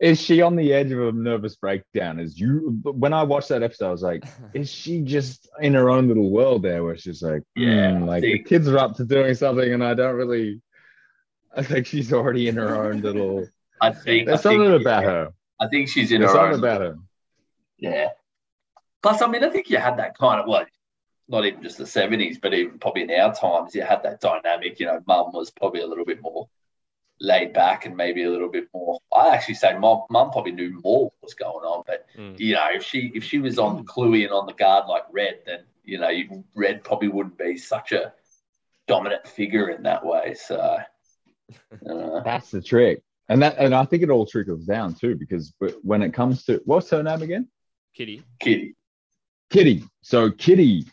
Is 0.00 0.20
she 0.20 0.42
on 0.42 0.56
the 0.56 0.72
edge 0.72 0.90
of 0.90 1.00
a 1.00 1.12
nervous 1.12 1.54
breakdown? 1.56 2.18
Is 2.18 2.38
you? 2.38 2.80
When 2.84 3.12
I 3.12 3.22
watched 3.22 3.50
that 3.50 3.62
episode, 3.62 3.88
I 3.88 3.92
was 3.92 4.02
like, 4.02 4.24
is 4.54 4.70
she 4.70 5.02
just 5.02 5.48
in 5.60 5.74
her 5.74 5.90
own 5.90 6.08
little 6.08 6.30
world 6.30 6.62
there, 6.62 6.82
where 6.84 6.96
she's 6.96 7.22
like, 7.22 7.42
Yeah, 7.56 7.92
"Hmm, 7.98 8.02
I 8.04 8.06
like 8.06 8.22
the 8.22 8.38
kids 8.40 8.68
are 8.68 8.78
up 8.78 8.96
to 8.96 9.04
doing 9.04 9.34
something, 9.34 9.72
and 9.72 9.84
I 9.84 9.94
don't 9.94 10.16
really. 10.16 10.60
I 11.54 11.62
think 11.62 11.86
she's 11.86 12.12
already 12.12 12.48
in 12.48 12.56
her 12.56 12.74
own 12.84 13.00
little. 13.02 13.46
I 13.80 13.90
think 13.92 14.26
There's 14.26 14.40
I 14.40 14.42
think, 14.42 14.60
something 14.62 14.80
about 14.80 15.04
her. 15.04 15.28
I 15.62 15.68
think 15.68 15.88
she's 15.88 16.10
in 16.12 16.20
There's 16.20 16.32
her 16.32 16.36
something 16.36 16.54
own. 16.54 16.58
about 16.58 16.80
her. 16.80 16.98
Yeah. 17.78 18.08
Plus, 19.02 19.22
I 19.22 19.26
mean, 19.26 19.44
I 19.44 19.50
think 19.50 19.70
you 19.70 19.78
had 19.78 19.98
that 19.98 20.16
kind 20.18 20.40
of 20.40 20.46
well, 20.48 20.64
not 21.28 21.44
even 21.46 21.62
just 21.62 21.78
the 21.78 21.86
seventies, 21.86 22.38
but 22.38 22.52
even 22.54 22.78
probably 22.78 23.02
in 23.02 23.10
our 23.10 23.34
times, 23.34 23.74
you 23.74 23.82
had 23.82 24.02
that 24.02 24.20
dynamic. 24.20 24.78
You 24.80 24.86
know, 24.86 25.00
mum 25.06 25.32
was 25.32 25.50
probably 25.50 25.80
a 25.80 25.86
little 25.86 26.04
bit 26.04 26.20
more 26.20 26.48
laid 27.20 27.52
back 27.52 27.86
and 27.86 27.96
maybe 27.96 28.24
a 28.24 28.30
little 28.30 28.48
bit 28.48 28.68
more. 28.74 28.98
I 29.14 29.28
actually 29.34 29.54
say 29.54 29.78
mum, 29.78 30.02
mum 30.10 30.30
probably 30.30 30.52
knew 30.52 30.80
more 30.84 31.04
what 31.04 31.12
was 31.22 31.34
going 31.34 31.64
on, 31.64 31.84
but 31.86 32.06
Mm. 32.18 32.38
you 32.38 32.54
know, 32.54 32.66
if 32.72 32.82
she 32.84 33.12
if 33.14 33.24
she 33.24 33.38
was 33.38 33.58
on 33.58 33.76
the 33.76 33.82
Cluey 33.84 34.24
and 34.24 34.32
on 34.32 34.46
the 34.46 34.52
guard 34.54 34.86
like 34.88 35.04
Red, 35.12 35.40
then 35.46 35.60
you 35.84 35.98
know, 35.98 36.08
you, 36.08 36.44
Red 36.54 36.84
probably 36.84 37.08
wouldn't 37.08 37.38
be 37.38 37.56
such 37.56 37.92
a 37.92 38.12
dominant 38.86 39.26
figure 39.26 39.68
in 39.70 39.82
that 39.84 40.04
way. 40.04 40.34
So. 40.34 40.78
Uh, 41.86 42.20
That's 42.20 42.50
the 42.50 42.62
trick. 42.62 43.02
And 43.32 43.40
that, 43.40 43.56
and 43.56 43.74
I 43.74 43.86
think 43.86 44.02
it 44.02 44.10
all 44.10 44.26
trickles 44.26 44.66
down 44.66 44.92
too, 44.92 45.14
because 45.14 45.54
when 45.80 46.02
it 46.02 46.12
comes 46.12 46.44
to 46.44 46.60
what's 46.66 46.90
her 46.90 47.02
name 47.02 47.22
again? 47.22 47.48
Kitty. 47.96 48.22
Kitty. 48.38 48.76
Kitty. 49.48 49.84
So 50.02 50.30
Kitty 50.30 50.84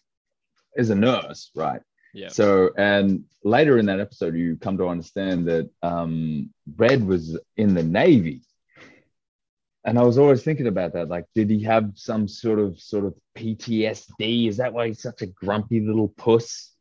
is 0.78 0.90
a 0.90 0.96
nurse, 0.96 1.52
right? 1.54 1.82
Yeah. 2.14 2.30
So, 2.30 2.70
and 2.78 3.26
later 3.44 3.78
in 3.78 3.88
that 3.88 4.00
episode, 4.00 4.36
you 4.36 4.56
come 4.56 4.78
to 4.78 4.88
understand 4.88 5.50
that 5.50 5.70
um, 5.84 6.52
Red 6.78 7.06
was 7.06 7.38
in 7.58 7.74
the 7.74 7.84
Navy. 7.84 8.42
And 9.84 10.00
I 10.00 10.04
was 10.04 10.18
always 10.18 10.42
thinking 10.42 10.68
about 10.68 10.94
that. 10.94 11.10
Like, 11.10 11.26
did 11.36 11.50
he 11.50 11.64
have 11.64 11.92
some 11.96 12.30
sort 12.30 12.60
of 12.60 12.80
sort 12.80 13.04
of 13.04 13.16
PTSD? 13.38 14.48
Is 14.48 14.58
that 14.58 14.72
why 14.72 14.88
he's 14.88 15.02
such 15.02 15.24
a 15.24 15.28
grumpy 15.28 15.82
little 15.82 16.08
puss? 16.08 16.74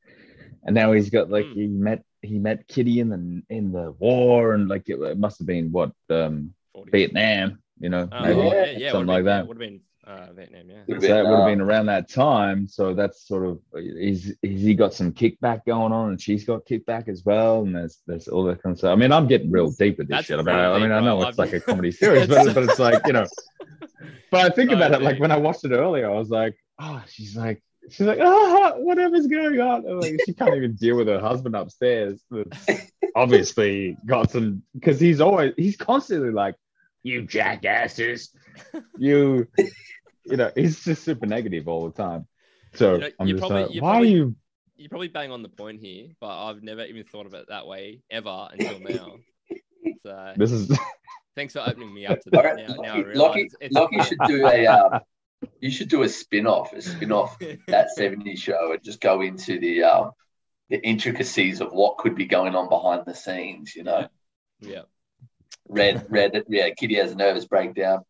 And 0.65 0.77
now 0.77 0.93
he's 0.93 1.11
got 1.11 1.31
like 1.31 1.47
Hmm. 1.47 1.55
he 1.55 1.67
met 1.67 2.05
he 2.23 2.39
met 2.39 2.67
Kitty 2.69 3.01
in 3.01 3.09
the 3.09 3.43
in 3.55 3.73
the 3.73 3.93
war, 3.93 4.55
and 4.55 4.69
like 4.69 4.89
it, 4.89 5.01
it 5.01 5.19
must 5.19 5.39
have 5.39 5.47
been 5.47 5.71
what 5.73 5.93
um, 6.11 6.55
40. 6.75 6.91
Vietnam, 6.91 7.59
you 7.79 7.89
know, 7.89 8.09
Oh, 8.11 8.23
maybe 8.23 8.41
yeah, 8.41 8.65
yeah, 8.71 8.93
something 8.93 9.07
would've 9.07 9.09
like 9.09 9.19
been, 9.19 9.25
that. 9.27 9.47
Would 9.49 9.57
have 9.57 9.71
been 9.71 9.81
uh, 10.07 10.33
Vietnam, 10.33 10.71
yeah. 10.71 10.99
So 11.01 11.07
that 11.07 11.25
would 11.25 11.31
have 11.37 11.41
uh, 11.41 11.47
been 11.47 11.61
around 11.61 11.87
that 11.87 12.09
time. 12.09 12.67
So 12.67 12.95
that's 12.95 13.27
sort 13.29 13.47
of 13.47 13.61
he's 13.75 14.35
he's 14.43 14.63
he 14.63 14.75
got 14.75 14.95
some 14.95 15.13
kickback 15.13 15.65
going 15.67 15.93
on, 15.93 16.11
and 16.11 16.21
she's 16.21 16.45
got 16.45 16.65
kickback 16.67 17.09
as 17.09 17.25
well, 17.25 17.63
and 17.63 17.75
there's 17.77 17.99
there's 18.07 18.27
all 18.29 18.45
that 18.45 18.63
kind 18.63 18.73
of 18.73 18.79
stuff. 18.79 18.93
I 18.93 18.97
mean, 18.97 19.13
I'm 19.13 19.27
getting 19.27 19.51
real 19.51 19.71
deep 19.71 19.99
with 19.99 20.09
this 20.09 20.17
That's 20.17 20.27
shit. 20.29 20.39
I 20.39 20.43
mean, 20.43 20.55
I, 20.55 20.73
I 20.73 20.79
mean, 20.79 20.93
I 20.93 21.01
know 21.01 21.23
it's 21.23 21.39
like 21.39 21.53
a 21.53 21.61
comedy 21.61 21.91
series, 21.93 22.27
but 22.27 22.55
but 22.55 22.65
it's 22.65 22.79
like 22.79 23.07
you 23.07 23.13
know. 23.13 23.27
But 24.31 24.41
I 24.51 24.55
think 24.55 24.71
So 24.71 24.77
about 24.77 24.93
it 24.93 25.03
like 25.03 25.21
when 25.21 25.31
I 25.31 25.37
watched 25.37 25.65
it 25.65 25.73
earlier, 25.73 26.11
I 26.11 26.15
was 26.19 26.31
like, 26.31 26.57
oh, 26.81 27.03
she's 27.09 27.37
like. 27.37 27.63
She's 27.91 28.07
like, 28.07 28.19
ah, 28.21 28.73
whatever's 28.77 29.27
going 29.27 29.61
on. 29.61 29.87
And, 29.87 30.01
like, 30.01 30.17
she 30.27 30.35
can't 30.35 30.55
even 30.55 30.75
deal 30.75 30.97
with 30.97 31.09
her 31.09 31.21
husband 31.21 31.55
upstairs. 31.57 32.23
Obviously 33.15 33.97
got 34.07 34.31
some 34.31 34.63
because 34.75 35.01
he's 35.01 35.21
always 35.21 35.53
he's 35.57 35.77
constantly 35.77 36.31
like, 36.31 36.55
you 37.03 37.23
jackasses, 37.23 38.31
you 38.99 39.47
you 40.25 40.37
know, 40.37 40.51
he's 40.55 40.85
just 40.85 41.05
super 41.05 41.27
negative 41.27 41.69
all 41.69 41.89
the 41.89 41.97
time. 42.03 42.27
So 42.75 42.95
You 42.95 43.01
know, 43.01 43.09
I'm 43.21 43.27
just 43.29 43.39
probably- 43.41 43.63
like, 43.63 43.75
you 43.75 43.81
why 43.83 43.91
probably- 43.93 44.09
are 44.09 44.17
you? 44.17 44.37
You're 44.77 44.91
probably 44.91 45.09
bang 45.09 45.33
on 45.33 45.43
the 45.43 45.49
point 45.49 45.81
here, 45.81 46.07
but 46.21 46.29
I've 46.47 46.63
never 46.63 46.85
even 46.85 47.03
thought 47.03 47.27
of 47.27 47.35
it 47.35 47.47
that 47.49 47.67
way 47.67 48.03
ever 48.11 48.49
until 48.53 48.79
now. 48.81 49.17
So 50.05 50.33
This 50.37 50.53
is 50.53 50.79
thanks 51.35 51.53
for 51.55 51.61
opening 51.61 51.93
me 51.93 52.07
up 52.07 52.21
to 52.21 52.31
that. 52.33 52.45
right, 52.45 52.69
Now, 52.69 52.75
now 52.75 52.83
I 52.95 52.97
Lockie, 52.99 53.03
realize 53.03 53.17
Lockie, 53.17 53.47
it's 53.61 53.75
Lockie 53.75 54.03
should 54.03 54.19
do 54.27 54.47
a 54.47 54.67
um, 54.67 55.01
you 55.61 55.71
should 55.71 55.89
do 55.89 56.03
a 56.03 56.09
spin-off, 56.09 56.73
a 56.73 56.83
spin-off 56.83 57.39
that 57.69 57.89
70s 57.97 58.39
show 58.39 58.73
and 58.73 58.83
just 58.83 59.01
go 59.01 59.21
into 59.23 59.59
the 59.61 59.83
um, 59.83 60.11
the 60.71 60.79
intricacies 60.87 61.61
of 61.61 61.73
what 61.73 61.99
could 61.99 62.15
be 62.15 62.27
going 62.27 62.55
on 62.55 62.69
behind 62.69 63.03
the 63.07 63.15
scenes, 63.15 63.75
you 63.75 63.85
know. 63.85 64.09
yeah. 64.61 64.83
Red 65.69 66.07
Red 66.09 66.45
yeah, 66.49 66.71
Kitty 66.71 66.95
has 66.97 67.13
a 67.13 67.15
nervous 67.15 67.45
breakdown. 67.45 68.01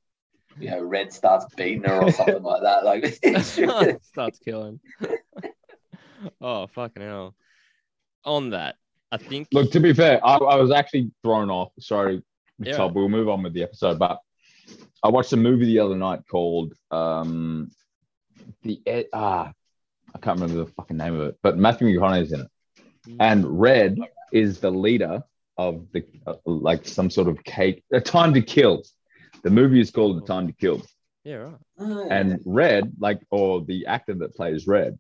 You 0.61 0.71
know, 0.71 0.83
Red 0.83 1.13
starts 1.13 1.47
beating 1.57 1.85
her 1.85 2.03
or 2.03 2.13
something 2.13 2.43
like 2.43 2.63
that. 2.63 2.85
Like 2.85 3.05
Starts 4.03 4.39
killing. 4.39 4.81
oh 6.41 6.67
fucking 6.69 7.03
hell. 7.03 7.35
On 8.25 8.51
that, 8.51 8.77
I 9.11 9.17
think 9.17 9.49
look. 9.53 9.71
To 9.73 9.81
be 9.81 9.93
fair, 9.93 10.25
I, 10.25 10.37
I 10.37 10.57
was 10.57 10.71
actually 10.71 11.11
thrown 11.23 11.51
off. 11.51 11.73
Sorry, 11.81 12.23
Yeah. 12.59 12.77
Todd. 12.77 12.95
We'll 12.95 13.09
move 13.09 13.29
on 13.29 13.43
with 13.43 13.55
the 13.55 13.63
episode. 13.63 13.99
But 13.99 14.19
I 15.03 15.09
watched 15.09 15.33
a 15.33 15.37
movie 15.37 15.67
the 15.67 15.79
other 15.79 15.97
night 15.97 16.21
called 16.31 16.75
um, 16.91 17.71
the 18.63 18.81
Ed- 18.87 19.09
ah, 19.13 19.53
I 20.15 20.19
can't 20.19 20.41
remember 20.41 20.65
the 20.65 20.73
fucking 20.73 20.97
name 20.97 21.15
of 21.15 21.29
it, 21.29 21.39
but 21.43 21.59
Matthew 21.59 21.89
McConaughey's 21.89 22.33
in 22.33 22.41
it, 22.41 22.51
and 23.21 23.61
Red 23.61 23.99
is 24.33 24.61
the 24.61 24.71
leader 24.71 25.23
of 25.57 25.87
the 25.93 26.05
uh, 26.27 26.35
like 26.45 26.87
some 26.87 27.11
sort 27.11 27.29
of 27.29 27.43
cake. 27.45 27.85
A 27.93 28.01
Time 28.01 28.35
to 28.35 28.43
Kill. 28.43 28.83
The 29.43 29.51
movie 29.51 29.81
is 29.81 29.91
called 29.91 30.23
A 30.23 30.27
Time 30.27 30.47
to 30.47 30.53
Kill. 30.53 30.83
yeah, 31.25 31.51
right. 31.79 32.11
And 32.11 32.41
Red, 32.45 32.93
like, 32.99 33.21
or 33.31 33.65
the 33.65 33.87
actor 33.87 34.15
that 34.15 34.35
plays 34.35 34.67
Red, 34.67 34.99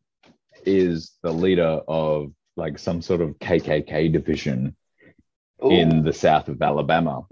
is 0.64 1.12
the 1.22 1.32
leader 1.32 1.80
of 1.88 2.32
like 2.56 2.78
some 2.78 3.00
sort 3.02 3.20
of 3.20 3.38
KKK 3.38 4.12
division 4.12 4.76
Ooh. 5.64 5.70
in 5.70 6.02
the 6.02 6.12
south 6.12 6.48
of 6.48 6.60
Alabama. 6.60 7.24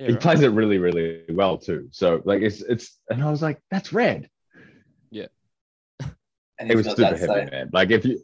Yeah, 0.00 0.06
He 0.06 0.12
right. 0.14 0.20
plays 0.22 0.40
it 0.40 0.48
really, 0.48 0.78
really 0.78 1.24
well 1.28 1.58
too. 1.58 1.88
So, 1.92 2.22
like, 2.24 2.40
it's 2.42 2.62
it's, 2.62 2.98
and 3.10 3.22
I 3.22 3.30
was 3.30 3.42
like, 3.42 3.60
that's 3.70 3.92
Red. 3.92 4.28
and 6.58 6.70
It 6.70 6.76
was 6.76 6.86
super 6.86 7.04
heavy, 7.04 7.26
same- 7.26 7.50
man. 7.50 7.70
Like, 7.72 7.90
if 7.90 8.04
you 8.04 8.22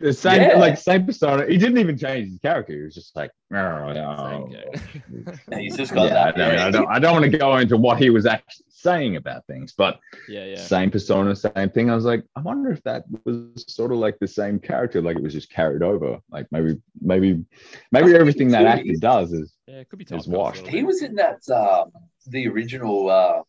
the 0.00 0.12
same, 0.12 0.42
Yeah. 0.42 0.56
like, 0.58 0.78
same 0.78 1.06
persona. 1.06 1.46
He 1.46 1.58
didn't 1.58 1.78
even 1.78 1.98
change 1.98 2.28
his 2.28 2.38
character. 2.38 2.72
He 2.72 2.82
was 2.82 2.94
just 2.94 3.14
like, 3.16 3.30
oh, 3.52 3.92
Same 3.92 4.04
oh. 4.04 4.48
character. 4.52 5.58
he's 5.58 5.76
just 5.76 5.92
got 5.92 6.10
Yeah, 6.10 6.22
I 6.22 6.32
that. 6.32 6.36
don't, 6.36 6.58
I 6.58 6.70
don't, 6.70 6.88
I 6.88 6.98
don't 6.98 7.12
want 7.20 7.30
to 7.32 7.38
go 7.38 7.56
into 7.56 7.76
what 7.76 7.98
he 7.98 8.10
was 8.10 8.24
actually 8.26 8.66
saying 8.68 9.16
about 9.16 9.44
things, 9.46 9.72
but 9.76 9.98
yeah, 10.28 10.44
yeah. 10.44 10.56
same 10.56 10.90
persona, 10.90 11.34
same 11.34 11.70
thing. 11.70 11.90
I 11.90 11.96
was 11.96 12.04
like, 12.04 12.22
I 12.36 12.40
wonder 12.40 12.70
if 12.70 12.82
that 12.84 13.04
was 13.24 13.64
sort 13.66 13.90
of 13.90 13.98
like 13.98 14.18
the 14.20 14.28
same 14.28 14.60
character, 14.60 15.02
like 15.02 15.16
it 15.16 15.22
was 15.22 15.32
just 15.32 15.50
carried 15.50 15.82
over. 15.82 16.18
Like 16.30 16.46
maybe, 16.52 16.80
maybe, 17.00 17.44
maybe 17.90 18.14
everything 18.14 18.48
that 18.50 18.66
actor 18.66 18.92
does 19.00 19.32
is 19.32 19.52
Yeah, 19.66 19.76
it 19.80 19.88
could 19.88 19.98
be 19.98 20.04
It's 20.04 20.12
typecast 20.12 20.28
a 20.28 20.30
washed. 20.30 20.66
He 20.68 20.84
was 20.84 21.02
in 21.02 21.16
that 21.16 21.40
um, 21.50 21.90
the 22.28 22.46
original 22.46 23.10
uh, 23.10 23.42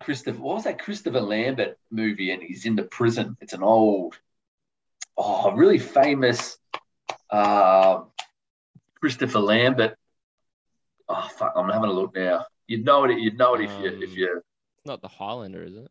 Christopher. 0.00 0.38
What 0.40 0.54
was 0.56 0.64
that 0.64 0.78
Christopher 0.78 1.20
Lambert 1.20 1.76
movie? 1.90 2.30
And 2.30 2.40
he's 2.42 2.66
in 2.66 2.76
the 2.76 2.84
prison. 2.84 3.36
It's 3.40 3.52
an 3.52 3.62
old, 3.64 4.16
oh, 5.16 5.52
really 5.52 5.78
famous 5.78 6.58
uh, 7.30 8.00
Christopher 9.00 9.40
Lambert. 9.40 9.96
Oh 11.08 11.28
fuck! 11.36 11.52
I'm 11.56 11.68
having 11.68 11.90
a 11.90 11.92
look 11.92 12.14
now. 12.14 12.44
You'd 12.66 12.84
know 12.84 13.04
it. 13.04 13.18
You'd 13.18 13.38
know 13.38 13.54
it 13.54 13.60
if 13.62 13.70
you 13.80 13.86
if 14.02 14.10
Um, 14.10 14.16
you 14.16 14.36
It's 14.78 14.86
not 14.86 15.00
the 15.02 15.08
Highlander, 15.08 15.62
is 15.62 15.76
it? 15.76 15.88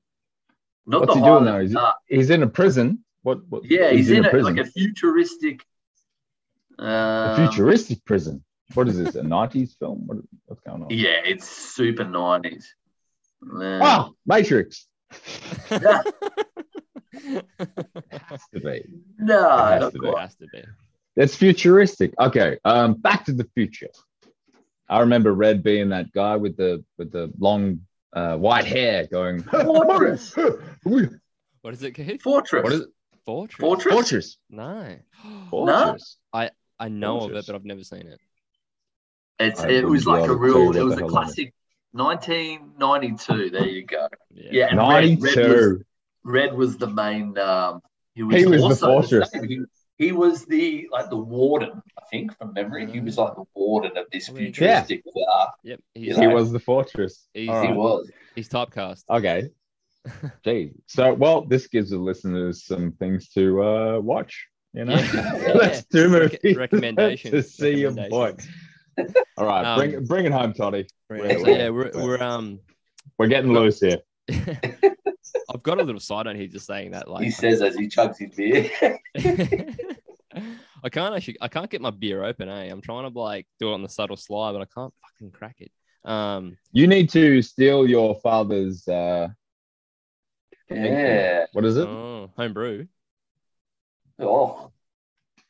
not 0.85 1.01
What's 1.01 1.13
the 1.13 1.19
he 1.19 1.25
doing 1.25 1.45
Highlander, 1.45 1.51
now? 1.51 1.57
Is 1.65 1.71
it- 1.71 1.77
uh, 1.77 1.93
he's 2.07 2.29
in 2.29 2.43
a 2.43 2.47
prison. 2.47 3.03
What? 3.23 3.39
what 3.49 3.63
yeah, 3.65 3.89
he's, 3.89 4.11
in, 4.11 4.23
a, 4.25 4.29
prison. 4.29 4.55
like 4.55 4.67
a 4.67 4.69
futuristic. 4.69 5.65
a 6.77 6.85
Um, 6.85 7.35
futuristic 7.47 8.05
prison. 8.05 8.43
What 8.75 8.88
is 8.88 8.97
this? 8.99 9.15
A 9.15 9.23
nineties 9.38 9.75
film? 9.79 10.05
What, 10.05 10.17
what's 10.45 10.61
going 10.61 10.83
on? 10.83 10.89
Yeah, 10.91 11.21
it's 11.25 11.47
super 11.49 12.03
nineties. 12.03 12.75
Oh, 13.51 14.13
Matrix. 14.25 14.85
Has 18.12 18.41
to 18.54 18.60
be. 18.60 18.84
no, 19.19 19.49
has 19.49 19.93
to 19.93 19.99
be. 19.99 20.08
it 20.08 20.17
has 20.17 20.36
to 20.36 20.47
be. 20.47 20.63
It's 21.15 21.36
futuristic. 21.36 22.13
Okay. 22.19 22.58
Um, 22.65 22.95
Back 22.95 23.25
to 23.25 23.34
the 23.34 23.47
Future. 23.54 23.89
I 24.89 24.99
remember 24.99 25.34
Red 25.34 25.63
being 25.63 25.89
that 25.89 26.12
guy 26.12 26.36
with 26.36 26.58
the 26.58 26.84
with 26.97 27.12
the 27.12 27.32
long 27.39 27.82
uh, 28.13 28.38
white 28.38 28.65
hair 28.65 29.08
going. 29.08 29.43
Fortress. 29.51 30.36
What 31.62 31.73
is 31.73 31.82
it, 31.82 31.93
Keith? 31.93 32.21
Fortress. 32.21 32.63
What 32.63 32.73
is 32.73 32.82
it? 32.82 32.89
Fortress. 33.25 33.60
Fortress. 33.60 33.93
Fortress. 33.95 34.38
No. 34.51 34.97
Fortress. 35.49 36.17
I 36.32 36.51
I 36.80 36.89
know 36.89 37.21
of 37.21 37.32
it, 37.32 37.43
but 37.47 37.56
I've 37.56 37.65
never 37.65 37.84
seen 37.84 38.06
it. 38.06 38.19
It's 39.39 39.62
I 39.62 39.69
it 39.69 39.88
was 39.88 40.06
like 40.06 40.21
a 40.21 40.25
able 40.25 40.36
to 40.36 40.51
tell 40.51 40.62
you 40.62 40.71
real. 40.73 40.78
It 40.78 40.84
was 40.84 40.93
a 40.93 40.97
hell 40.97 40.99
that 40.99 41.06
is. 41.06 41.12
classic. 41.12 41.54
1992. 41.93 43.49
There 43.49 43.67
you 43.67 43.86
go. 43.86 44.08
Yeah. 44.32 44.49
Yeah, 44.51 44.67
and 44.69 44.78
Red, 44.78 44.88
Red, 44.88 45.19
was, 45.21 45.34
two. 45.34 45.84
Red 46.25 46.53
was 46.53 46.77
the 46.77 46.88
main. 46.88 47.38
Um, 47.38 47.81
he 48.15 48.23
was, 48.23 48.35
He 48.35 48.45
was 48.45 48.79
the 48.79 48.85
fortress. 48.88 49.31
same. 49.31 49.47
He, 49.47 49.59
he 49.97 50.11
was 50.11 50.45
the 50.45 50.88
like 50.91 51.09
the 51.09 51.15
warden. 51.17 51.81
I 51.97 52.01
think 52.11 52.35
from 52.38 52.51
memory, 52.53 52.91
he 52.91 52.99
was 52.99 53.17
like 53.17 53.35
the 53.35 53.43
warden 53.55 53.95
of 53.97 54.05
this 54.11 54.29
Oh, 54.29 54.35
yeah. 54.38 54.83
Uh, 54.83 55.45
Yep. 55.63 55.79
He 55.93 56.09
know. 56.09 56.29
was 56.29 56.51
the 56.51 56.59
fortress. 56.59 57.27
He's- 57.33 57.49
All 57.49 57.65
He 57.65 57.71
was. 57.73 58.11
he's 58.35 58.49
typecast. 58.49 59.03
Okay. 59.09 59.49
Gee. 60.43 60.73
So, 60.88 61.13
well, 61.13 61.41
this 61.45 61.67
gives 61.67 61.89
the 61.91 61.97
listeners 61.97 62.65
some 62.65 62.91
things 62.93 63.29
to 63.29 63.63
uh, 63.63 63.99
watch. 63.99 64.47
You 64.73 64.85
know, 64.85 64.95
Yeah. 64.97 65.53
let's 65.55 65.85
do 65.85 66.09
Rec- 66.09 66.43
movies 66.43 66.57
recommendations. 66.65 67.31
to 67.31 67.41
see 67.43 67.79
your 67.79 67.91
boy. 67.91 68.33
All 69.38 69.45
right, 69.45 69.65
Um, 69.65 69.77
bring 69.79 70.05
bring 70.05 70.25
it 70.25 70.31
home, 70.31 70.53
Toddy. 70.53 70.88
So 71.11 71.17
Where- 71.17 71.49
yeah, 71.49 71.69
we're, 71.69 71.91
we're 71.95 72.21
um. 72.21 72.59
We're 73.17 73.27
getting 73.27 73.53
loose 73.53 73.79
here. 73.79 73.99
I've 75.54 75.63
got 75.63 75.80
a 75.80 75.84
little 75.84 76.00
side 76.02 76.26
note 76.26 76.36
here, 76.36 76.48
just 76.48 76.65
saying 76.65 76.91
that 76.91 77.10
like 77.10 77.24
He 77.24 77.32
says 77.32 77.62
as 77.62 77.76
he 77.76 77.88
chugs 77.88 78.17
his 78.17 78.36
beer. 78.36 78.69
I 80.84 80.89
can't 80.89 81.15
actually. 81.15 81.38
I 81.41 81.48
can't 81.48 81.69
get 81.69 81.82
my 81.82 81.91
beer 81.91 82.24
open. 82.24 82.50
Eh? 82.50 82.69
I'm 82.69 82.82
trying 82.82 83.12
to 83.12 83.19
like 83.19 83.48
do 83.60 83.69
it 83.71 83.74
on 83.74 83.82
the 83.82 83.89
subtle 83.89 84.17
slide, 84.17 84.52
but 84.54 84.62
I 84.62 84.65
can't 84.65 84.93
fucking 85.02 85.32
crack 85.32 85.56
it. 85.60 85.71
Um, 86.10 86.58
You 86.71 86.88
need 86.88 87.10
to 87.12 87.41
steal 87.41 87.88
your 87.89 88.15
father's. 88.15 88.88
uh 88.88 89.30
Yeah. 90.69 91.45
What 91.54 91.65
is 91.65 91.78
it? 91.78 91.88
oh, 91.88 92.32
home 92.38 92.54
brew. 92.54 92.88
Oh, 94.19 94.71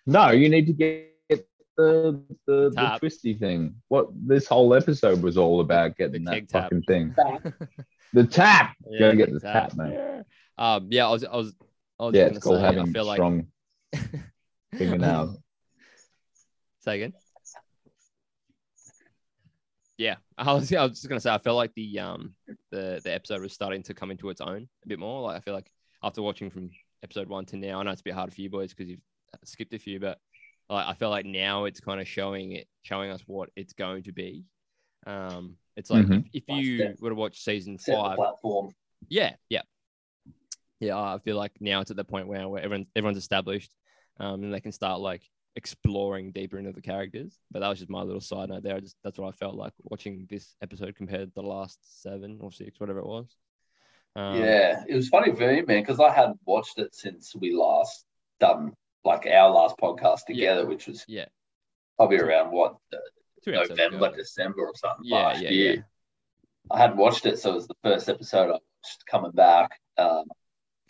No, 0.05 0.31
you 0.31 0.49
need 0.49 0.67
to 0.67 0.73
get 0.73 1.11
the 1.77 2.21
the, 2.47 2.69
the 2.69 2.95
twisty 2.99 3.33
thing. 3.33 3.75
What 3.89 4.07
this 4.13 4.47
whole 4.47 4.73
episode 4.73 5.21
was 5.21 5.37
all 5.37 5.59
about 5.59 5.97
getting 5.97 6.23
The 6.23 6.41
that 6.41 6.51
fucking 6.51 6.83
thing. 6.83 7.15
The 8.15 8.23
tap. 8.25 8.75
Yeah, 8.89 8.99
Gotta 8.99 9.17
get 9.17 9.33
the 9.33 9.39
tap. 9.41 9.69
tap, 9.69 9.77
mate. 9.77 9.93
Yeah. 9.93 10.21
Um, 10.57 10.87
yeah, 10.89 11.05
I 11.05 11.11
was, 11.11 11.25
I 11.25 11.35
was, 11.35 11.53
I 11.99 12.05
was 12.05 12.15
Yeah, 12.15 12.27
it's 12.27 12.39
called 12.39 12.59
say, 12.61 12.63
I 12.63 12.71
having 12.73 12.93
feel 12.93 13.03
like. 13.03 13.17
strong 13.17 13.47
fingernails. 14.73 15.37
Say 16.79 16.95
again. 16.95 17.13
Yeah, 19.97 20.15
I 20.37 20.53
was, 20.53 20.71
I 20.73 20.83
was 20.83 20.91
just 20.93 21.09
gonna 21.09 21.19
say 21.19 21.33
I 21.33 21.39
felt 21.39 21.57
like 21.57 21.73
the 21.73 21.99
um 21.99 22.33
the 22.71 23.01
the 23.03 23.13
episode 23.13 23.41
was 23.41 23.51
starting 23.51 23.83
to 23.83 23.93
come 23.93 24.11
into 24.11 24.29
its 24.29 24.39
own 24.39 24.69
a 24.83 24.87
bit 24.87 24.99
more. 24.99 25.21
Like 25.21 25.35
I 25.35 25.39
feel 25.41 25.53
like 25.53 25.69
after 26.01 26.21
watching 26.21 26.49
from 26.49 26.69
episode 27.03 27.27
one 27.27 27.45
to 27.47 27.57
now, 27.57 27.79
I 27.81 27.83
know 27.83 27.91
it's 27.91 27.99
a 28.01 28.03
bit 28.05 28.13
hard 28.13 28.33
for 28.33 28.39
you 28.39 28.49
boys 28.49 28.73
because 28.73 28.89
you've 28.89 29.01
skipped 29.43 29.73
a 29.73 29.79
few, 29.79 29.99
but 29.99 30.19
like 30.69 30.85
I 30.87 30.93
feel 30.93 31.09
like 31.09 31.25
now 31.25 31.65
it's 31.65 31.81
kind 31.81 31.99
of 31.99 32.07
showing 32.07 32.53
it, 32.53 32.67
showing 32.83 33.11
us 33.11 33.21
what 33.27 33.49
it's 33.57 33.73
going 33.73 34.03
to 34.03 34.13
be. 34.13 34.45
Um, 35.05 35.57
it's 35.75 35.89
like 35.89 36.05
Mhm. 36.05 36.25
if, 36.33 36.43
if 36.47 36.63
you 36.63 36.77
set- 36.79 37.01
were 37.01 37.09
to 37.09 37.15
watch 37.15 37.39
season 37.43 37.77
five, 37.77 38.15
platform. 38.17 38.73
yeah, 39.09 39.35
yeah, 39.49 39.61
yeah. 40.79 40.97
I 40.97 41.19
feel 41.19 41.37
like 41.37 41.51
now 41.59 41.81
it's 41.81 41.91
at 41.91 41.97
the 41.97 42.03
point 42.03 42.27
where, 42.27 42.47
where 42.47 42.61
everyone 42.63 42.87
everyone's 42.95 43.17
established, 43.17 43.73
um, 44.19 44.43
and 44.43 44.53
they 44.53 44.61
can 44.61 44.71
start 44.71 44.99
like 45.01 45.21
exploring 45.57 46.31
deeper 46.31 46.57
into 46.59 46.71
the 46.73 46.81
characters. 46.81 47.39
But 47.51 47.59
that 47.61 47.69
was 47.69 47.79
just 47.79 47.89
my 47.89 48.01
little 48.01 48.21
side 48.21 48.49
note 48.49 48.63
there. 48.63 48.75
I 48.75 48.79
just 48.81 48.97
that's 49.03 49.17
what 49.17 49.27
I 49.29 49.31
felt 49.31 49.55
like 49.55 49.73
watching 49.83 50.27
this 50.29 50.55
episode 50.61 50.95
compared 50.95 51.29
to 51.29 51.41
the 51.41 51.47
last 51.47 51.79
seven 52.01 52.39
or 52.41 52.51
six, 52.51 52.79
whatever 52.79 52.99
it 52.99 53.05
was. 53.07 53.35
Um, 54.17 54.39
yeah, 54.39 54.83
it 54.87 54.95
was 54.95 55.09
funny 55.09 55.33
for 55.35 55.41
me, 55.47 55.61
man, 55.61 55.81
because 55.81 55.99
I 55.99 56.09
hadn't 56.09 56.39
watched 56.45 56.79
it 56.79 56.95
since 56.95 57.35
we 57.35 57.53
last 57.53 58.05
done 58.39 58.73
like 59.03 59.25
our 59.27 59.49
last 59.49 59.77
podcast 59.77 60.21
Yeah. 60.29 60.35
together, 60.51 60.65
which 60.65 60.87
was 60.87 61.05
Yeah. 61.07 61.25
probably 61.97 62.17
around 62.17 62.51
what 62.51 62.77
uh, 62.93 62.97
two 63.45 63.51
November, 63.51 64.07
ago. 64.07 64.15
December, 64.15 64.67
or 64.67 64.75
something 64.75 65.05
Yeah, 65.05 65.15
last 65.15 65.41
yeah, 65.41 65.49
year. 65.49 65.73
yeah. 65.75 65.81
I 66.71 66.79
hadn't 66.79 66.97
watched 66.97 67.25
it, 67.25 67.37
so 67.39 67.51
it 67.51 67.55
was 67.55 67.67
the 67.67 67.75
first 67.83 68.09
episode 68.09 68.49
I 68.49 68.53
watched 68.53 69.05
coming 69.09 69.31
back. 69.31 69.79
Um, 69.97 70.25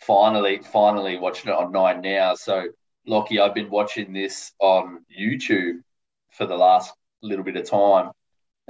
finally, 0.00 0.60
finally 0.62 1.18
watching 1.18 1.50
it 1.50 1.54
on 1.56 1.70
Nine 1.70 2.00
now. 2.00 2.34
So, 2.34 2.68
Lockie, 3.06 3.38
I've 3.40 3.54
been 3.54 3.70
watching 3.70 4.12
this 4.12 4.52
on 4.58 5.04
YouTube 5.16 5.82
for 6.32 6.46
the 6.46 6.56
last 6.56 6.94
little 7.22 7.44
bit 7.44 7.56
of 7.56 7.68
time, 7.68 8.10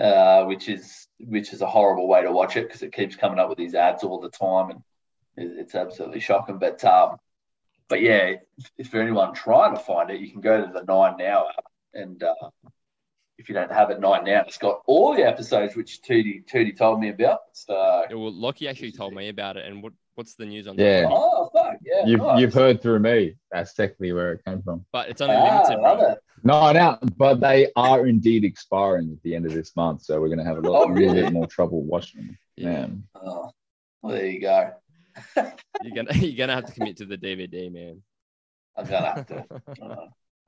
uh, 0.01 0.45
which 0.45 0.69
is 0.69 1.07
which 1.21 1.53
is 1.53 1.63
a 1.63 1.67
horrible 1.67 2.09
way 2.09 2.23
to 2.23 2.33
watch 2.33 2.57
it 2.57 2.67
because 2.67 2.83
it 2.83 2.93
keeps 2.93 3.17
coming 3.17 3.39
up 3.39 3.49
with 3.49 3.59
these 3.59 3.75
ads 3.75 4.03
all 4.03 4.21
the 4.21 4.29
time, 4.31 4.71
and 4.71 4.83
it, 5.37 5.61
it's 5.61 5.75
absolutely 5.77 6.21
shocking. 6.21 6.59
But 6.59 6.85
um, 6.85 7.19
but 7.89 8.01
yeah, 8.03 8.35
if, 8.59 8.71
if 8.79 8.89
for 8.89 9.01
anyone 9.01 9.33
trying 9.33 9.75
to 9.77 9.81
find 9.81 10.11
it, 10.11 10.21
you 10.21 10.31
can 10.33 10.41
go 10.41 10.67
to 10.67 10.73
the 10.73 10.83
Nine 10.83 11.17
Now 11.19 11.47
app 11.57 11.65
and. 11.95 12.21
Uh, 12.21 12.35
if 13.39 13.49
you 13.49 13.55
don't 13.55 13.71
have 13.73 13.91
it 13.91 14.01
nine 14.01 14.25
now, 14.25 14.43
it's 14.47 14.59
got 14.59 14.81
all 14.87 15.15
the 15.15 15.23
episodes 15.27 15.77
which 15.77 16.01
Tootie 16.03 16.45
Tootie 16.47 16.77
told 16.77 17.01
me 17.01 17.11
about. 17.11 17.41
So 17.53 18.05
Yeah, 18.09 18.17
Well, 18.17 18.33
Lockie 18.33 18.69
actually 18.69 18.93
told 18.93 19.15
me 19.15 19.29
about 19.29 19.57
it, 19.57 19.67
and 19.67 19.83
what 19.83 19.93
what's 20.15 20.35
the 20.35 20.47
news 20.47 20.67
on 20.67 20.79
Yeah. 20.79 21.03
that? 21.03 21.11
oh 21.13 21.51
fuck 21.53 21.77
yeah, 21.85 22.07
You've 22.07 22.21
nice. 22.21 22.41
you've 22.41 22.55
heard 22.55 22.81
through 22.83 23.01
me. 23.01 23.35
That's 23.51 23.75
technically 23.75 24.13
where 24.13 24.33
it 24.33 24.45
came 24.45 24.63
from. 24.63 24.85
But 24.93 25.09
it's 25.11 25.21
only 25.21 25.37
ah, 25.37 25.63
limited. 25.63 25.81
love 25.83 25.99
bro. 25.99 26.13
it. 26.13 26.19
No, 26.43 26.73
no, 26.73 26.99
but 27.17 27.41
they 27.41 27.71
are 27.77 28.07
indeed 28.07 28.45
expiring 28.45 29.11
at 29.13 29.23
the 29.23 29.35
end 29.35 29.47
of 29.47 29.53
this 29.53 29.75
month, 29.77 30.03
so 30.03 30.21
we're 30.21 30.29
gonna 30.29 30.45
have 30.45 30.63
a 30.63 30.69
Oh, 30.69 30.73
lot, 30.73 30.89
really? 30.91 31.09
little 31.09 31.25
bit 31.25 31.33
more 31.33 31.47
trouble 31.47 31.83
watching 31.83 32.27
them. 32.27 32.39
Yeah. 32.57 32.69
Man. 32.71 33.03
Oh, 33.17 33.51
well, 34.03 34.15
there 34.15 34.27
you 34.27 34.41
go. 34.41 34.73
You're 35.83 35.95
gonna 35.95 36.15
you're 36.15 36.37
gonna 36.37 36.55
have 36.55 36.67
to 36.67 36.73
commit 36.73 36.97
to 36.99 37.05
the 37.07 37.19
DVD, 37.19 37.71
man. 37.73 38.03
I'm 38.77 38.87
gonna 38.87 39.07
have 39.07 39.27
to. 39.27 39.47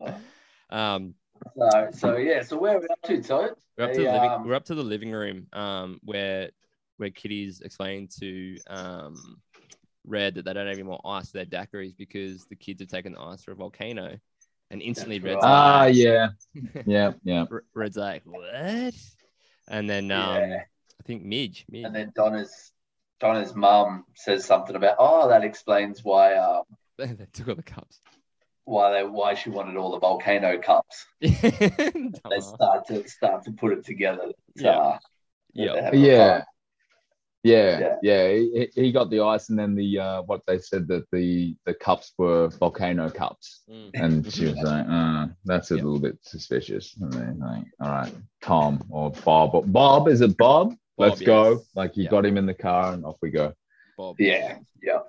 Uh, 0.01 0.12
um, 0.74 1.14
so, 1.57 1.88
so 1.92 2.16
yeah. 2.16 2.42
So 2.42 2.59
where 2.59 2.77
are 2.77 2.81
we 2.81 2.88
up 2.88 3.03
to, 3.03 3.22
Toad? 3.22 3.51
We're 3.77 3.85
up 3.85 3.92
to 3.92 4.01
Hey, 4.01 4.07
the 4.07 4.12
living, 4.12 4.31
um, 4.31 4.46
we're 4.46 4.55
up 4.55 4.64
to 4.66 4.74
the 4.74 4.83
living 4.83 5.12
room, 5.12 5.46
um, 5.53 6.01
where 6.03 6.51
where 6.96 7.11
Kitty's 7.11 7.61
explaining 7.61 8.09
to 8.20 8.59
um, 8.68 9.40
Red 10.05 10.35
that 10.35 10.44
they 10.44 10.53
don't 10.53 10.66
have 10.66 10.74
any 10.74 10.83
more 10.83 11.01
ice 11.05 11.31
for 11.31 11.38
their 11.38 11.46
daiquiris 11.46 11.96
because 11.96 12.44
the 12.46 12.57
kids 12.57 12.81
have 12.81 12.88
taken 12.88 13.12
the 13.12 13.20
ice 13.20 13.44
for 13.44 13.53
a 13.53 13.57
volcano, 13.57 14.18
and 14.70 14.83
instantly 14.83 15.18
That's 15.18 15.27
Red's 15.27 15.44
right. 15.44 15.53
Ah, 15.53 15.83
like, 15.85 15.94
yeah, 15.96 16.29
yeah, 16.87 17.12
yeah. 17.22 17.44
Red's 17.74 17.96
like 17.96 18.22
what? 18.24 18.94
And 19.68 19.88
then 19.88 20.11
um, 20.11 20.42
Yeah. 20.42 20.62
I 21.01 21.05
think 21.05 21.24
Midge, 21.24 21.64
Midge. 21.70 21.85
And 21.85 21.94
then 21.94 22.12
Donna's 22.14 22.72
Donna's 23.20 23.55
mum 23.55 24.05
says 24.14 24.44
something 24.44 24.77
about, 24.77 24.96
oh, 24.98 25.29
that 25.29 25.44
explains 25.44 26.05
why 26.05 26.35
um 26.35 26.62
they 26.98 27.14
took 27.33 27.48
all 27.48 27.55
the 27.55 27.62
cups. 27.62 28.01
Why 28.68 28.92
they 28.92 29.04
why 29.04 29.35
she 29.35 29.50
wanted 29.50 29.76
all 29.76 29.90
the 29.92 29.98
volcano 29.98 30.59
cups. 30.59 31.07
They 31.20 31.28
Dumbass. 31.31 32.54
start 32.54 32.87
to 32.88 33.09
start 33.09 33.44
to 33.44 33.52
put 33.52 33.72
it 33.72 33.85
together. 33.85 34.26
Yeah. 34.57 34.70
Uh, 34.78 34.98
Yeah. 35.54 35.72
they're 35.74 35.83
having 35.85 36.04
a 36.04 36.07
Yeah. 36.07 36.44
Yeah, 37.44 37.78
Yeah. 37.78 37.96
yeah, 38.02 38.28
He, 38.35 38.68
he 38.74 38.92
got 38.92 39.11
the 39.11 39.20
ice, 39.20 39.48
and 39.48 39.59
then 39.59 39.74
the 39.76 39.90
uh, 40.07 40.22
what 40.22 40.42
they 40.46 40.59
said 40.59 40.88
that 40.88 41.04
the 41.12 41.57
the 41.66 41.74
cups 41.87 42.12
were 42.18 42.48
volcano 42.48 43.09
cups, 43.09 43.62
Mm. 43.70 43.90
and 43.94 44.12
she 44.35 44.44
was 44.50 44.61
like, 44.70 44.87
uh, 44.88 45.28
"That's 45.44 45.70
a 45.70 45.76
Yeah. 45.76 45.85
little 45.85 46.00
bit 46.09 46.18
suspicious." 46.22 46.96
And 47.00 47.12
then 47.12 47.38
like, 47.38 47.64
"All 47.81 47.92
right, 47.98 48.14
Tom 48.42 48.83
or 48.90 49.12
Bob, 49.24 49.50
Bob 49.72 50.09
is 50.09 50.20
it 50.20 50.37
Bob? 50.37 50.74
Let's 50.98 51.20
Bob, 51.20 51.26
go!" 51.35 51.42
Like 51.81 51.96
you 51.96 52.04
Yeah. 52.04 52.11
got 52.11 52.26
him 52.26 52.37
in 52.37 52.46
the 52.46 52.59
car, 52.68 52.92
and 52.92 53.04
off 53.07 53.18
we 53.22 53.31
go. 53.31 53.54
Bob. 53.96 54.16
Yeah, 54.18 54.59
yeah. 54.83 55.02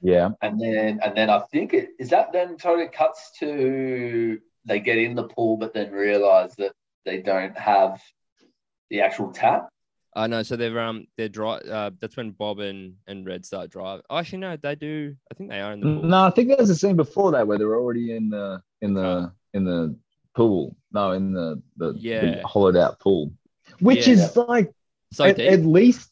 Yeah, 0.00 0.30
And 0.42 0.60
then 0.60 1.00
and 1.02 1.16
then 1.16 1.30
I 1.30 1.40
think 1.40 1.74
it 1.74 1.90
is 1.98 2.10
that 2.10 2.32
then 2.32 2.56
totally 2.56 2.88
cuts 2.88 3.32
to 3.40 4.38
they 4.66 4.80
get 4.80 4.98
in 4.98 5.14
the 5.14 5.24
pool 5.24 5.56
but 5.56 5.74
then 5.74 5.92
realise 5.92 6.54
that 6.56 6.72
they 7.04 7.20
don't 7.20 7.56
have 7.58 8.00
the 8.90 9.00
actual 9.02 9.30
tap. 9.32 9.68
Uh, 10.16 10.26
no, 10.28 10.42
so 10.42 10.54
they're 10.56 10.78
um 10.80 11.06
they're 11.16 11.28
dry. 11.28 11.56
Uh, 11.56 11.90
that's 12.00 12.16
when 12.16 12.30
Bob 12.30 12.60
and, 12.60 12.94
and 13.06 13.26
Red 13.26 13.44
start 13.44 13.70
driving. 13.70 14.04
Oh, 14.08 14.16
actually, 14.18 14.38
no, 14.38 14.56
they 14.56 14.74
do. 14.76 15.16
I 15.30 15.34
think 15.34 15.50
they 15.50 15.60
are 15.60 15.72
in 15.72 15.80
the 15.80 15.86
pool. 15.86 16.04
no, 16.04 16.24
I 16.24 16.30
think 16.30 16.48
there's 16.48 16.70
a 16.70 16.74
scene 16.76 16.96
before 16.96 17.32
that 17.32 17.46
where 17.46 17.58
they're 17.58 17.76
already 17.76 18.14
in 18.16 18.30
the 18.30 18.62
in 18.80 18.94
the 18.94 19.32
in 19.54 19.64
the 19.64 19.96
pool. 20.36 20.76
No, 20.92 21.12
in 21.12 21.32
the 21.32 21.60
the, 21.76 21.92
the 21.94 21.98
Yeah. 21.98 22.42
hollowed 22.44 22.76
out 22.76 23.00
pool, 23.00 23.32
which 23.80 24.06
Yeah. 24.06 24.14
is 24.14 24.36
like 24.36 24.72
So 25.12 25.24
at, 25.24 25.40
at 25.40 25.64
least 25.66 26.10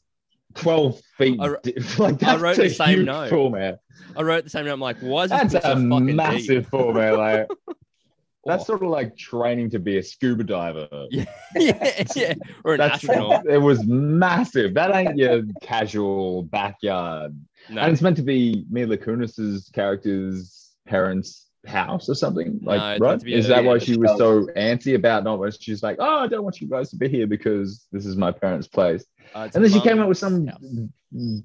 12 0.55 1.01
feet. 1.19 1.39
I 1.41 1.47
like 1.99 2.19
that's 2.19 2.41
wrote 2.43 2.57
the 2.57 2.69
same 2.71 3.05
note. 3.05 3.51
man. 3.53 3.79
I 4.17 4.23
wrote 4.23 4.45
the 4.45 4.51
same 4.51 4.65
note. 4.67 4.75
I'm 4.75 4.81
like, 4.81 4.99
why 4.99 5.25
is 5.25 5.31
That's 5.31 5.53
so 5.53 5.59
a 5.59 5.63
fucking 5.63 6.07
deep? 6.07 6.17
massive 6.17 6.71
pool, 6.71 6.93
man. 6.93 7.17
Like 7.17 7.49
that's 8.45 8.63
Oh. 8.65 8.67
sort 8.67 8.83
of 8.83 8.91
like 8.91 9.17
training 9.17 9.71
to 9.71 9.79
be 9.79 9.99
a 9.99 10.03
scuba 10.03 10.43
diver. 10.45 10.89
Yeah, 11.11 11.25
yeah, 11.55 12.05
yeah. 12.17 12.35
Or 12.65 12.75
an 12.75 12.79
That's 12.79 12.95
astronaut. 13.05 13.47
it 13.47 13.59
was 13.59 13.87
massive. 13.87 14.75
That 14.75 14.95
ain't 14.95 15.17
your 15.17 15.43
casual 15.63 16.43
backyard. 16.45 17.37
No, 17.71 17.83
And 17.83 17.93
it's 17.93 18.03
meant 18.03 18.17
to 18.17 18.23
be 18.23 18.65
Mila 18.71 18.97
Kunis's 18.97 19.71
character's 19.73 20.71
parents' 20.87 21.47
house 21.67 22.09
or 22.09 22.15
something. 22.15 22.59
Like, 22.63 22.81
it's 22.81 23.01
meant 23.01 23.01
right? 23.01 23.21
to 23.21 23.35
a- 23.35 23.37
Is 23.39 23.49
that 23.49 23.65
why 23.65 23.79
she 23.79 23.97
was 23.97 24.17
so 24.19 24.47
antsy 24.57 24.95
about 24.95 25.25
not? 25.25 25.39
Was 25.39 25.59
she's 25.61 25.83
like, 25.83 25.97
oh, 26.01 26.19
I 26.19 26.27
don't 26.27 26.43
want 26.43 26.61
you 26.61 26.69
guys 26.69 26.91
to 26.91 26.97
be 26.97 27.09
here 27.09 27.27
because 27.27 27.87
this 27.93 28.05
is 28.07 28.17
my 28.17 28.33
parents' 28.33 28.67
place. 28.69 29.05
uh, 29.35 29.49
And 29.55 29.65
then 29.65 29.71
she 29.71 29.81
came 29.81 30.01
up 30.01 30.09
with 30.09 30.19
some 30.19 30.47
house. 30.47 30.61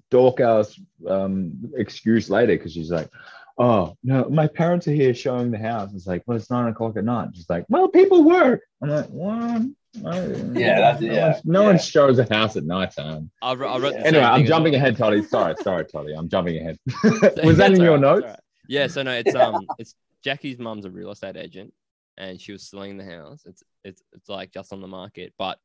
dork 0.09 0.39
ass 0.39 0.79
um, 1.07 1.53
excuse 1.75 2.29
later 2.29 2.53
because 2.53 2.73
she's 2.73 2.89
like, 2.91 3.09
"Oh 3.57 3.95
no, 4.03 4.29
my 4.29 4.47
parents 4.47 4.87
are 4.87 4.93
here 4.93 5.13
showing 5.13 5.51
the 5.51 5.57
house." 5.57 5.91
It's 5.93 6.07
like, 6.07 6.23
"Well, 6.25 6.37
it's 6.37 6.49
nine 6.49 6.67
o'clock 6.69 6.97
at 6.97 7.03
night." 7.05 7.29
She's 7.35 7.49
like, 7.49 7.65
"Well, 7.69 7.87
people 7.89 8.23
work." 8.23 8.61
I'm 8.81 8.89
like, 8.89 9.07
"What?" 9.07 9.61
Yeah, 9.93 10.79
that's- 10.79 11.01
no 11.01 11.11
yeah, 11.13 11.27
one, 11.33 11.41
no 11.45 11.61
yeah. 11.61 11.67
one 11.67 11.79
shows 11.79 12.19
a 12.19 12.33
house 12.33 12.55
at 12.55 12.65
night 12.65 12.91
time. 12.95 13.29
I 13.41 13.53
wrote, 13.55 13.69
I 13.69 13.77
wrote 13.79 13.93
anyway, 13.95 14.23
I'm 14.23 14.45
jumping 14.45 14.73
well. 14.73 14.81
ahead, 14.81 14.97
Toddy. 14.97 15.23
Sorry, 15.23 15.55
sorry, 15.63 15.85
Toddy. 15.85 16.13
I'm 16.13 16.29
jumping 16.29 16.57
ahead. 16.57 16.77
Was 17.43 17.57
that 17.57 17.71
in 17.73 17.81
your 17.81 17.93
right, 17.93 18.01
notes? 18.01 18.21
that's 18.21 18.25
all 18.25 18.29
right. 18.31 18.39
Yeah, 18.69 18.87
so 18.87 19.01
no, 19.03 19.11
it's 19.11 19.33
um, 19.35 19.65
it's 19.79 19.95
Jackie's 20.27 20.59
mum's 20.59 20.83
a 20.83 20.91
real 20.91 21.11
estate 21.11 21.37
agent, 21.37 21.73
and 22.17 22.39
she 22.39 22.51
was 22.51 22.61
selling 22.63 22.97
the 22.97 23.05
house. 23.05 23.43
It's 23.45 23.63
it's 23.85 24.03
it's 24.11 24.27
like 24.27 24.51
just 24.51 24.73
on 24.73 24.81
the 24.81 24.87
market, 24.87 25.33
but 25.37 25.57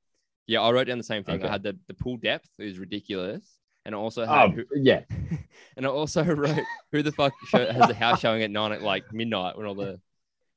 yeah, 0.46 0.60
I 0.60 0.70
wrote 0.70 0.84
down 0.86 0.98
the 0.98 1.02
same 1.04 1.24
thing. 1.24 1.40
Okay. 1.40 1.48
I 1.48 1.50
had 1.50 1.64
the 1.64 1.76
the 1.88 1.94
pool 1.94 2.16
depth 2.16 2.48
is 2.60 2.78
ridiculous, 2.78 3.42
and 3.84 3.92
I 3.92 3.98
also 3.98 4.24
had 4.24 4.36
Oh, 4.40 4.50
who, 4.50 4.64
yeah. 4.76 5.00
and 5.76 5.84
I 5.84 5.88
also 5.88 6.22
wrote 6.42 6.62
who 6.92 7.02
the 7.02 7.10
fuck 7.10 7.32
show, 7.44 7.66
has 7.72 7.90
a 7.90 7.94
house 7.94 8.20
showing 8.20 8.44
at 8.44 8.52
nine 8.52 8.70
at 8.70 8.82
like 8.82 9.12
midnight 9.12 9.58
when 9.58 9.66
all 9.66 9.74
the 9.74 9.98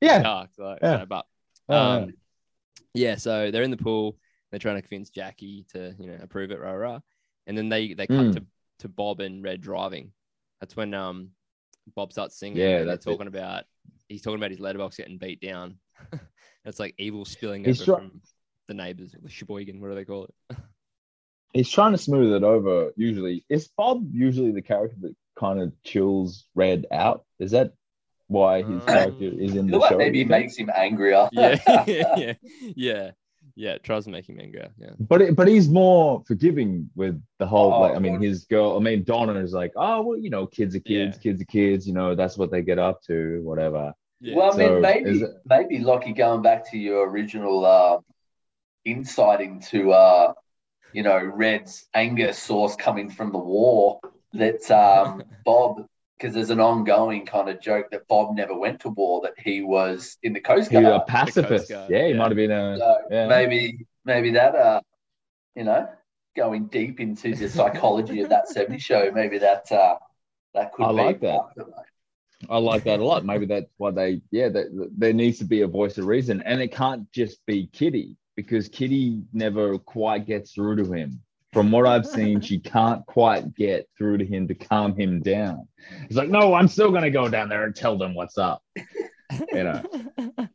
Yeah. 0.00 0.22
sharks. 0.22 0.56
Like, 0.56 0.78
Yeah. 0.82 1.00
so, 1.00 1.06
but 1.06 1.26
Oh, 1.68 1.76
um, 1.76 2.14
yeah, 2.94 3.16
so 3.16 3.50
they're 3.50 3.64
in 3.64 3.72
the 3.72 3.76
pool. 3.76 4.18
They're 4.52 4.60
trying 4.60 4.76
to 4.76 4.82
convince 4.82 5.10
Jackie 5.10 5.66
to, 5.72 5.96
you 5.98 6.06
know, 6.06 6.18
approve 6.22 6.52
it, 6.52 6.60
rah 6.60 6.70
rah. 6.74 7.00
And 7.48 7.58
then 7.58 7.68
they 7.68 7.92
they 7.94 8.06
cut 8.06 8.26
Mm. 8.26 8.34
to, 8.34 8.46
to 8.80 8.88
Bob 8.88 9.18
and 9.18 9.42
Red 9.42 9.62
driving. 9.62 10.12
That's 10.60 10.76
when 10.76 10.94
um 10.94 11.30
Bob 11.96 12.12
starts 12.12 12.38
singing. 12.38 12.58
Yeah, 12.58 12.78
they're 12.78 12.86
that's 12.86 13.06
it. 13.06 13.10
talking 13.10 13.26
about 13.26 13.64
he's 14.08 14.22
talking 14.22 14.38
about 14.38 14.50
his 14.50 14.60
letterbox 14.60 14.96
getting 14.96 15.18
beat 15.18 15.40
down. 15.40 15.76
it's 16.64 16.78
like 16.80 16.94
evil 16.98 17.24
spilling 17.24 17.64
He's 17.64 17.80
over 17.82 17.98
try- 17.98 18.08
from 18.08 18.20
the 18.68 18.74
neighbors, 18.74 19.14
or 19.14 19.20
the 19.22 19.28
Sheboygan, 19.30 19.80
what 19.80 19.88
do 19.88 19.94
they 19.94 20.04
call 20.04 20.24
it? 20.50 20.56
He's 21.52 21.70
trying 21.70 21.92
to 21.92 21.98
smooth 21.98 22.34
it 22.34 22.42
over. 22.42 22.92
Usually, 22.96 23.44
is 23.48 23.68
Bob 23.76 24.06
usually 24.12 24.52
the 24.52 24.60
character 24.62 24.96
that 25.02 25.16
kind 25.38 25.58
of 25.60 25.72
chills 25.84 26.44
Red 26.54 26.86
out? 26.92 27.24
Is 27.38 27.52
that 27.52 27.72
why 28.26 28.58
his 28.62 28.82
Um, 28.82 28.86
character 28.86 29.24
is 29.24 29.54
in 29.54 29.68
I 29.68 29.70
the 29.70 29.78
feel 29.78 29.88
show? 29.88 29.96
maybe 29.98 30.18
you 30.18 30.24
it 30.24 30.28
think? 30.28 30.42
makes 30.44 30.56
him 30.56 30.70
angrier. 30.74 31.28
yeah, 31.32 31.84
yeah, 31.86 32.32
yeah, 32.74 33.10
yeah. 33.56 33.70
It 33.72 33.82
tries 33.82 34.04
to 34.04 34.10
make 34.10 34.28
him 34.28 34.38
angry. 34.40 34.68
Yeah, 34.78 34.90
But 35.00 35.22
it, 35.22 35.36
but 35.36 35.48
he's 35.48 35.68
more 35.68 36.22
forgiving 36.26 36.90
with 36.94 37.20
the 37.38 37.46
whole 37.46 37.72
Oh, 37.72 37.80
like 37.80 37.96
I 37.96 37.98
mean 37.98 38.20
his 38.20 38.44
girl 38.44 38.76
I 38.76 38.80
mean 38.80 39.02
Donna 39.02 39.34
is 39.40 39.52
like 39.52 39.72
oh 39.76 40.02
well 40.02 40.18
you 40.18 40.30
know 40.30 40.46
kids 40.46 40.76
are 40.76 40.80
kids 40.80 41.16
Yeah. 41.16 41.22
kids 41.22 41.40
are 41.42 41.46
kids 41.46 41.86
you 41.88 41.94
know 41.94 42.14
that's 42.14 42.36
what 42.38 42.50
they 42.50 42.62
get 42.62 42.78
up 42.78 43.02
to 43.04 43.40
whatever 43.42 43.94
yeah. 44.20 44.34
Well, 44.36 44.52
I 44.54 44.56
mean, 44.56 44.68
So, 44.68 44.80
maybe 44.80 45.10
is 45.10 45.22
it- 45.22 45.34
maybe 45.44 45.78
Lockie 45.80 46.12
going 46.14 46.40
back 46.42 46.70
to 46.70 46.78
your 46.78 47.08
original 47.10 47.66
uh, 47.66 47.98
insight 48.84 49.40
into 49.40 49.92
uh, 49.92 50.32
you 50.92 51.02
know 51.02 51.18
Red's 51.22 51.84
anger 51.94 52.32
source 52.32 52.76
coming 52.76 53.10
from 53.10 53.32
the 53.32 53.38
war. 53.38 54.00
That 54.32 54.70
um, 54.70 55.22
Bob, 55.44 55.86
because 56.16 56.34
there's 56.34 56.50
an 56.50 56.60
ongoing 56.60 57.26
kind 57.26 57.48
of 57.48 57.60
joke 57.60 57.90
that 57.90 58.08
Bob 58.08 58.34
never 58.34 58.56
went 58.56 58.80
to 58.80 58.88
war. 58.88 59.22
That 59.22 59.34
he 59.38 59.62
was 59.62 60.16
in 60.22 60.32
the 60.32 60.40
Coast 60.40 60.70
he 60.70 60.76
was 60.76 60.84
Guard. 60.84 61.02
a 61.02 61.04
pacifist 61.04 61.68
Guard, 61.68 61.90
yeah 61.90 62.04
he 62.04 62.10
yeah. 62.10 62.16
might 62.16 62.28
have 62.28 62.36
been 62.36 62.50
a 62.50 62.78
So 62.78 62.96
yeah. 63.10 63.26
maybe 63.26 63.86
maybe 64.04 64.32
that 64.32 64.54
uh, 64.54 64.80
you 65.54 65.64
know, 65.64 65.88
going 66.36 66.66
deep 66.66 67.00
into 67.00 67.34
the 67.34 67.48
psychology 67.48 68.20
of 68.20 68.28
that 68.30 68.48
70 68.48 68.78
show. 68.78 69.10
Maybe 69.12 69.38
that 69.38 69.70
uh, 69.72 69.96
that 70.54 70.72
could 70.72 70.84
I 70.86 70.88
be 70.90 70.94
like 70.94 71.20
that. 71.20 71.36
part 71.38 71.52
of 71.56 71.68
it, 71.68 71.74
mate. 71.76 71.86
I 72.50 72.58
like 72.58 72.84
that 72.84 73.00
a 73.00 73.04
lot 73.04 73.24
maybe 73.24 73.46
that's 73.46 73.70
why 73.78 73.90
they 73.90 74.20
yeah 74.30 74.50
that 74.50 74.90
there 74.96 75.14
needs 75.14 75.38
to 75.38 75.44
be 75.44 75.62
a 75.62 75.66
voice 75.66 75.96
of 75.96 76.04
reason 76.04 76.42
and 76.42 76.60
it 76.60 76.70
can't 76.70 77.10
just 77.10 77.44
be 77.46 77.66
Kitty 77.72 78.14
because 78.36 78.68
Kitty 78.68 79.22
never 79.32 79.78
quite 79.78 80.26
gets 80.26 80.52
through 80.52 80.76
to 80.76 80.92
him 80.92 81.22
from 81.56 81.70
what 81.70 81.86
I've 81.86 82.04
seen 82.06 82.40
she 82.42 82.58
can't 82.58 83.04
quite 83.06 83.54
get 83.54 83.88
through 83.96 84.18
to 84.18 84.26
him 84.26 84.46
to 84.48 84.54
calm 84.54 84.94
him 84.94 85.20
down 85.22 85.66
he's 86.06 86.16
like 86.18 86.28
no 86.28 86.52
I'm 86.52 86.68
still 86.68 86.90
gonna 86.92 87.10
go 87.10 87.30
down 87.30 87.48
there 87.48 87.64
and 87.64 87.74
tell 87.74 87.96
them 87.96 88.14
what's 88.14 88.36
up 88.36 88.62
you 88.76 89.64
know 89.64 89.82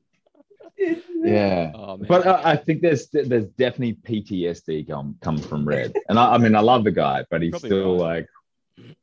yeah 0.78 1.72
Oh. 1.76 1.98
But 1.98 2.26
uh, 2.26 2.42
I 2.44 2.56
think 2.56 2.82
there's 2.82 3.08
there's 3.10 3.48
definitely 3.58 3.98
PTSD 4.08 4.88
come 4.88 5.16
come 5.22 5.38
from 5.38 5.68
Red, 5.68 5.94
and 6.10 6.18
I, 6.20 6.34
I 6.34 6.38
mean 6.38 6.56
I 6.56 6.60
love 6.62 6.84
the 6.84 6.92
guy, 6.92 7.26
but 7.30 7.42
he's 7.42 7.52
Probably 7.52 7.70
still 7.70 8.00
right. 8.00 8.26
like 8.82 8.98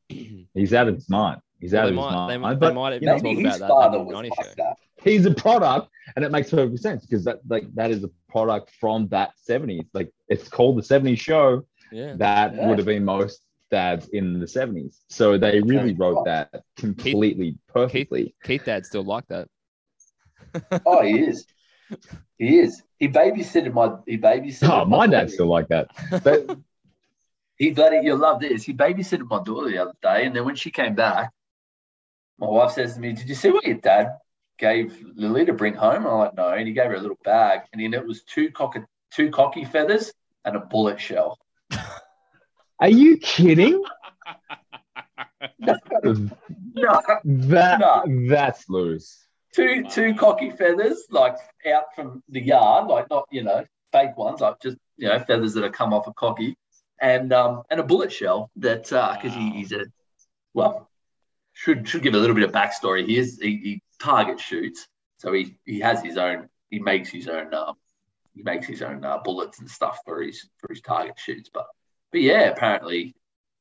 he's 0.55 0.73
out 0.75 0.89
of 0.89 0.95
his 0.95 1.09
mind. 1.11 1.41
He's 1.61 1.73
Well, 1.73 1.83
out 1.83 1.85
they 1.87 1.91
of 1.91 1.97
his 1.97 2.05
might- 2.05 2.15
mind. 2.15 2.31
they 2.31 2.37
might- 2.39 2.55
they 2.55 2.59
but 2.61 2.75
might 2.75 2.93
have 2.95 3.03
you 3.03 3.07
know, 3.07 3.15
talk 3.15 3.23
Maybe 3.23 3.41
about 3.43 3.53
his 3.53 3.61
that 3.61 3.69
the 3.69 3.99
was 4.01 4.15
like 4.15 4.33
show. 4.47 4.55
that. 4.57 4.77
he's 5.03 5.27
a 5.27 5.35
product, 5.35 5.89
and 6.17 6.25
it 6.25 6.31
makes 6.33 6.51
perfect 6.51 6.81
sense 6.81 7.05
because 7.05 7.25
that 7.25 7.41
like 7.49 7.73
that 7.75 7.91
is 7.91 8.03
a 8.05 8.11
product 8.29 8.71
from 8.81 9.09
that 9.09 9.33
70s. 9.49 9.87
Like 9.93 10.11
it's 10.29 10.49
called 10.49 10.79
the 10.79 10.83
70s 10.83 11.19
show. 11.19 11.65
Yeah. 11.92 12.14
That 12.16 12.55
Yeah. 12.55 12.68
would 12.68 12.79
have 12.79 12.87
been 12.87 13.05
most 13.05 13.40
dads 13.70 14.09
in 14.09 14.40
the 14.40 14.46
70s. 14.46 14.98
So 15.09 15.37
they 15.38 15.61
really 15.61 15.88
Sounds 15.90 15.98
wrote 15.98 16.18
oh. 16.18 16.24
that 16.24 16.62
completely 16.77 17.59
perfectly. 17.68 18.35
Keith 18.42 18.64
Dad 18.64 18.87
still 18.87 19.05
like 19.05 19.27
that. 19.29 19.48
Oh, 20.87 21.03
he 21.03 21.20
is. 21.20 21.46
He 22.38 22.59
is. 22.59 22.83
He 22.98 23.09
babysitted 23.09 23.72
my. 23.72 23.96
He 24.07 24.18
babysitted. 24.18 24.68
Oh, 24.70 24.85
my 24.85 25.07
daughter. 25.07 25.11
dad's 25.18 25.35
still 25.35 25.46
like 25.48 25.68
that. 25.68 25.88
But 26.24 26.59
He 27.57 27.70
bloody. 27.72 28.01
You'll 28.03 28.18
love 28.18 28.40
this. 28.40 28.62
He 28.62 28.72
babysitted 28.72 29.29
my 29.29 29.42
daughter 29.42 29.68
the 29.68 29.79
other 29.79 29.94
day, 30.03 30.24
and 30.27 30.35
then 30.35 30.44
when 30.44 30.55
she 30.57 30.70
came 30.70 30.94
back, 30.94 31.33
my 32.38 32.46
wife 32.46 32.72
says 32.72 32.94
to 32.94 33.01
me, 33.01 33.12
"Did 33.12 33.29
you 33.29 33.35
see 33.35 33.51
what 33.51 33.64
your 33.66 33.77
dad 33.79 34.16
gave 34.59 35.03
Lily 35.16 35.44
to 35.46 35.53
bring 35.53 35.74
home?" 35.74 36.07
I'm 36.07 36.18
like, 36.18 36.35
"No," 36.35 36.48
and 36.51 36.66
he 36.68 36.72
gave 36.74 36.87
her 36.87 36.94
a 36.94 37.01
little 37.01 37.18
bag, 37.24 37.62
and 37.72 37.83
in 37.83 37.94
it 37.94 38.07
was 38.07 38.22
two 38.22 38.51
cocky, 38.53 38.81
two 39.12 39.31
cocky 39.31 39.64
feathers 39.64 40.12
and 40.44 40.57
a 40.57 40.61
bullet 40.61 41.01
shell. 41.01 41.38
Are 42.81 42.88
you 42.88 43.19
kidding? 43.19 43.83
No, 46.75 47.01
That 47.25 47.81
No. 47.81 48.05
that's 48.29 48.69
loose. 48.69 49.27
two 49.55 49.85
two 49.88 50.14
cocky 50.14 50.51
feathers 50.51 51.05
like 51.11 51.37
out 51.73 51.95
from 51.95 52.23
the 52.29 52.41
yard, 52.41 52.87
like 52.88 53.11
not 53.11 53.27
you 53.31 53.43
know 53.43 53.64
fake 53.93 54.17
ones, 54.17 54.41
like 54.41 54.61
just 54.61 54.77
you 54.97 55.09
know 55.09 55.19
feathers 55.21 55.55
that 55.55 55.64
have 55.64 55.73
come 55.73 55.93
off 55.93 56.07
a 56.07 56.12
cocky, 56.12 56.57
and 57.01 57.33
um 57.33 57.62
and 57.71 57.81
a 57.81 57.83
bullet 57.83 58.12
shell 58.12 58.51
that 58.57 58.85
because 58.85 59.35
he, 59.35 59.41
Wow. 59.49 59.53
he's 59.55 59.73
a 59.73 59.85
well 60.55 60.91
should 61.55 61.88
should 61.88 62.03
give 62.03 62.14
a 62.14 62.19
little 62.19 62.35
bit 62.37 62.45
of 62.45 62.53
backstory. 62.53 63.07
He 63.07 63.19
is 63.19 63.38
he, 63.41 63.57
he 63.57 63.83
target 64.01 64.38
shoots, 64.41 64.87
so 65.19 65.33
he 65.33 65.57
he 65.64 65.81
has 65.81 66.03
his 66.03 66.17
own 66.17 66.49
he 66.71 66.79
makes 66.79 67.11
his 67.11 67.29
own 67.29 67.53
um 67.55 67.75
he 68.35 68.43
makes 68.43 68.67
his 68.67 68.83
own 68.83 69.05
uh, 69.05 69.19
bullets 69.19 69.59
and 69.59 69.69
stuff 69.69 69.99
for 70.05 70.23
his 70.23 70.49
for 70.59 70.69
his 70.73 70.81
target 70.81 71.19
shoots, 71.19 71.51
but 71.53 71.67
but 72.12 72.21
yeah 72.21 72.42
apparently. 72.51 73.14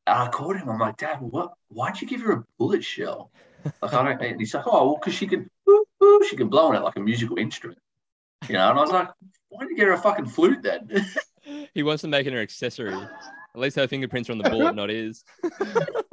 I 0.05 0.29
called 0.29 0.55
him. 0.55 0.69
I'm 0.69 0.79
like, 0.79 0.97
Dad, 0.97 1.17
what? 1.19 1.53
Why'd 1.67 1.99
you 1.99 2.07
give 2.07 2.21
her 2.21 2.31
a 2.31 2.43
bullet 2.57 2.83
shell? 2.83 3.29
Like, 3.81 3.93
I 3.93 4.03
don't. 4.03 4.21
And 4.21 4.39
he's 4.39 4.53
like, 4.53 4.65
Oh, 4.65 4.85
well, 4.85 4.95
because 4.95 5.13
she 5.13 5.27
can, 5.27 5.49
she 6.29 6.37
can 6.37 6.47
blow 6.47 6.67
on 6.67 6.75
it 6.75 6.79
like 6.81 6.95
a 6.95 7.01
musical 7.01 7.37
instrument, 7.37 7.79
you 8.47 8.53
know. 8.53 8.69
And 8.69 8.79
I 8.79 8.81
was 8.81 8.91
like, 8.91 9.09
Why 9.49 9.59
didn't 9.59 9.71
you 9.71 9.77
get 9.77 9.87
her 9.87 9.93
a 9.93 9.97
fucking 9.97 10.27
flute 10.27 10.61
then? 10.63 10.89
he 11.73 11.83
wants 11.83 12.01
to 12.01 12.07
make 12.07 12.25
it 12.25 12.33
an 12.33 12.39
accessory. 12.39 12.93
At 12.93 13.61
least 13.61 13.75
her 13.75 13.87
fingerprints 13.87 14.29
are 14.29 14.33
on 14.33 14.37
the 14.37 14.49
bullet, 14.49 14.75
not 14.75 14.89
his. 14.89 15.25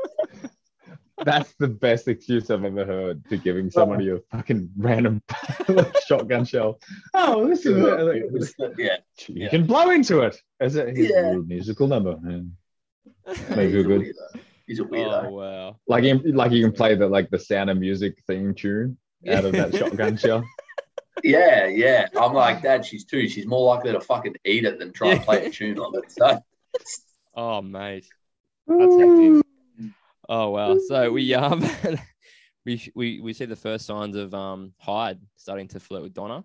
That's 1.25 1.55
the 1.59 1.69
best 1.69 2.09
excuse 2.09 2.51
I've 2.51 2.65
ever 2.65 2.85
heard 2.85 3.25
to 3.29 3.37
giving 3.37 3.71
somebody 3.71 4.11
oh. 4.11 4.17
a 4.17 4.37
fucking 4.37 4.71
random 4.77 5.23
shotgun 6.07 6.45
shell. 6.45 6.81
Oh, 7.15 7.47
this 7.49 7.65
is 7.67 7.77
it. 7.77 8.73
yeah, 8.79 8.97
You 9.29 9.43
Yeah. 9.45 9.49
can 9.49 9.67
blow 9.67 9.91
into 9.91 10.21
it 10.21 10.37
as 10.61 10.77
a, 10.77 10.85
here's 10.91 11.11
a 11.11 11.15
Yeah. 11.15 11.35
musical 11.47 11.87
number. 11.89 12.19
Yeah. 12.27 12.41
Maybe 13.57 13.73
he's 13.73 13.81
a 13.81 13.89
good. 13.89 14.01
weirdo. 14.03 14.41
He's 14.67 14.81
a 14.81 14.85
weirdo. 14.85 15.27
Oh 15.27 15.31
wow. 15.31 15.77
Like 15.87 16.05
you, 16.05 16.19
like 16.33 16.53
you 16.53 16.63
can 16.63 16.73
play 16.73 16.95
the 16.95 17.07
like 17.09 17.31
the 17.31 17.39
sound 17.39 17.71
of 17.71 17.79
music 17.79 18.23
theme 18.27 18.55
tune 18.55 18.97
out 19.29 19.45
of 19.45 19.53
that 19.53 19.75
shotgun 19.75 20.17
shell. 20.17 20.45
Yeah, 21.23 21.69
yeah. 21.69 22.09
I'm 22.21 22.35
like, 22.35 22.61
Dad, 22.63 22.85
she's 22.85 23.05
two. 23.05 23.29
She's 23.29 23.47
more 23.47 23.65
likely 23.73 23.93
to 23.93 24.01
fucking 24.01 24.35
eat 24.45 24.65
it 24.65 24.81
than 24.81 24.93
try 24.93 25.13
and 25.13 25.21
play 25.23 25.47
a 25.47 25.51
tune 25.51 25.79
on 25.79 25.95
it. 25.95 26.05
So 26.11 26.41
Oh 27.37 27.63
mate. 27.63 28.05
That's 28.67 28.97
hectic. 28.97 29.44
Oh 30.29 30.51
wow. 30.51 30.79
So 30.89 31.11
we 31.13 31.35
um 31.35 31.65
we 32.65 32.91
we 32.95 33.21
we 33.21 33.33
see 33.33 33.45
the 33.45 33.57
first 33.57 33.87
signs 33.87 34.17
of 34.17 34.35
um 34.35 34.73
Hyde 34.79 35.19
starting 35.37 35.69
to 35.69 35.81
flirt 35.81 36.03
with 36.03 36.15
Donna. 36.15 36.45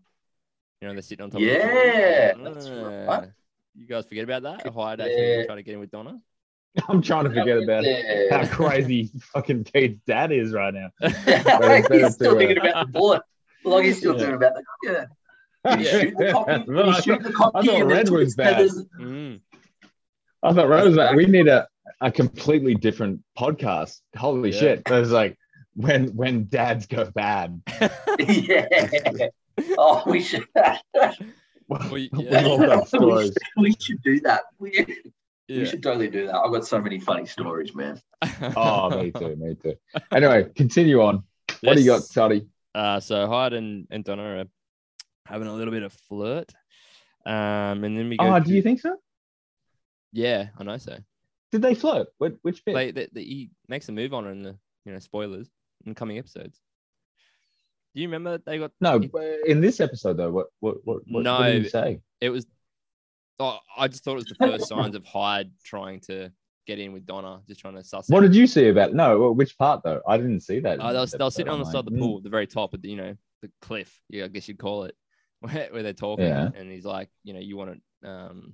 You 0.81 0.87
know, 0.87 0.93
they're 0.93 1.01
sitting 1.01 1.23
on 1.23 1.29
top 1.29 1.41
Yeah, 1.41 2.31
of 2.31 2.43
the 2.43 2.49
that's 2.51 2.69
right. 2.69 3.05
Ah. 3.07 3.25
You 3.75 3.85
guys 3.87 4.05
forget 4.05 4.23
about 4.23 4.43
that? 4.43 4.67
Hyde 4.73 5.01
actually 5.01 5.37
Yeah. 5.39 5.45
trying 5.45 5.57
to 5.57 5.63
get 5.63 5.73
in 5.73 5.79
with 5.79 5.91
Donna. 5.91 6.19
I'm 6.87 7.01
trying 7.01 7.25
to 7.25 7.29
forget 7.31 7.57
about 7.61 7.83
it. 7.85 8.31
how 8.31 8.45
crazy 8.47 9.11
fucking 9.33 9.63
Kate's 9.65 9.99
dad 10.05 10.31
is 10.31 10.53
right 10.53 10.73
now. 10.73 10.89
he's 11.01 12.13
still 12.13 12.33
to, 12.33 12.37
thinking 12.37 12.57
about 12.59 12.85
the 12.87 12.91
bullet. 12.91 13.21
Like 13.65 13.85
he's 13.85 13.97
still 13.97 14.13
Yeah. 14.13 14.19
thinking 14.19 14.35
about 14.35 14.53
the 14.55 14.63
yeah. 14.83 15.05
Did 15.75 15.79
he 15.79 15.85
shoot 15.85 16.17
the 16.17 16.31
cocky? 16.31 16.63
Did 16.65 16.85
he 16.95 17.01
shoot 17.01 17.21
thought- 17.21 17.53
the 17.53 17.59
I 17.59 17.61
thought 17.65 17.81
and 17.81 17.89
Red 17.89 18.09
was 18.09 18.35
bad. 18.35 18.69
Mm. 18.99 19.41
I 20.41 20.53
thought 20.53 20.69
Rose 20.69 20.87
was 20.89 20.95
like, 20.95 21.15
we 21.17 21.25
need 21.25 21.49
a, 21.49 21.67
a 22.01 22.11
completely 22.11 22.75
different 22.75 23.21
podcast. 23.37 23.99
Holy 24.17 24.51
Yeah. 24.51 24.59
shit. 24.59 24.81
It 24.85 24.91
was 24.91 25.11
like 25.11 25.37
when 25.75 26.07
when 26.15 26.47
dads 26.47 26.85
go 26.87 27.05
bad. 27.11 27.61
yeah. 28.19 28.67
Oh, 29.77 30.03
we 30.07 30.21
should. 30.21 30.45
Well, 31.67 31.89
We've 31.91 32.09
yeah. 32.13 32.47
we, 32.47 32.87
should, 32.87 33.33
we 33.57 33.75
should 33.77 34.01
do 34.03 34.19
that. 34.21 34.43
We, 34.57 34.71
we 35.49 35.65
should 35.65 35.83
totally 35.83 36.07
do 36.07 36.27
that. 36.27 36.35
I've 36.35 36.51
got 36.53 36.65
so 36.65 36.79
many 36.79 36.97
funny 36.99 37.25
stories, 37.25 37.75
man. 37.75 38.01
Oh, 38.55 38.89
me 38.89 39.11
too, 39.11 39.35
me 39.35 39.55
too. 39.61 39.75
Anyway, 40.13 40.47
continue 40.55 41.01
on. 41.01 41.23
What 41.61 41.75
do 41.75 41.81
you 41.81 41.87
got, 41.87 41.95
Yes. 41.97 42.07
Toddy? 42.07 42.47
Uh, 42.73 43.01
so 43.01 43.27
Hyde 43.27 43.51
and, 43.53 43.85
and 43.91 44.03
Donna 44.05 44.23
are 44.23 44.45
having 45.25 45.47
a 45.49 45.53
little 45.53 45.73
bit 45.73 45.83
of 45.83 45.91
flirt. 46.07 46.51
Um, 47.25 47.83
and 47.83 47.97
then 47.97 48.07
we 48.07 48.15
go. 48.15 48.33
Oh, 48.33 48.39
to- 48.39 48.45
do 48.45 48.53
you 48.53 48.61
think 48.61 48.79
so? 48.79 48.95
Yeah, 50.13 50.47
I 50.57 50.63
know 50.63 50.77
so. 50.77 50.97
Did 51.51 51.61
they 51.61 51.75
flirt? 51.75 52.07
Which, 52.17 52.35
which 52.41 52.63
bit? 52.65 52.75
They, 52.75 52.91
they, 52.91 53.07
they, 53.11 53.23
he 53.23 53.49
makes 53.67 53.89
a 53.89 53.91
move 53.91 54.13
on 54.13 54.25
her 54.25 54.31
in 54.31 54.43
the 54.43 54.57
you 54.85 54.93
know 54.93 54.99
spoilers 54.99 55.49
in 55.85 55.95
coming 55.95 56.17
episodes. 56.17 56.59
Do 57.95 58.01
you 58.01 58.07
remember 58.07 58.37
they 58.37 58.59
got? 58.59 58.71
no, 58.79 59.01
in 59.45 59.61
this 59.61 59.79
episode 59.79 60.17
though, 60.17 60.31
what 60.31 60.47
what 60.59 60.75
what, 60.83 60.97
what, 61.07 61.23
what 61.23 61.23
did 61.23 61.23
No. 61.23 61.59
he 61.61 61.69
say? 61.69 62.01
It 62.21 62.29
was. 62.29 62.45
Oh, 63.39 63.57
I 63.77 63.87
just 63.87 64.03
thought 64.03 64.13
it 64.13 64.15
was 64.15 64.25
the 64.25 64.35
first 64.35 64.67
signs 64.69 64.95
of 64.95 65.05
Hyde 65.05 65.51
trying 65.63 66.01
to 66.01 66.29
get 66.67 66.77
in 66.77 66.93
with 66.93 67.05
Donna, 67.05 67.39
just 67.47 67.61
trying 67.61 67.75
to 67.75 67.83
suss. 67.83 68.09
What 68.09 68.19
out. 68.19 68.27
did 68.27 68.35
you 68.35 68.45
see 68.45 68.67
about? 68.67 68.93
No, 68.93 69.31
which 69.31 69.57
part 69.57 69.81
though? 69.83 70.01
I 70.07 70.17
didn't 70.17 70.41
see 70.41 70.59
that. 70.59 70.79
Oh, 70.79 70.89
in 70.89 70.93
they 70.93 70.99
were, 70.99 71.05
they 71.05 71.23
were 71.23 71.31
sitting 71.31 71.51
on 71.51 71.59
the 71.59 71.65
side 71.65 71.79
of 71.79 71.85
the 71.85 71.97
pool, 71.97 72.17
at 72.17 72.23
the 72.23 72.29
very 72.29 72.45
top 72.45 72.73
of 72.73 72.81
the, 72.81 72.89
you 72.89 72.97
know, 72.97 73.15
the 73.41 73.49
cliff. 73.61 73.99
Yeah, 74.09 74.25
I 74.25 74.27
guess 74.27 74.47
you'd 74.47 74.59
call 74.59 74.83
it, 74.83 74.95
where, 75.39 75.69
where 75.71 75.83
they're 75.83 75.93
talking. 75.93 76.25
Yeah. 76.25 76.49
And 76.55 76.71
he's 76.71 76.85
like, 76.85 77.09
you 77.23 77.33
know, 77.33 77.39
you 77.39 77.57
want 77.57 77.81
to, 78.03 78.09
um, 78.09 78.53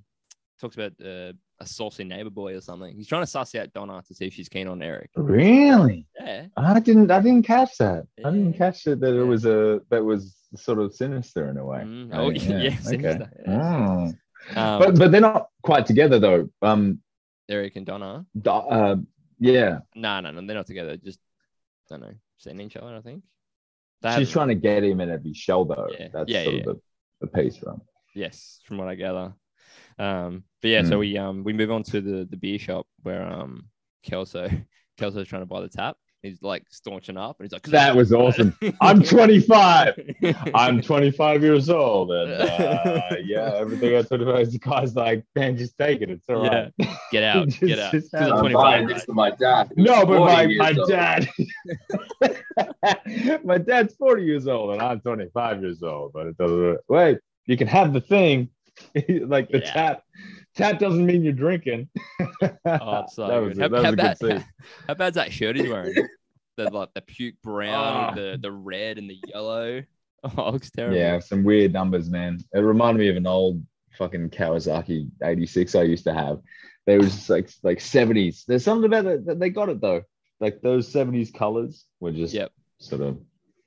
talks 0.60 0.76
about 0.76 0.92
uh, 1.04 1.32
a 1.58 1.66
saucy 1.66 2.04
neighbor 2.04 2.30
boy 2.30 2.54
or 2.54 2.60
something. 2.60 2.94
He's 2.96 3.06
trying 3.08 3.22
to 3.22 3.26
suss 3.26 3.54
out 3.54 3.72
Donna 3.72 4.02
to 4.06 4.14
see 4.14 4.26
if 4.26 4.34
she's 4.34 4.48
keen 4.48 4.68
on 4.68 4.82
Eric. 4.82 5.10
Really? 5.16 6.06
Yeah. 6.20 6.46
I 6.56 6.80
didn't. 6.80 7.10
I 7.10 7.20
didn't 7.20 7.44
catch 7.44 7.78
that. 7.78 8.06
I 8.24 8.30
didn't 8.30 8.54
catch 8.54 8.86
it 8.86 9.00
that 9.00 9.14
Yeah. 9.14 9.20
it 9.22 9.24
was 9.24 9.46
a 9.46 9.80
that 9.90 10.04
was 10.04 10.36
sort 10.54 10.78
of 10.78 10.94
sinister 10.94 11.48
in 11.48 11.56
a 11.56 11.64
way. 11.64 11.78
Mm, 11.78 12.10
oh, 12.12 12.30
yeah, 12.30 12.76
sinister, 12.80 13.30
yeah. 13.46 14.12
Oh. 14.54 14.58
Um, 14.60 14.78
But 14.80 14.98
but 14.98 15.10
they're 15.12 15.20
not 15.20 15.48
quite 15.62 15.86
together 15.86 16.18
though. 16.18 16.50
Um. 16.62 17.00
Eric 17.48 17.76
and 17.76 17.86
Donna. 17.86 18.26
Do- 18.40 18.50
Uh. 18.50 18.96
Yeah. 19.38 19.78
No, 19.94 20.20
no, 20.20 20.30
no, 20.32 20.46
they're 20.46 20.56
not 20.56 20.66
together. 20.66 20.96
Just 20.96 21.20
I 21.90 21.94
don't 21.94 22.00
know, 22.02 22.14
seeing 22.38 22.60
each 22.60 22.76
other. 22.76 22.94
I 22.96 23.00
think. 23.00 23.22
They 24.02 24.10
She's 24.10 24.14
haven't- 24.14 24.32
trying 24.32 24.48
to 24.48 24.54
get 24.56 24.84
him 24.84 25.00
in 25.00 25.10
every 25.10 25.32
shell 25.32 25.64
though. 25.64 25.88
Yeah. 25.98 26.08
That's 26.12 26.30
Yeah, 26.30 26.44
sort 26.44 26.54
yeah, 26.54 26.60
of 26.60 26.66
the, 26.66 26.80
the 27.22 27.26
piece 27.28 27.56
from. 27.56 27.80
Yes, 28.14 28.60
from 28.66 28.78
what 28.78 28.88
I 28.88 28.94
gather. 28.94 29.32
Um, 29.98 30.44
but 30.62 30.68
yeah, 30.70 30.82
so 30.82 30.96
Mm. 30.96 30.98
we 31.00 31.18
um 31.18 31.44
we 31.44 31.52
move 31.52 31.70
on 31.70 31.82
to 31.84 32.00
the 32.00 32.24
the 32.30 32.36
beer 32.36 32.58
shop 32.58 32.86
where 33.02 33.22
um 33.22 33.66
Kelso 34.02 34.48
Kelso's 34.98 35.28
trying 35.28 35.42
to 35.42 35.46
buy 35.46 35.60
the 35.60 35.68
tap. 35.68 35.96
He's 36.22 36.42
like 36.42 36.64
staunching 36.70 37.16
up, 37.16 37.36
and 37.38 37.44
he's 37.46 37.52
like, 37.52 37.62
That 37.66 37.94
was 37.94 38.12
awesome. 38.22 38.56
I'm 38.80 39.00
25. 39.02 39.94
I'm 40.54 40.80
25 40.82 41.42
years 41.42 41.68
old, 41.70 42.10
and 42.10 42.32
uh, 42.32 43.00
yeah, 43.22 43.52
everything 43.54 43.94
I 43.96 44.02
told 44.02 44.22
about 44.22 44.44
the 44.50 44.58
guy's 44.58 44.96
like, 44.96 45.24
man, 45.36 45.56
just 45.56 45.78
take 45.78 46.00
it. 46.00 46.10
It's 46.10 46.28
all 46.28 46.42
right. 46.48 46.72
get 47.12 47.22
out, 47.22 47.46
Just- 47.48 47.60
get 47.60 47.78
out. 47.78 47.92
just 47.92 48.10
'Cause 48.10 48.22
I'm 48.32 48.38
25, 48.40 48.52
buying 48.54 48.86
right? 48.86 48.94
this 48.96 49.04
for 49.04 49.12
my 49.12 49.30
dad. 49.30 49.72
No, 49.76 50.04
but 50.04 50.18
my, 50.20 50.46
my 50.56 50.74
old. 50.76 50.88
dad, 50.88 51.28
my 53.44 53.58
dad's 53.58 53.94
40 53.94 54.24
years 54.24 54.48
old, 54.48 54.72
and 54.72 54.82
I'm 54.82 55.00
25 55.00 55.62
years 55.62 55.82
old. 55.82 56.12
But 56.12 56.26
it 56.26 56.36
doesn't. 56.38 56.78
Wait, 56.88 57.18
you 57.46 57.56
can 57.56 57.68
have 57.68 57.92
the 57.92 58.00
thing, 58.00 58.48
like 59.26 59.48
the 59.50 59.58
Yeah. 59.58 59.72
tap. 59.72 60.02
Tap 60.54 60.78
doesn't 60.78 61.04
mean 61.04 61.22
you're 61.22 61.32
drinking. 61.32 61.88
Oh, 62.20 62.26
it's 62.64 63.14
so 63.14 63.26
that 63.28 63.38
was, 63.38 63.58
how, 63.58 63.68
that 63.68 63.84
how 63.84 63.92
bad, 63.92 64.18
good 64.18 64.30
scene. 64.40 64.44
how 64.88 64.94
bad's 64.94 65.16
that 65.16 65.32
shirt 65.32 65.56
he's 65.56 65.68
wearing? 65.68 65.94
the 66.56 66.70
like 66.70 66.88
the 66.94 67.02
puke 67.02 67.34
brown, 67.42 67.74
Ah. 67.74 68.14
the 68.14 68.38
the 68.40 68.50
red 68.50 68.96
and 68.98 69.10
the 69.10 69.18
yellow. 69.28 69.82
Oh, 70.24 70.48
it 70.48 70.52
looks 70.52 70.70
terrible. 70.70 70.96
Yeah, 70.96 71.18
some 71.20 71.44
weird 71.44 71.72
numbers, 71.72 72.08
man. 72.10 72.38
It 72.54 72.60
reminded 72.60 73.00
me 73.00 73.08
of 73.08 73.16
an 73.16 73.26
old 73.26 73.62
fucking 73.98 74.30
Kawasaki 74.30 75.10
86 75.22 75.74
I 75.74 75.82
used 75.82 76.04
to 76.04 76.14
have. 76.14 76.40
They 76.86 76.96
was 76.98 77.12
just 77.14 77.30
like 77.30 77.50
like 77.62 77.78
70s. 77.78 78.44
There's 78.46 78.64
something 78.64 78.86
about 78.86 79.06
it 79.06 79.26
that 79.26 79.38
they 79.38 79.50
got 79.50 79.68
it 79.68 79.80
though. 79.80 80.02
Like 80.40 80.60
those 80.62 80.90
70s 80.92 81.32
colors 81.34 81.84
were 82.00 82.12
just 82.12 82.32
Yep. 82.34 82.50
sort 82.78 83.02
of 83.02 83.18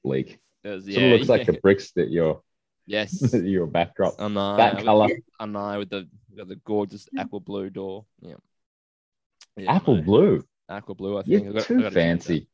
bleak. 0.03 0.39
It 0.63 0.69
was- 0.69 0.85
Sort 0.85 0.97
yeah, 0.97 1.01
of 1.07 1.11
looks 1.19 1.29
like 1.29 1.45
the 1.45 1.53
bricks 1.53 1.91
that 1.91 2.09
your 2.09 2.41
yes. 2.89 3.33
your 3.33 3.67
backdrop. 3.67 4.15
I 4.19 4.27
that 4.27 4.75
with- 4.75 4.85
color. 4.85 5.07
I 5.39 5.45
know 5.45 5.77
with 5.79 5.89
the 5.89 6.07
with 6.35 6.49
the 6.49 6.55
gorgeous 6.57 7.07
aqua 7.17 7.39
blue 7.39 7.69
door. 7.69 8.05
Yeah. 8.21 8.35
Yeah, 9.55 9.75
Apple 9.75 9.95
mate. 9.97 10.05
blue. 10.05 10.43
Aqua 10.67 10.95
blue. 10.95 11.17
I 11.17 11.23
think. 11.23 11.43
You're 11.45 11.57
I 11.57 11.61
too 11.61 11.81
gotta 11.81 11.83
change 11.83 11.83
that. 11.83 11.93
fancy. 11.93 12.47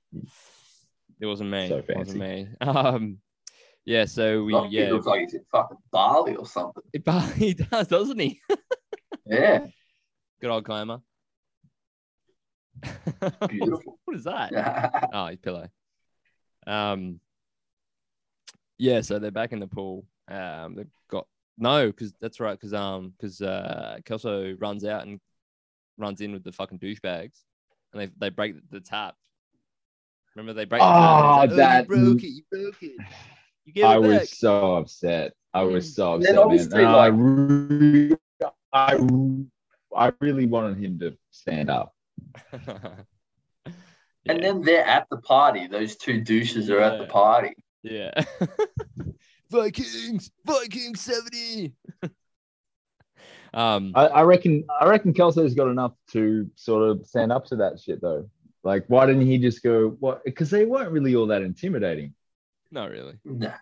It 1.21 1.25
wasn't 1.25 1.49
me. 1.51 1.67
So 1.69 1.77
It 1.77 1.97
wasn't 1.97 2.19
fancy. 2.19 2.19
me. 2.19 2.47
Um. 2.61 3.17
Yeah. 3.86 4.05
So 4.05 4.43
we 4.43 4.53
Like, 4.53 4.69
He 4.69 4.79
yeah. 4.79 4.91
looks 4.91 5.05
like 5.05 5.21
he's 5.21 5.33
in 5.36 5.45
fucking 5.51 5.77
Bali 5.91 6.36
or 6.36 6.45
something. 6.45 6.83
he 7.36 7.53
does, 7.71 7.88
doesn't 7.88 8.19
he? 8.19 8.41
Yeah, 9.27 9.65
Good 10.41 10.49
old 10.51 10.65
Koma. 10.65 11.01
beautiful. 13.47 13.99
what 14.05 14.17
is 14.17 14.23
that? 14.25 15.09
Oh, 15.13 15.27
his 15.27 15.39
pillow. 15.39 15.67
Um. 16.67 17.19
Yeah, 18.77 19.01
so 19.01 19.19
they're 19.19 19.31
back 19.31 19.51
in 19.53 19.59
the 19.59 19.67
pool. 19.67 20.05
Um, 20.28 20.76
they've 20.76 20.88
got 21.09 21.28
no, 21.57 21.88
because 21.88 22.13
that's 22.19 22.39
right, 22.39 22.59
because 22.59 22.73
um, 22.73 23.13
because 23.17 23.41
uh, 23.41 23.97
Kelso 24.05 24.55
runs 24.59 24.84
out 24.86 25.05
and 25.05 25.19
runs 25.97 26.21
in 26.21 26.32
with 26.34 26.43
the 26.43 26.51
fucking 26.51 26.80
douchebags, 26.80 27.41
and 27.93 28.01
they 28.01 28.09
they 28.17 28.30
break 28.30 28.55
the 28.71 28.80
tap. 28.82 29.15
Remember 30.36 30.53
they 30.53 30.65
break. 30.65 30.82
the 30.82 30.86
tap 30.86 30.95
Oh, 31.23 31.41
and 31.41 31.51
like, 31.51 31.57
that- 31.57 31.82
you 31.84 31.88
broke 31.95 32.23
it, 32.23 32.28
you 32.28 32.43
broke 32.51 32.84
it. 32.84 32.95
You 33.65 33.73
get 33.73 33.86
I 33.86 33.97
it 33.97 34.01
back. 34.01 34.19
was 34.21 34.38
so 34.38 34.76
upset. 34.76 35.34
I 35.53 35.63
was 35.63 35.89
Mm. 35.91 35.95
so 35.95 36.13
upset, 36.15 36.28
then 36.28 36.36
man. 36.36 36.43
obviously, 36.45 36.80
And 36.84 36.88
I, 36.88 37.07
like- 37.07 37.13
re- 37.15 38.15
I, 38.73 38.99
I 39.95 40.11
really 40.19 40.45
wanted 40.45 40.78
him 40.78 40.99
to 40.99 41.17
stand 41.32 41.69
up. 41.69 41.95
And 42.51 43.05
then 44.43 44.61
they're 44.61 44.86
at 44.86 45.07
the 45.09 45.17
party. 45.17 45.67
Those 45.67 45.95
two 45.95 46.21
douches 46.21 46.69
are 46.69 46.80
at 46.80 46.99
the 46.99 47.05
party. 47.05 47.55
yeah. 47.84 48.11
Vikings, 49.49 50.31
Vikings 50.45 51.01
seventy. 51.01 51.73
um, 53.53 53.91
I, 53.95 54.07
I 54.07 54.21
reckon. 54.23 54.65
I 54.79 54.87
reckon 54.87 55.13
Kelso's 55.13 55.53
got 55.53 55.67
enough 55.67 55.93
to 56.11 56.49
sort 56.55 56.89
of 56.89 57.05
stand 57.05 57.31
up 57.31 57.45
to 57.47 57.55
that 57.57 57.79
shit, 57.79 58.01
though. 58.01 58.29
Like, 58.63 58.85
why 58.87 59.05
didn't 59.05 59.27
he 59.27 59.37
just 59.37 59.63
go? 59.63 59.89
What? 59.99 60.23
Because 60.23 60.49
they 60.49 60.65
weren't 60.65 60.91
really 60.91 61.15
all 61.15 61.27
that 61.27 61.41
intimidating. 61.41 62.13
not 62.71 62.89
really. 62.89 63.17
Nah. 63.23 63.53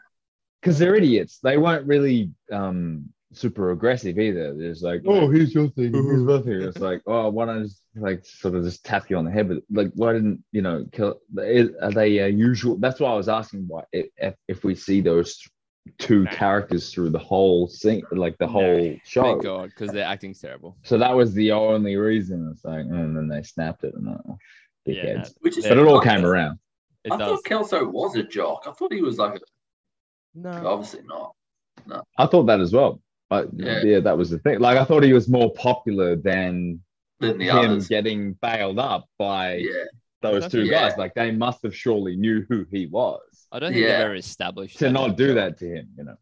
Because 0.61 0.79
they're 0.79 0.95
idiots. 0.95 1.39
They 1.43 1.57
weren't 1.57 1.85
really 1.85 2.31
um 2.51 3.09
super 3.35 3.71
aggressive 3.71 4.19
either. 4.19 4.53
They're 4.53 4.71
just 4.71 4.83
like, 4.83 5.01
oh, 5.05 5.29
here's 5.29 5.53
your 5.53 5.69
thing, 5.69 5.93
here's 5.93 6.21
my 6.21 6.39
thing. 6.39 6.61
It's 6.61 6.79
like, 6.79 7.01
oh, 7.05 7.29
why 7.29 7.45
don't 7.45 7.59
I 7.59 7.63
just 7.63 7.81
like 7.95 8.25
sort 8.25 8.55
of 8.55 8.63
just 8.63 8.85
tap 8.85 9.09
you 9.09 9.17
on 9.17 9.25
the 9.25 9.31
head? 9.31 9.49
But 9.49 9.63
like, 9.71 9.91
why 9.95 10.13
didn't 10.13 10.43
you 10.51 10.61
know? 10.61 10.85
Kill, 10.91 11.19
are 11.37 11.91
they 11.91 12.21
uh, 12.21 12.27
usual? 12.27 12.77
That's 12.77 12.99
why 12.99 13.11
I 13.11 13.15
was 13.15 13.29
asking 13.29 13.65
why 13.67 13.83
if, 13.91 14.35
if 14.47 14.63
we 14.63 14.75
see 14.75 15.01
those 15.01 15.41
two 15.97 16.23
Nah. 16.23 16.31
characters 16.31 16.93
through 16.93 17.09
the 17.09 17.19
whole 17.19 17.67
thing, 17.67 18.03
like 18.11 18.37
the 18.37 18.45
Nah. 18.45 18.51
whole 18.51 18.95
show. 19.03 19.23
Thank 19.23 19.43
God, 19.43 19.69
because 19.69 19.91
their 19.91 20.05
acting's 20.05 20.39
terrible. 20.39 20.77
So 20.83 20.97
that 20.97 21.15
was 21.15 21.33
the 21.33 21.51
only 21.51 21.95
reason. 21.97 22.49
It's 22.53 22.63
like, 22.63 22.85
and 22.85 23.15
then 23.15 23.27
they 23.27 23.43
snapped 23.43 23.83
it, 23.83 23.93
and 23.93 24.07
oh, 24.09 24.37
Yeah, 24.85 25.03
dickheads. 25.03 25.33
Which 25.41 25.57
is 25.57 25.67
but 25.67 25.77
it 25.77 25.85
all 25.85 25.99
fucking- 26.01 26.17
came 26.17 26.25
around. 26.25 26.59
It 27.03 27.11
I 27.11 27.17
does. 27.17 27.27
thought 27.29 27.43
Kelso 27.45 27.85
was 27.89 28.15
a 28.15 28.23
jock. 28.23 28.63
I 28.65 28.71
thought 28.71 28.93
he 28.93 29.01
was 29.01 29.17
like, 29.17 29.35
a, 29.35 29.39
No. 30.35 30.51
obviously 30.67 31.01
not. 31.05 31.33
No, 31.85 32.01
I 32.17 32.25
thought 32.27 32.43
that 32.43 32.61
as 32.61 32.71
well. 32.71 33.01
But 33.29 33.49
Yeah. 33.53 33.81
yeah. 33.83 33.99
that 33.99 34.17
was 34.17 34.29
the 34.29 34.39
thing. 34.39 34.59
Like 34.59 34.77
I 34.77 34.85
thought 34.85 35.03
he 35.03 35.11
was 35.13 35.27
more 35.27 35.51
popular 35.53 36.15
than 36.15 36.81
Than 37.19 37.37
the 37.39 37.45
him 37.49 37.57
others. 37.71 37.87
getting 37.89 38.33
bailed 38.33 38.79
up 38.79 39.05
by 39.17 39.55
Yeah. 39.55 39.83
Those 40.23 40.47
two 40.47 40.63
Yeah. 40.63 40.89
guys. 40.89 40.97
Like 40.97 41.13
they 41.13 41.31
must 41.31 41.61
have 41.63 41.75
surely 41.75 42.15
knew 42.15 42.45
who 42.49 42.65
he 42.71 42.87
was 42.87 43.21
I 43.51 43.59
don't 43.59 43.71
think 43.73 43.81
Yeah. 43.83 43.91
they've 43.97 44.05
ever 44.05 44.15
established 44.15 44.79
to 44.79 44.85
that 44.85 44.91
not 44.91 45.15
do 45.17 45.31
a 45.31 45.33
that 45.35 45.57
to 45.59 45.67
him. 45.67 45.89
You 45.97 46.03
know, 46.05 46.15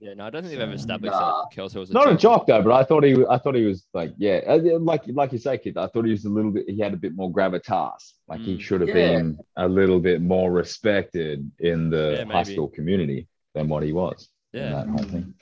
Yeah, 0.00 0.14
no, 0.14 0.26
I 0.26 0.30
don't 0.30 0.42
think 0.42 0.52
they've 0.52 0.60
ever 0.60 0.74
established 0.74 1.12
Nah. 1.12 1.42
that 1.44 1.50
Kelso 1.54 1.80
was 1.80 1.90
a 1.90 1.94
not 1.94 2.06
a 2.06 2.10
jock. 2.12 2.20
jock 2.20 2.46
though. 2.46 2.62
But 2.62 2.72
I 2.72 2.84
thought 2.84 3.02
he, 3.02 3.16
I 3.28 3.38
thought 3.38 3.56
he 3.56 3.64
was 3.64 3.86
like, 3.94 4.12
yeah, 4.16 4.36
uh, 4.46 4.78
like 4.78 5.02
like 5.08 5.32
you 5.32 5.38
say, 5.38 5.58
kid. 5.58 5.76
I 5.76 5.88
thought 5.88 6.04
he 6.04 6.12
was 6.12 6.24
a 6.24 6.28
little 6.30 6.52
bit. 6.52 6.68
He 6.68 6.78
had 6.78 6.94
a 6.94 6.96
bit 6.96 7.14
more 7.16 7.32
gravitas. 7.32 8.12
Like 8.28 8.40
he 8.40 8.56
Mm. 8.56 8.60
should 8.60 8.80
have 8.82 8.90
Yeah. 8.90 8.94
been 9.18 9.38
a 9.56 9.68
little 9.68 9.98
bit 9.98 10.20
more 10.22 10.52
respected 10.52 11.50
in 11.58 11.90
the 11.90 12.18
Yeah, 12.18 12.32
high 12.32 12.44
school 12.44 12.68
community 12.68 13.26
than 13.54 13.68
what 13.68 13.82
he 13.82 13.92
was. 13.92 14.28
Yeah, 14.52 14.70
that 14.70 14.86
whole 14.88 14.98
thing. 15.14 15.34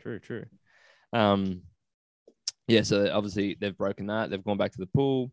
true, 0.00 0.18
true. 0.18 0.44
Um, 1.14 1.62
yeah, 2.68 2.82
so 2.82 3.10
obviously 3.12 3.54
they've 3.58 3.76
broken 3.76 4.06
that. 4.06 4.28
They've 4.30 4.42
gone 4.44 4.56
back 4.58 4.72
to 4.72 4.78
the 4.78 4.86
pool, 4.86 5.32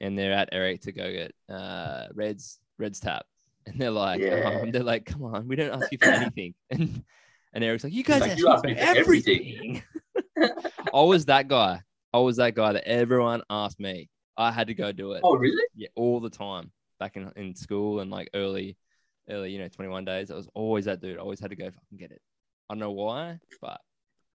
and 0.00 0.18
they're 0.18 0.32
at 0.32 0.48
Eric 0.52 0.82
to 0.82 0.92
go 0.92 1.10
get 1.12 1.32
uh 1.48 2.06
Reds 2.14 2.58
Reds 2.78 3.00
tap, 3.00 3.26
and 3.66 3.78
they're 3.80 3.90
like, 3.90 4.20
Yeah. 4.20 4.60
um, 4.62 4.70
they're 4.70 4.82
like, 4.82 5.04
come 5.06 5.24
on, 5.24 5.46
we 5.48 5.56
don't 5.56 5.70
ask 5.74 5.90
you 5.92 5.98
for 5.98 6.06
anything, 6.10 6.54
and 6.70 7.02
and 7.54 7.62
Eric's 7.64 7.84
like, 7.84 7.92
you 7.92 8.02
guys 8.02 8.20
like, 8.22 8.30
ask 8.32 8.38
"You 8.38 8.48
me 8.64 8.74
for 8.74 8.80
everything. 8.80 9.82
I 10.94 11.00
was 11.02 11.26
that 11.26 11.48
guy. 11.48 11.80
I 12.12 12.18
was 12.18 12.36
that 12.36 12.54
guy 12.54 12.72
that 12.72 12.86
everyone 12.88 13.42
asked 13.50 13.78
me. 13.80 14.08
I 14.36 14.50
had 14.50 14.66
to 14.68 14.74
go 14.74 14.92
do 14.92 15.12
it. 15.12 15.20
Oh, 15.22 15.36
really? 15.36 15.62
Yeah, 15.74 15.88
all 15.94 16.20
the 16.20 16.30
time 16.30 16.70
back 16.98 17.16
in, 17.16 17.30
in 17.36 17.54
school 17.54 18.00
and 18.00 18.10
like 18.10 18.30
early, 18.34 18.76
early, 19.28 19.50
you 19.52 19.58
know, 19.58 19.68
21 19.68 20.04
days. 20.06 20.30
I 20.30 20.34
was 20.34 20.48
always 20.54 20.86
that 20.86 21.00
dude. 21.00 21.18
I 21.18 21.20
always 21.20 21.40
had 21.40 21.50
to 21.50 21.56
go 21.56 21.66
fucking 21.66 21.98
get 21.98 22.10
it. 22.10 22.20
I 22.70 22.74
don't 22.74 22.80
know 22.80 22.92
why, 22.92 23.38
but 23.60 23.80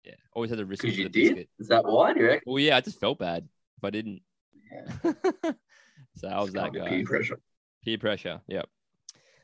yeah, 0.03 0.15
always 0.33 0.49
had 0.49 0.59
to 0.59 0.65
risk 0.65 0.83
it 0.83 0.87
Because 0.87 0.97
you 0.97 1.03
the 1.05 1.09
did? 1.09 1.29
biscuit. 1.35 1.49
Is 1.59 1.67
that 1.69 1.85
why? 1.85 2.13
Do 2.13 2.19
you 2.19 2.25
reckon? 2.27 2.41
Well, 2.45 2.59
yeah, 2.59 2.75
I 2.77 2.81
just 2.81 2.99
felt 2.99 3.19
bad 3.19 3.47
if 3.77 3.83
I 3.83 3.89
didn't. 3.89 4.21
Yeah. 4.71 5.11
so 6.15 6.27
I 6.27 6.41
was 6.41 6.53
that 6.53 6.73
Kind 6.73 6.75
of 6.75 6.83
guy. 6.83 6.89
Peer 6.89 7.05
pressure. 7.05 7.39
Peer 7.83 7.97
pressure. 7.97 8.41
Yep. 8.47 8.67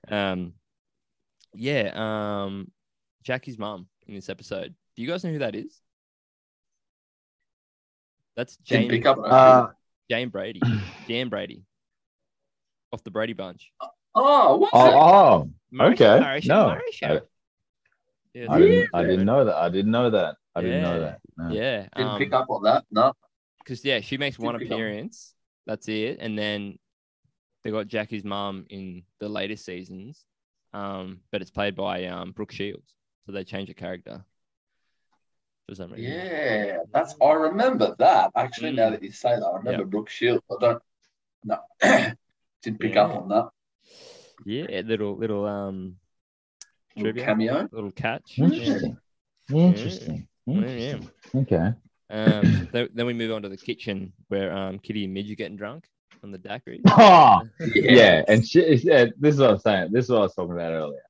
Um, 0.09 0.53
yeah. 1.53 1.91
Um, 1.93 2.72
Jackie's 3.24 3.57
mom 3.57 3.88
in 4.07 4.15
this 4.15 4.30
episode. 4.30 4.74
Do 4.95 5.01
you 5.01 5.07
guys 5.07 5.24
know 5.24 5.32
who 5.32 5.39
that 5.39 5.55
is? 5.55 5.80
That's 8.36 8.57
Didn't 8.57 8.84
Jane. 8.84 8.89
pick 8.89 9.05
up. 9.05 9.17
Uh, 9.24 9.67
Jane 10.09 10.30
Brady. 10.30 10.61
Jan 11.07 11.30
Brady. 11.30 11.63
Off 12.91 13.03
the 13.03 13.11
Brady 13.11 13.34
Bunch. 13.34 13.72
oh, 14.15 14.57
what? 14.57 14.72
oh, 14.74 14.99
oh, 14.99 15.49
Marcia, 15.72 15.93
Okay, 15.93 16.19
Marcia, 16.19 16.47
no, 16.47 16.65
Marcia. 16.67 17.24
Yeah, 18.34 18.45
I 18.49 18.59
didn't. 18.59 18.89
I 18.93 19.03
didn't 19.03 19.26
know 19.26 19.45
that. 19.45 19.55
I 19.55 19.69
didn't 19.69 19.91
know 19.91 20.09
that. 20.09 20.36
I 20.55 20.61
didn't 20.61 20.82
know 20.82 20.99
that. 20.99 21.19
No. 21.38 21.49
Yeah. 21.51 21.88
Didn't 21.95 22.11
um, 22.11 22.17
pick 22.17 22.34
up 22.34 22.47
on 22.49 22.63
that. 22.63 22.86
No. 22.91 23.13
Because 23.64 23.84
yeah, 23.86 23.99
she 24.01 24.18
makes 24.18 24.38
one 24.39 24.57
Didn't 24.57 24.72
appearance. 24.72 25.34
That's 25.66 25.88
it, 25.88 26.18
and 26.20 26.38
then 26.38 26.78
they 27.64 27.72
got 27.72 27.88
Jackie's 27.88 28.24
mum 28.24 28.66
in 28.70 29.03
the 29.20 29.30
latest 29.30 29.66
seasons, 29.66 30.26
um, 30.74 31.20
but 31.32 31.41
it's 31.41 31.51
played 31.51 31.76
by 31.76 32.05
um 32.05 32.32
Brooke 32.32 32.51
Shields, 32.51 32.93
so 33.26 33.32
they 33.32 33.43
changed 33.43 33.70
the 33.70 33.76
character. 33.76 34.24
for 35.70 35.76
some 35.76 35.91
reason. 35.91 36.12
Yeah, 36.12 36.78
that's 36.93 37.16
I 37.22 37.32
remember 37.34 37.95
that. 37.99 38.32
Actually, 38.36 38.72
now 38.74 38.89
Mm. 38.89 38.91
that 38.91 39.03
you 39.03 39.12
say 39.12 39.36
that, 39.36 39.45
I 39.45 39.57
remember 39.57 39.86
Brooke 39.86 40.09
Shields. 40.09 40.43
I 40.51 40.55
don't 40.59 40.84
no 41.43 41.57
didn't 42.64 42.80
pick 42.80 42.95
up 42.97 43.16
on 43.16 43.30
that. 43.30 43.49
Yeah, 44.45 44.82
little 44.82 45.16
little 45.16 45.45
um 45.45 45.97
Little 46.95 47.14
Trivia. 47.14 47.26
cameo. 47.26 47.70
little 47.72 47.91
catch. 47.91 48.38
Yeah. 48.38 48.45
Interesting. 48.45 48.97
Interesting. 49.49 50.28
Yeah, 50.45 50.55
yeah. 50.55 50.62
Interesting. 50.62 51.09
Okay. 51.36 51.74
Um, 52.12 52.68
then, 52.72 52.89
then 52.93 53.05
we 53.05 53.14
move 53.14 53.32
on 53.32 53.41
to 53.43 53.49
the 53.49 53.57
kitchen 53.57 54.12
where 54.28 54.51
um 54.51 54.80
Kitty 54.80 55.05
and 55.05 55.14
Midge 55.14 55.32
are 55.32 55.36
getting 55.36 55.55
drunk 55.57 55.86
on 56.24 56.32
the 56.32 56.38
daiquiri. 56.38 56.82
Oh, 56.89 57.41
yeah. 57.74 58.24
And 58.28 58.47
she, 58.47 58.76
yeah, 58.84 59.05
this 59.18 59.36
is 59.36 59.41
what 59.41 59.49
I'm 59.51 59.59
saying. 59.59 59.91
This 59.91 60.05
is 60.05 60.12
what 60.12 60.18
I 60.20 60.22
was 60.24 60.36
talking 60.36 60.53
about 60.53 60.72
earlier. 60.74 61.01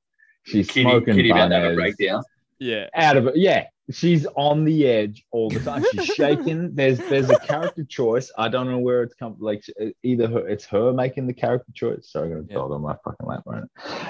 She's 0.44 0.68
Kitty, 0.68 0.82
smoking 0.82 1.14
Kitty 1.16 1.30
about 1.30 1.48
to 1.48 1.54
have 1.56 1.72
a 1.72 1.74
breakdown. 1.74 2.22
Yeah. 2.58 2.88
out 2.94 3.16
of 3.16 3.26
it. 3.28 3.36
Yeah. 3.36 3.66
She's 3.90 4.26
on 4.36 4.64
the 4.64 4.86
edge 4.86 5.24
all 5.32 5.50
the 5.50 5.58
time. 5.60 5.84
She's 5.92 6.06
shaking. 6.14 6.72
There's 6.74 6.98
there's 6.98 7.28
a 7.30 7.38
character 7.40 7.84
choice. 7.84 8.30
I 8.38 8.48
don't 8.48 8.70
know 8.70 8.78
where 8.78 9.02
it's 9.02 9.14
come. 9.14 9.36
Like 9.40 9.64
either 10.04 10.28
her, 10.28 10.48
it's 10.48 10.64
her 10.66 10.92
making 10.92 11.26
the 11.26 11.34
character 11.34 11.70
choice. 11.74 12.08
Sorry, 12.10 12.28
I'm 12.28 12.34
gonna 12.34 12.46
Yeah. 12.48 12.54
throw 12.54 12.72
on 12.72 12.80
my 12.80 12.96
fucking 13.04 13.26
lap 13.26 13.42
right 13.44 13.64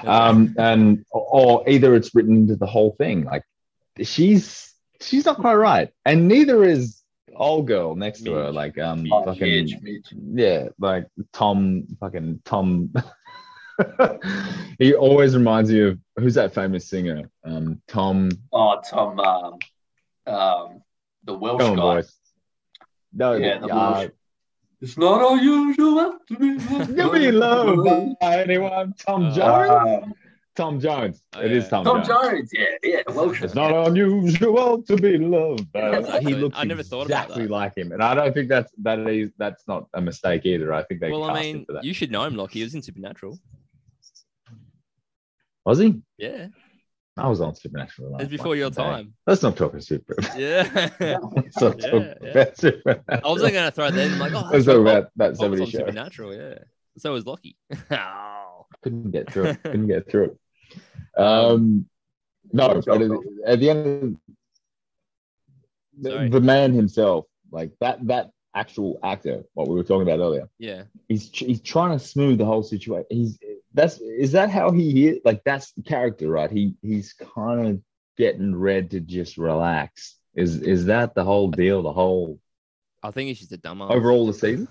now. 0.04 0.28
Um, 0.28 0.54
and 0.58 1.04
or 1.10 1.68
either 1.68 1.94
it's 1.94 2.14
written 2.14 2.36
into 2.36 2.54
the 2.54 2.66
whole 2.66 2.94
thing. 2.98 3.24
Like 3.24 3.44
she's 4.02 4.71
she's 5.02 5.24
not 5.24 5.38
quite 5.38 5.54
right, 5.54 5.90
and 6.04 6.28
neither 6.28 6.64
is 6.64 7.02
old 7.34 7.66
girl 7.66 7.94
next 7.96 8.24
to 8.24 8.32
her. 8.34 8.50
Like 8.52 8.78
um, 8.78 9.06
Oh, 9.10 9.24
fucking 9.24 9.40
Midge, 9.42 9.76
Midge. 9.82 10.14
yeah, 10.34 10.68
like 10.78 11.06
Tom, 11.32 11.84
fucking 12.00 12.40
Tom. 12.44 12.92
he 14.78 14.94
always 14.94 15.34
reminds 15.34 15.70
me 15.70 15.80
of 15.80 15.98
who's 16.16 16.34
that 16.34 16.54
famous 16.54 16.88
singer? 16.88 17.30
Um, 17.44 17.80
Tom. 17.88 18.30
Oh, 18.52 18.80
Tom, 18.88 19.18
um, 19.20 19.58
um, 20.26 20.82
the 21.24 21.34
Welsh 21.34 21.76
guy. 21.76 22.02
No, 23.14 23.34
Yeah, 23.34 23.58
the 23.58 23.66
uh, 23.74 23.92
Welsh. 23.92 24.10
It's 24.80 24.98
not 24.98 25.32
unusual 25.34 26.18
to 26.28 26.36
be 26.38 26.54
loved. 26.58 26.96
to 26.96 27.12
be 27.12 27.30
loved 27.30 28.18
by 28.20 28.42
anyone. 28.42 28.94
Tom 28.98 29.26
Uh, 29.26 29.34
Jones. 29.34 30.12
Tom 30.54 30.78
Jones. 30.80 31.22
Oh, 31.34 31.40
It 31.40 31.52
is. 31.52 31.68
Tom, 31.68 31.84
Tom 31.84 32.04
Jones. 32.04 32.08
Jones, 32.08 32.50
yeah, 32.52 32.64
yeah, 32.82 33.02
the 33.06 33.12
Welsh. 33.12 33.40
It's 33.42 33.54
not 33.54 33.72
unusual 33.88 34.82
to 34.82 34.96
be 34.96 35.16
loved. 35.16 35.72
by 35.72 35.90
That's 35.92 36.08
anyone. 36.10 36.26
he 36.26 36.34
looks 36.40 36.58
I 36.58 36.64
never 36.64 36.82
thought 36.82 37.06
about 37.06 37.22
exactly 37.24 37.44
that. 37.46 37.50
like 37.50 37.76
him, 37.76 37.92
and 37.92 38.02
I 38.02 38.14
don't 38.14 38.34
think 38.34 38.48
that's 38.50 38.70
that 38.82 38.98
is 39.08 39.30
that's 39.38 39.66
not 39.66 39.86
a 39.94 40.00
mistake 40.02 40.44
either. 40.44 40.72
I 40.74 40.82
think 40.84 41.00
they 41.00 41.10
Well, 41.10 41.26
cast 41.26 41.38
I 41.38 41.40
mean, 41.42 41.64
for 41.64 41.72
that. 41.74 41.84
you 41.84 41.94
should 41.94 42.10
know 42.10 42.22
him, 42.24 42.36
Lockie. 42.36 42.58
He 42.58 42.64
was 42.64 42.74
in 42.74 42.82
Supernatural. 42.82 43.38
Was 45.64 45.78
he? 45.78 46.00
Yeah, 46.18 46.48
I 47.16 47.28
was 47.28 47.40
on 47.40 47.54
Supernatural. 47.54 48.16
it 48.16 48.22
was 48.22 48.28
before 48.28 48.56
your 48.56 48.70
fucking 48.70 48.84
day. 48.90 48.96
time. 49.04 49.14
Let's 49.26 49.42
not 49.42 49.56
talk 49.56 49.70
about 49.70 49.84
Super. 49.84 50.16
Yeah. 50.36 50.68
Let's 51.00 51.60
not 51.60 51.80
Yeah, 51.82 51.90
talk 51.90 52.02
yeah. 52.22 52.30
about 52.30 52.56
Supernatural. 52.58 53.20
I 53.24 53.28
wasn't 53.28 53.54
gonna 53.54 53.70
throw 53.70 53.86
it 53.86 53.92
then. 53.92 54.12
I'm 54.12 54.18
like, 54.18 54.32
oh, 54.32 54.50
Let's 54.52 54.52
that's 54.52 54.66
talk 54.66 54.76
about 54.80 55.10
that 55.16 55.36
70 55.36 55.66
show. 55.70 55.78
Supernatural. 55.78 56.34
Yeah. 56.34 56.58
So 56.98 57.12
was 57.12 57.24
Lockie. 57.26 57.56
oh. 57.90 58.66
Couldn't 58.82 59.10
get 59.12 59.32
through 59.32 59.44
it. 59.44 59.62
Couldn't 59.62 59.86
get 59.86 60.10
through 60.10 60.24
it. 60.24 60.38
Um, 61.16 61.86
no, 62.52 62.68
but 62.68 62.88
at, 62.88 63.10
at 63.46 63.60
the 63.60 63.70
end, 63.70 64.18
the, 65.98 66.28
the 66.30 66.40
man 66.40 66.72
himself, 66.72 67.26
like 67.50 67.72
that, 67.80 68.06
that 68.06 68.30
actual 68.54 68.98
actor, 69.02 69.44
what 69.54 69.68
we 69.68 69.74
were 69.74 69.84
talking 69.84 70.02
about 70.08 70.20
earlier, 70.22 70.48
Yeah. 70.58 70.84
he's 71.08 71.30
he's 71.30 71.60
trying 71.60 71.98
to 71.98 72.04
smooth 72.04 72.38
the 72.38 72.44
whole 72.44 72.62
situation. 72.62 73.06
He's 73.10 73.38
that's 73.74 73.98
is 74.00 74.32
that 74.32 74.50
how 74.50 74.70
he 74.70 75.08
is? 75.08 75.18
Like 75.24 75.42
that's 75.44 75.72
the 75.72 75.82
character, 75.82 76.28
right? 76.28 76.50
He 76.50 76.74
he's 76.82 77.14
kind 77.14 77.66
of 77.66 77.80
getting 78.18 78.54
Red 78.54 78.90
to 78.90 79.00
just 79.00 79.38
relax. 79.38 80.16
Is 80.34 80.60
is 80.60 80.86
that 80.86 81.14
the 81.14 81.24
whole 81.24 81.50
deal? 81.50 81.82
The 81.82 81.92
whole 81.92 82.38
I 83.02 83.10
think 83.10 83.28
he's 83.28 83.38
just 83.40 83.52
a 83.52 83.58
dumbass. 83.58 83.90
overall 83.90 84.26
the 84.26 84.34
season? 84.34 84.68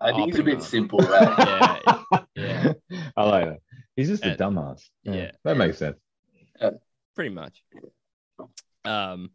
I 0.00 0.10
Oh, 0.12 0.16
think 0.16 0.26
he's 0.32 0.38
a 0.40 0.42
bit 0.44 0.58
much. 0.58 0.66
simple, 0.68 0.98
right? 1.00 1.82
Yeah. 2.36 2.72
Yeah. 2.90 3.00
I 3.16 3.24
like 3.24 3.44
that. 3.46 3.58
He's 3.96 4.08
just 4.08 4.24
a 4.24 4.36
dumbass. 4.36 4.82
yeah. 5.04 5.30
that 5.44 5.56
makes 5.56 5.78
sense. 5.78 5.98
Pretty 7.14 7.30
much. 7.34 7.62
Um, 8.84 9.30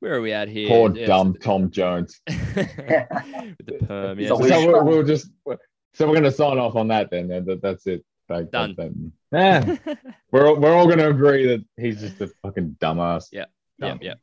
where 0.00 0.14
are 0.14 0.20
we 0.20 0.32
at 0.32 0.48
here? 0.48 0.68
Poor 0.68 0.94
Yeah, 0.94 1.06
dumb 1.06 1.34
Tom 1.40 1.70
Jones. 1.70 2.20
with 2.26 2.36
the 2.46 3.78
perm. 3.88 4.18
Yeah. 4.20 4.28
So- 4.28 4.38
we'll, 4.38 4.84
we'll 4.84 5.02
just 5.04 5.28
so 5.94 6.06
we're 6.08 6.14
gonna 6.14 6.30
sign 6.30 6.58
off 6.58 6.74
on 6.76 6.88
that 6.88 7.10
then. 7.10 7.28
That, 7.28 7.60
that's 7.62 7.86
it. 7.86 8.04
Done. 8.28 8.74
that- 8.76 8.92
yeah, 9.32 9.94
we're 10.32 10.46
all- 10.48 10.56
we're 10.56 10.74
all 10.74 10.86
gonna 10.88 11.08
agree 11.10 11.46
that 11.46 11.64
he's 11.76 12.00
just 12.00 12.20
a 12.20 12.28
fucking 12.42 12.76
dumbass. 12.80 13.26
Yeah. 13.32 13.46
Dumb. 13.80 13.98
yeah. 14.02 14.14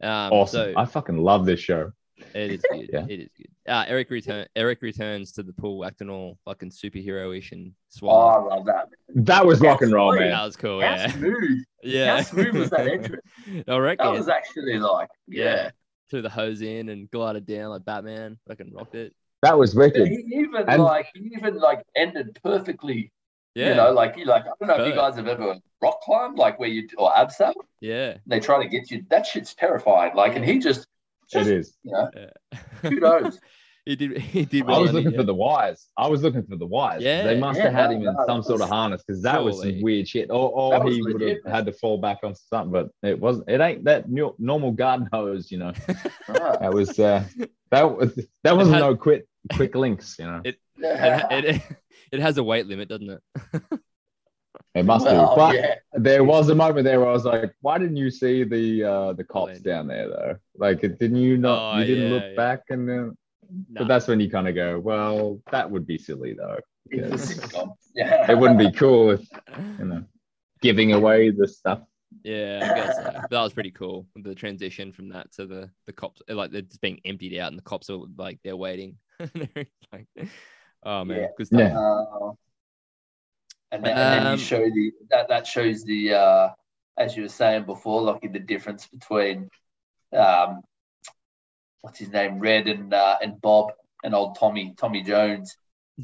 Yeah. 0.00 0.26
Um, 0.26 0.32
Awesome. 0.32 0.72
So 0.74 0.80
I 0.80 0.84
fucking 0.84 1.16
love 1.18 1.46
this 1.46 1.60
show. 1.60 1.92
it 2.34 2.52
is 2.52 2.62
good. 2.70 2.90
Yeah. 2.92 3.06
It 3.08 3.20
is 3.20 3.28
good. 3.36 3.48
Uh, 3.68 3.84
Eric 3.88 4.10
return. 4.10 4.46
Eric 4.54 4.80
returns 4.82 5.32
to 5.32 5.42
the 5.42 5.52
pool, 5.52 5.84
acting 5.84 6.08
all 6.08 6.38
fucking 6.44 6.70
superhero-ish 6.70 7.52
and 7.52 7.72
Oh, 8.02 8.08
I 8.08 8.38
love 8.54 8.66
that. 8.66 8.88
That 9.14 9.44
was 9.46 9.60
rock 9.60 9.82
and 9.82 9.92
roll, 9.92 10.12
That 10.12 10.20
man. 10.20 10.30
that 10.30 10.44
was 10.44 10.56
cool. 10.56 10.80
How 10.80 10.94
Yeah. 10.94 11.06
smooth. 11.10 11.64
Yeah. 11.82 12.16
How 12.16 12.22
smooth 12.22 12.56
was 12.56 12.70
that 12.70 12.86
entrance? 12.88 13.22
I 13.68 13.76
reckon. 13.76 14.06
That 14.06 14.12
was 14.18 14.28
actually 14.28 14.78
like, 14.78 15.08
Yeah. 15.28 15.44
yeah. 15.44 15.70
Threw 16.10 16.22
the 16.22 16.30
hose 16.30 16.60
in 16.62 16.88
and 16.88 17.10
glided 17.10 17.46
down 17.46 17.70
like 17.70 17.84
Batman. 17.84 18.38
Fucking 18.48 18.72
rocked 18.72 18.94
it. 18.94 19.14
That 19.42 19.58
was 19.58 19.74
wicked. 19.74 20.06
he 20.08 20.24
even 20.34 20.64
And- 20.68 20.82
like 20.82 21.08
he 21.14 21.30
even 21.36 21.58
like 21.58 21.82
ended 21.94 22.38
perfectly. 22.42 23.12
Yeah. 23.54 23.70
You 23.70 23.74
know, 23.76 23.92
like 23.92 24.16
you 24.18 24.26
like 24.26 24.42
I 24.44 24.50
don't 24.60 24.68
know 24.68 24.84
if 24.84 24.88
you 24.88 24.94
guys 24.94 25.16
have 25.16 25.26
ever 25.28 25.56
rock 25.80 26.00
climbed, 26.02 26.36
like 26.38 26.58
where 26.58 26.68
you 26.68 26.88
or 26.98 27.10
abseil. 27.12 27.54
yeah. 27.80 28.18
They 28.26 28.38
try 28.38 28.62
to 28.62 28.68
get 28.68 28.90
you. 28.90 29.04
That 29.08 29.24
shit's 29.26 29.54
terrifying. 29.54 30.14
Like, 30.14 30.36
and 30.36 30.44
he 30.44 30.58
just, 30.58 30.80
It 30.82 31.38
just 31.38 31.48
is. 31.50 31.76
you 31.82 31.92
know, 31.92 32.10
yeah. 32.14 32.58
kudos. 32.82 33.38
he 33.86 33.96
did. 33.96 34.18
He 34.36 34.44
did. 34.44 34.64
I 34.64 34.66
Well 34.66 34.80
was 34.82 34.90
on 34.90 34.96
it, 34.96 34.98
looking 34.98 35.12
yeah. 35.12 35.18
for 35.18 35.24
the 35.24 35.34
wires. 35.34 35.88
I 35.96 36.08
was 36.08 36.22
looking 36.22 36.42
for 36.44 36.56
the 36.56 36.66
wires. 36.66 37.02
Yeah. 37.02 37.22
They 37.22 37.38
must 37.38 37.56
Yeah, 37.58 37.64
have 37.66 37.72
had 37.72 37.90
no, 37.90 37.96
him 37.96 38.08
in 38.08 38.14
no, 38.14 38.24
some 38.26 38.42
sort 38.42 38.60
of 38.60 38.68
harness 38.68 39.02
because 39.06 39.22
that 39.22 39.42
was 39.42 39.60
some 39.62 39.80
weird 39.80 40.06
shit. 40.08 40.30
Or, 40.30 40.50
or 40.50 40.90
he 40.90 41.00
would 41.02 41.20
have 41.22 41.38
had 41.46 41.66
to 41.66 41.72
fall 41.72 41.96
back 41.96 42.18
on 42.24 42.34
something, 42.34 42.72
but 42.72 42.90
it 43.08 43.18
wasn't. 43.18 43.48
It 43.48 43.60
ain't 43.60 43.84
that 43.84 44.10
new, 44.10 44.34
normal 44.38 44.72
garden 44.72 45.08
hose, 45.12 45.50
you 45.50 45.58
know. 45.58 45.72
That 46.28 46.72
was 46.74 46.98
uh, 46.98 47.24
that 47.70 47.96
was 47.96 48.14
that 48.44 48.56
wasn't 48.56 48.74
had- 48.74 48.82
no 48.82 48.96
quick 48.96 49.26
quick 49.54 49.74
links, 49.84 50.16
you 50.18 50.26
know. 50.26 50.42
It- 50.44 50.58
Yeah. 50.78 51.26
It, 51.30 51.44
it, 51.44 51.62
it 52.12 52.20
has 52.20 52.36
a 52.38 52.42
weight 52.42 52.66
limit, 52.66 52.88
doesn't 52.88 53.10
it? 53.10 53.22
It 54.74 54.84
must 54.84 55.06
Well, 55.06 55.30
do. 55.30 55.36
But 55.36 55.54
yeah. 55.54 55.74
there 55.94 56.22
was 56.24 56.48
a 56.50 56.54
moment 56.54 56.84
there 56.84 57.00
where 57.00 57.08
I 57.08 57.12
was 57.12 57.24
like, 57.24 57.52
why 57.62 57.78
didn't 57.78 57.96
you 57.96 58.10
see 58.10 58.44
the 58.44 58.84
uh 58.84 59.12
the 59.14 59.24
cops 59.24 59.60
down 59.60 59.86
there 59.86 60.08
though? 60.08 60.36
Like 60.58 60.80
didn't 60.82 61.16
you 61.16 61.38
not 61.38 61.76
Oh, 61.76 61.78
you 61.78 61.86
didn't 61.86 62.04
yeah, 62.04 62.10
look 62.14 62.22
yeah. 62.30 62.36
back 62.36 62.62
and 62.68 62.86
then 62.88 63.16
Nah. 63.68 63.80
but 63.80 63.88
that's 63.88 64.06
when 64.08 64.20
you 64.20 64.30
kind 64.30 64.48
of 64.48 64.54
go, 64.54 64.78
well, 64.78 65.40
that 65.52 65.70
would 65.70 65.86
be 65.86 65.98
silly 65.98 66.34
though. 66.34 66.58
It's 66.90 67.02
a 67.30 67.34
Because 67.34 67.34
sitcom. 67.52 67.74
Yeah. 67.94 68.30
it 68.30 68.36
wouldn't 68.38 68.58
be 68.58 68.70
cool 68.72 69.10
if 69.12 69.26
you 69.78 69.84
know 69.86 70.04
giving 70.60 70.92
away 70.92 71.30
the 71.30 71.48
stuff. 71.48 71.80
Yeah, 72.22 72.60
I 72.62 72.74
guess 72.74 72.96
so. 72.96 73.20
That 73.30 73.42
was 73.42 73.52
pretty 73.52 73.70
cool. 73.70 74.06
The 74.16 74.34
transition 74.34 74.92
from 74.92 75.08
that 75.10 75.32
to 75.32 75.46
the 75.46 75.70
the 75.86 75.92
cops, 75.92 76.20
like 76.28 76.50
they're 76.50 76.62
just 76.62 76.80
being 76.80 77.00
emptied 77.04 77.38
out, 77.38 77.48
and 77.48 77.58
the 77.58 77.62
cops 77.62 77.88
are 77.90 77.98
like 78.16 78.38
they're 78.44 78.56
waiting. 78.56 78.98
They're 79.18 79.66
like, 79.92 80.06
oh 80.82 81.04
man, 81.04 81.20
Yeah. 81.20 81.26
good 81.36 81.46
stuff. 81.46 81.60
Yeah. 81.60 81.78
Uh, 81.78 82.32
and 83.72 83.84
then, 83.84 83.96
and 83.98 84.12
then 84.12 84.26
Um, 84.26 84.32
you 84.32 84.38
show 84.38 84.58
the 84.64 84.92
that 85.10 85.28
that 85.28 85.46
shows 85.46 85.84
the 85.84 86.14
uh, 86.14 86.48
as 86.98 87.16
you 87.16 87.22
were 87.22 87.28
saying 87.28 87.64
before, 87.64 88.02
like 88.02 88.20
the 88.32 88.38
difference 88.38 88.86
between 88.86 89.48
um, 90.12 90.60
what's 91.86 92.00
his 92.00 92.10
name, 92.10 92.40
Red 92.40 92.66
and 92.66 92.92
uh, 92.92 93.16
and 93.22 93.40
Bob 93.40 93.70
and 94.02 94.12
old 94.12 94.36
Tommy 94.36 94.74
Tommy 94.76 95.02
Jones. 95.04 95.56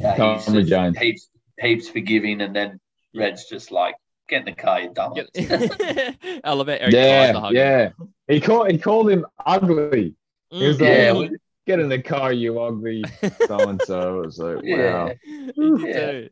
Uh, 0.03 0.13
he's 0.35 0.45
Tommy 0.47 0.61
just 0.61 0.69
Jones. 0.71 0.97
heaps 0.97 1.29
heaps 1.61 1.89
forgiving, 1.89 2.41
and 2.41 2.55
then 2.55 2.79
Red's 3.15 3.47
just 3.49 3.73
like 3.73 3.97
get 4.29 4.41
in 4.41 4.45
the 4.47 4.53
car, 4.53 4.81
you 4.81 4.93
dumb. 4.95 5.13
Get- 5.15 5.29
I 6.45 6.53
love 6.53 6.69
it. 6.69 6.81
Eric 6.81 6.93
tries 6.93 7.51
to 7.51 7.55
Yeah, 7.55 7.91
yeah. 7.99 8.05
He 8.29 8.41
called 8.41 8.71
he 8.71 8.79
called 8.79 9.11
him 9.11 9.27
ugly. 9.45 10.15
He 10.51 10.67
was 10.69 10.79
Mm. 10.79 10.81
like, 10.81 11.31
Yeah, 11.31 11.37
get 11.67 11.81
in 11.81 11.89
the 11.89 12.01
car, 12.01 12.33
you 12.33 12.61
ugly 12.61 13.03
so 13.49 13.69
and 13.69 13.83
so. 13.83 14.23
It's 14.23 14.39
like, 14.39 14.59
Yeah. 14.63 15.05
wow. 15.05 15.13
Yeah. 15.79 16.29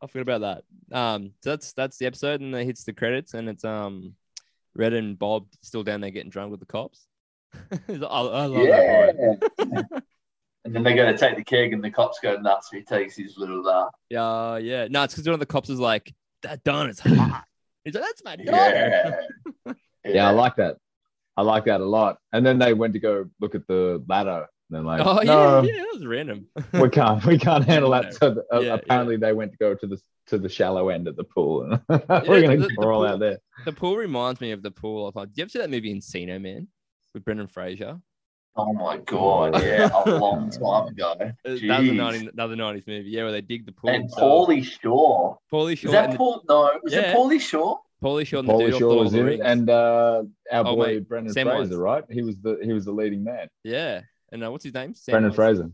I 0.00 0.06
forgot 0.06 0.36
about 0.36 0.62
that. 0.92 0.96
Um, 0.96 1.32
so 1.42 1.50
that's 1.50 1.72
that's 1.72 1.98
the 1.98 2.06
episode, 2.06 2.40
and 2.40 2.54
it 2.54 2.64
hits 2.64 2.84
the 2.84 2.92
credits, 2.92 3.34
and 3.34 3.48
it's 3.48 3.64
um, 3.64 4.14
Red 4.76 4.92
and 4.92 5.18
Bob 5.18 5.46
still 5.62 5.82
down 5.82 6.00
there 6.00 6.10
getting 6.12 6.30
drunk 6.30 6.52
with 6.52 6.60
the 6.60 6.66
cops. 6.66 7.07
I, 7.88 7.92
I 7.94 8.46
love 8.46 8.66
yeah. 8.66 9.12
that 9.12 9.40
part. 9.90 10.02
and 10.64 10.74
then 10.74 10.82
they 10.82 10.94
go 10.94 11.10
to 11.10 11.16
take 11.16 11.36
the 11.36 11.44
keg, 11.44 11.72
and 11.72 11.82
the 11.82 11.90
cops 11.90 12.18
go 12.22 12.36
nuts. 12.36 12.70
So 12.70 12.76
he 12.76 12.82
takes 12.82 13.16
his 13.16 13.36
little 13.36 13.66
uh, 13.68 13.86
Yeah, 14.10 14.56
yeah. 14.58 14.88
No, 14.90 15.02
it's 15.04 15.14
because 15.14 15.26
one 15.26 15.34
of 15.34 15.40
the 15.40 15.46
cops 15.46 15.70
is 15.70 15.80
like, 15.80 16.12
"That 16.42 16.62
donut's 16.64 17.00
hot." 17.00 17.44
He's 17.84 17.94
like, 17.94 18.04
"That's 18.04 18.24
my 18.24 18.36
donut." 18.36 18.46
yeah. 18.46 19.20
Yeah, 20.04 20.28
I 20.28 20.30
like 20.30 20.56
that. 20.56 20.76
I 21.36 21.42
like 21.42 21.66
that 21.66 21.80
a 21.82 21.84
lot. 21.84 22.18
And 22.32 22.46
then 22.46 22.58
they 22.58 22.72
went 22.72 22.94
to 22.94 22.98
go 22.98 23.26
look 23.40 23.54
at 23.54 23.66
the 23.66 24.02
ladder. 24.08 24.46
And 24.70 24.76
they're 24.76 24.82
like, 24.82 25.04
Oh 25.04 25.20
no, 25.22 25.60
yeah, 25.62 25.70
yeah, 25.70 25.82
that 25.82 25.90
was 25.92 26.06
random. 26.06 26.46
we 26.72 26.88
can't, 26.88 27.24
we 27.26 27.36
can't 27.38 27.64
handle 27.64 27.90
that. 27.90 28.14
So 28.14 28.34
the, 28.34 28.44
uh, 28.54 28.60
Yeah, 28.60 28.74
apparently 28.74 29.16
they 29.16 29.32
went 29.34 29.52
to 29.52 29.58
go 29.58 29.74
to 29.74 29.86
the 29.86 30.00
to 30.28 30.38
the 30.38 30.48
shallow 30.48 30.88
end 30.88 31.08
of 31.08 31.16
the 31.16 31.24
pool. 31.24 31.70
And 31.72 31.80
we're 31.88 32.00
Yeah, 32.38 32.40
gonna 32.42 32.56
the- 32.58 32.68
the 32.68 32.76
crawl 32.78 33.00
pool- 33.00 33.06
out 33.08 33.18
there. 33.20 33.38
the 33.66 33.72
pool 33.72 33.96
reminds 33.96 34.40
me 34.40 34.52
of 34.52 34.62
the 34.62 34.70
pool. 34.70 35.08
Of, 35.08 35.14
do 35.14 35.20
you 35.34 35.42
ever 35.42 35.48
see 35.50 35.58
that 35.58 35.68
movie 35.70 35.92
Encino 35.94 36.40
Man 36.40 36.68
with 37.18 37.24
Brendan 37.24 37.48
Fraser. 37.48 37.98
Oh 38.56 38.72
my 38.72 38.96
god, 38.98 39.62
yeah, 39.62 39.88
a 40.04 40.10
long 40.18 40.50
time 40.50 40.88
ago. 40.88 41.14
That 41.18 41.34
was 41.44 41.60
Jeez. 41.60 41.90
another, 41.90 42.30
another 42.32 42.56
90s 42.56 42.86
movie. 42.88 43.08
Yeah, 43.10 43.22
where 43.24 43.32
they 43.32 43.40
dig 43.40 43.66
the 43.66 43.72
pool. 43.72 43.90
And 43.90 44.04
themselves. 44.04 44.48
Pauly 44.48 44.64
Shore. 44.64 45.38
Paulie 45.52 45.72
Is 45.84 45.90
that 45.92 46.04
and 46.06 46.12
the- 46.14 46.16
Paul? 46.16 46.42
No, 46.48 46.70
was 46.82 46.92
Yeah. 46.92 47.00
it 47.12 47.16
Pauly 47.16 47.40
Shore? 47.40 47.78
Pauly 48.02 48.26
Shore 48.26 48.40
and 48.40 48.48
Paulie 48.48 48.70
dude 48.70 48.78
Shaw 48.78 48.94
was 49.02 49.14
in 49.14 49.28
it, 49.28 49.40
and 49.44 49.68
uh, 49.70 50.22
our 50.52 50.66
Oh, 50.66 50.74
boy 50.76 50.86
mate, 50.86 51.08
Brendan 51.08 51.34
Samwise. 51.34 51.56
Fraser, 51.68 51.78
right? 51.78 52.04
He 52.10 52.22
was 52.22 52.36
the 52.38 52.58
he 52.62 52.72
was 52.72 52.84
the 52.84 52.92
leading 52.92 53.22
man. 53.24 53.48
yeah. 53.64 54.00
And 54.32 54.44
uh, 54.44 54.50
what's 54.50 54.64
his 54.64 54.74
name? 54.74 54.92
Brendan 55.08 55.30
Samwise. 55.32 55.36
Fraser 55.36 55.70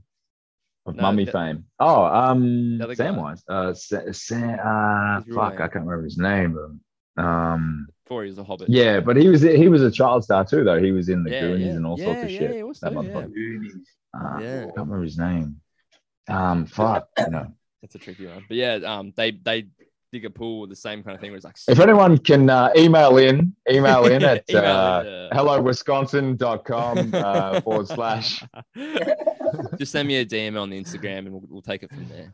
of 0.86 0.97
No, 0.97 1.03
Mummy 1.03 1.24
the- 1.24 1.32
fame. 1.32 1.64
Oh, 1.80 2.05
um, 2.05 2.76
The. 2.78 2.86
Samwise. 2.88 3.42
Uh, 3.49 3.72
Sa- 3.74 4.12
Sa- 4.12 4.36
uh, 4.36 5.20
fuck, 5.34 5.53
name. 5.55 5.62
I 5.62 5.68
can't 5.68 5.86
remember 5.86 6.05
his 6.05 6.18
name. 6.18 6.80
Um, 7.16 7.86
Before 8.05 8.22
he 8.22 8.28
was 8.28 8.38
a 8.38 8.44
hobbit. 8.44 8.68
yeah, 8.68 9.00
but 9.00 9.16
he 9.16 9.28
was 9.28 9.40
he 9.40 9.68
was 9.68 9.82
a 9.82 9.90
child 9.90 10.24
star 10.24 10.44
too, 10.44 10.62
though. 10.62 10.78
He 10.78 10.92
was 10.92 11.09
in 11.09 11.24
the 11.24 11.30
yeah, 11.30 11.40
Goonies 11.40 11.66
yeah. 11.66 11.72
and 11.72 11.86
all 11.86 11.98
yeah, 11.98 12.05
sorts 12.05 12.22
of 12.24 12.30
yeah, 12.30 12.38
shit. 12.38 12.80
that 12.80 12.92
yeah. 12.92 12.98
motherfucker. 12.98 13.68
Uh, 14.14 14.40
Yeah. 14.40 14.61
I 14.61 14.64
can't 14.64 14.76
remember 14.76 15.02
his 15.02 15.18
name. 15.18 15.61
Um, 16.28 16.66
fuck, 16.66 17.09
you 17.18 17.30
know. 17.30 17.46
That's 17.80 17.94
a 17.94 17.98
tricky 17.98 18.26
one. 18.26 18.44
But 18.46 18.57
yeah, 18.57 18.74
um, 18.84 19.12
they 19.16 19.30
they 19.32 19.66
dig 20.12 20.24
a 20.24 20.30
pool 20.30 20.61
with 20.61 20.70
the 20.70 20.76
same 20.76 21.02
kind 21.02 21.14
of 21.14 21.20
thing. 21.20 21.30
Where 21.30 21.36
it's 21.36 21.44
like 21.44 21.57
If 21.66 21.80
anyone 21.80 22.18
can 22.18 22.48
uh, 22.48 22.70
email 22.76 23.16
in, 23.18 23.55
email 23.70 24.05
in 24.07 24.22
at 24.32 24.44
Email 24.48 24.64
uh, 24.64 25.00
in, 25.00 25.07
uh, 25.07 25.28
hellowisconsin.com 25.32 27.14
uh, 27.14 27.61
forward 27.62 27.88
slash. 27.88 28.44
Just 29.78 29.92
send 29.92 30.09
me 30.09 30.16
a 30.16 30.26
DM 30.26 30.61
on 30.61 30.70
the 30.70 30.80
Instagram 30.80 31.18
and 31.18 31.32
we'll, 31.32 31.44
we'll 31.48 31.62
take 31.62 31.82
it 31.82 31.90
from 31.90 32.07
there. 32.09 32.32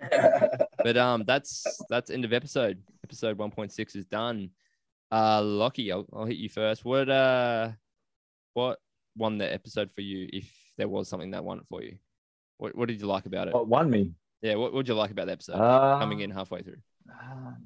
But 0.78 0.96
um, 0.96 1.24
that's 1.26 1.82
that's 1.90 2.08
end 2.10 2.24
of 2.24 2.32
episode. 2.32 2.78
Episode 3.04 3.36
one 3.36 3.50
point 3.50 3.72
six 3.72 3.96
is 3.96 4.06
done. 4.06 4.50
Uh, 5.10 5.42
Lockie, 5.42 5.90
I'll, 5.92 6.06
I'll 6.12 6.26
hit 6.26 6.36
you 6.36 6.48
first. 6.48 6.84
What 6.84 7.08
uh, 7.08 7.70
what 8.54 8.78
won 9.16 9.38
the 9.38 9.52
episode 9.52 9.90
for 9.94 10.02
you? 10.02 10.28
If 10.32 10.50
there 10.76 10.88
was 10.88 11.08
something 11.08 11.30
that 11.30 11.44
won 11.44 11.58
it 11.58 11.66
for 11.68 11.82
you, 11.82 11.96
what 12.58 12.76
what 12.76 12.88
did 12.88 13.00
you 13.00 13.06
like 13.06 13.26
about 13.26 13.48
it? 13.48 13.54
What 13.54 13.68
won 13.68 13.90
me? 13.90 14.12
Yeah, 14.42 14.56
what 14.56 14.72
would 14.72 14.86
you 14.86 14.94
like 14.94 15.10
about 15.10 15.26
the 15.26 15.32
episode? 15.32 15.54
Uh, 15.54 15.98
Coming 15.98 16.20
in 16.20 16.30
halfway 16.30 16.62
through. 16.62 16.76
Um, 17.10 17.56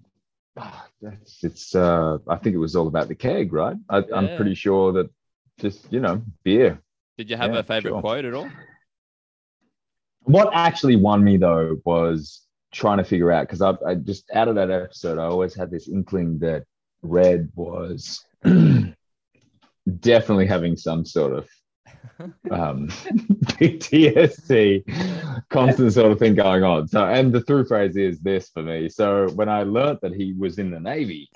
ah, 0.56 0.86
that's 1.00 1.42
it's. 1.42 1.74
Uh, 1.74 2.18
I 2.28 2.36
think 2.36 2.54
it 2.54 2.58
was 2.58 2.76
all 2.76 2.86
about 2.86 3.08
the 3.08 3.14
keg, 3.14 3.52
right? 3.52 3.76
I, 3.88 4.02
I'm 4.14 4.26
Yeah. 4.26 4.36
pretty 4.36 4.54
sure 4.54 4.92
that 4.92 5.10
just 5.58 5.92
you 5.92 6.00
know 6.00 6.22
beer. 6.44 6.80
Did 7.18 7.28
you 7.28 7.36
have 7.36 7.52
yeah, 7.52 7.58
a 7.58 7.62
favorite 7.62 7.90
sure. 7.90 8.00
quote 8.00 8.24
at 8.24 8.34
all? 8.34 8.48
What 10.24 10.50
actually 10.54 10.96
won 10.96 11.24
me 11.24 11.36
though 11.36 11.80
was 11.84 12.46
trying 12.72 12.98
to 12.98 13.04
figure 13.04 13.30
out 13.30 13.46
because 13.46 13.60
I, 13.60 13.74
I 13.86 13.94
just 13.96 14.30
out 14.32 14.48
of 14.48 14.54
that 14.54 14.70
episode, 14.70 15.18
I 15.18 15.24
always 15.24 15.54
had 15.54 15.70
this 15.70 15.88
inkling 15.88 16.38
that 16.38 16.64
Red 17.02 17.50
was 17.54 18.24
definitely 20.00 20.46
having 20.46 20.76
some 20.76 21.04
sort 21.04 21.32
of 21.34 21.48
um, 22.50 22.88
PTSD, 23.58 24.84
constant 25.48 25.92
sort 25.92 26.12
of 26.12 26.18
thing 26.18 26.34
going 26.34 26.62
on. 26.62 26.88
So, 26.88 27.04
and 27.04 27.32
the 27.32 27.40
through 27.42 27.66
phrase 27.66 27.96
is 27.96 28.20
this 28.20 28.48
for 28.48 28.62
me. 28.62 28.88
So, 28.88 29.28
when 29.30 29.48
I 29.48 29.62
learnt 29.62 30.00
that 30.02 30.14
he 30.14 30.32
was 30.32 30.58
in 30.58 30.70
the 30.70 30.80
Navy, 30.80 31.30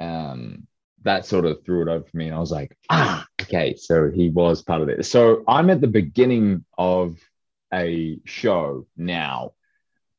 um, 0.00 0.66
that 1.02 1.24
sort 1.24 1.44
of 1.46 1.64
threw 1.64 1.82
it 1.82 1.88
over 1.88 2.04
for 2.04 2.16
me, 2.16 2.26
and 2.26 2.34
I 2.34 2.38
was 2.38 2.50
like, 2.50 2.76
ah, 2.90 3.26
okay, 3.42 3.74
so 3.76 4.10
he 4.10 4.28
was 4.28 4.62
part 4.62 4.82
of 4.82 4.88
it. 4.88 5.06
So, 5.06 5.44
I'm 5.48 5.70
at 5.70 5.80
the 5.80 5.86
beginning 5.86 6.64
of 6.76 7.18
a 7.72 8.18
show 8.24 8.86
now 8.96 9.52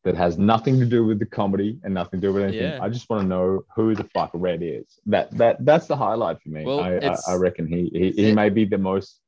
that 0.07 0.15
has 0.15 0.37
nothing 0.37 0.79
to 0.79 0.85
do 0.85 1.05
with 1.05 1.19
the 1.19 1.25
comedy 1.25 1.77
and 1.83 1.93
nothing 1.93 2.21
to 2.21 2.27
do 2.27 2.33
with 2.33 2.43
anything. 2.43 2.71
Yeah. 2.71 2.79
I 2.81 2.87
just 2.87 3.09
want 3.09 3.23
to 3.23 3.27
know 3.27 3.65
who 3.75 3.93
the 3.93 4.05
fuck 4.05 4.31
Red 4.33 4.61
is. 4.63 4.85
That 5.05 5.29
that 5.37 5.57
that's 5.65 5.87
the 5.87 5.97
highlight 5.97 6.41
for 6.41 6.47
me. 6.47 6.63
Well, 6.63 6.79
I, 6.79 6.95
I, 6.95 7.15
I 7.27 7.33
reckon 7.35 7.67
he 7.67 7.89
he, 7.91 8.11
he 8.11 8.29
it- 8.29 8.35
may 8.35 8.49
be 8.49 8.63
the 8.63 8.77
most 8.77 9.19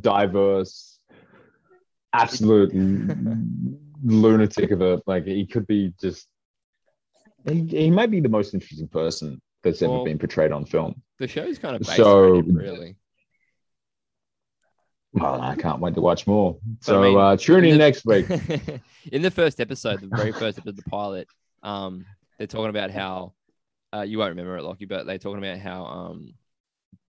diverse, 0.00 0.98
absolute 2.12 2.70
lunatic 4.04 4.70
of 4.72 4.82
a 4.82 5.00
like. 5.06 5.24
He 5.24 5.46
could 5.46 5.66
be 5.66 5.94
just. 6.00 6.28
He, 7.48 7.64
he 7.66 7.90
might 7.90 8.10
be 8.10 8.20
the 8.20 8.28
most 8.28 8.52
interesting 8.52 8.88
person 8.88 9.40
that's 9.62 9.80
ever 9.80 10.04
been 10.04 10.18
portrayed 10.18 10.52
on 10.52 10.66
film. 10.66 11.00
The 11.18 11.26
show's 11.26 11.58
kind 11.58 11.76
of 11.76 11.86
So- 11.86 12.34
him, 12.40 12.54
really. 12.54 12.96
Well, 15.14 15.40
I 15.40 15.54
can't 15.56 15.80
wait 15.80 15.94
to 15.94 16.00
watch 16.00 16.26
more. 16.26 16.58
But 16.86 16.92
I 16.92 16.94
So 16.96 17.02
mean, 17.02 17.18
uh, 17.18 17.36
tune 17.36 17.58
in 17.58 17.64
in 17.66 17.70
the- 17.72 17.78
next 17.78 18.04
week. 18.06 18.26
in 19.12 19.22
the 19.22 19.30
first 19.30 19.60
episode, 19.60 20.00
the 20.00 20.06
very 20.16 20.32
first 20.32 20.58
episode, 20.58 20.70
of 20.70 20.76
the 20.76 20.82
pilot, 20.90 21.28
um, 21.62 22.04
they're 22.38 22.46
talking 22.46 22.70
about 22.70 22.90
how 22.90 23.34
uh, 23.94 24.00
you 24.02 24.18
won't 24.18 24.30
remember 24.30 24.56
it, 24.56 24.62
Lockie, 24.62 24.86
but 24.86 25.04
they're 25.06 25.18
talking 25.18 25.38
about 25.44 25.58
how 25.58 25.84
um, 25.84 26.34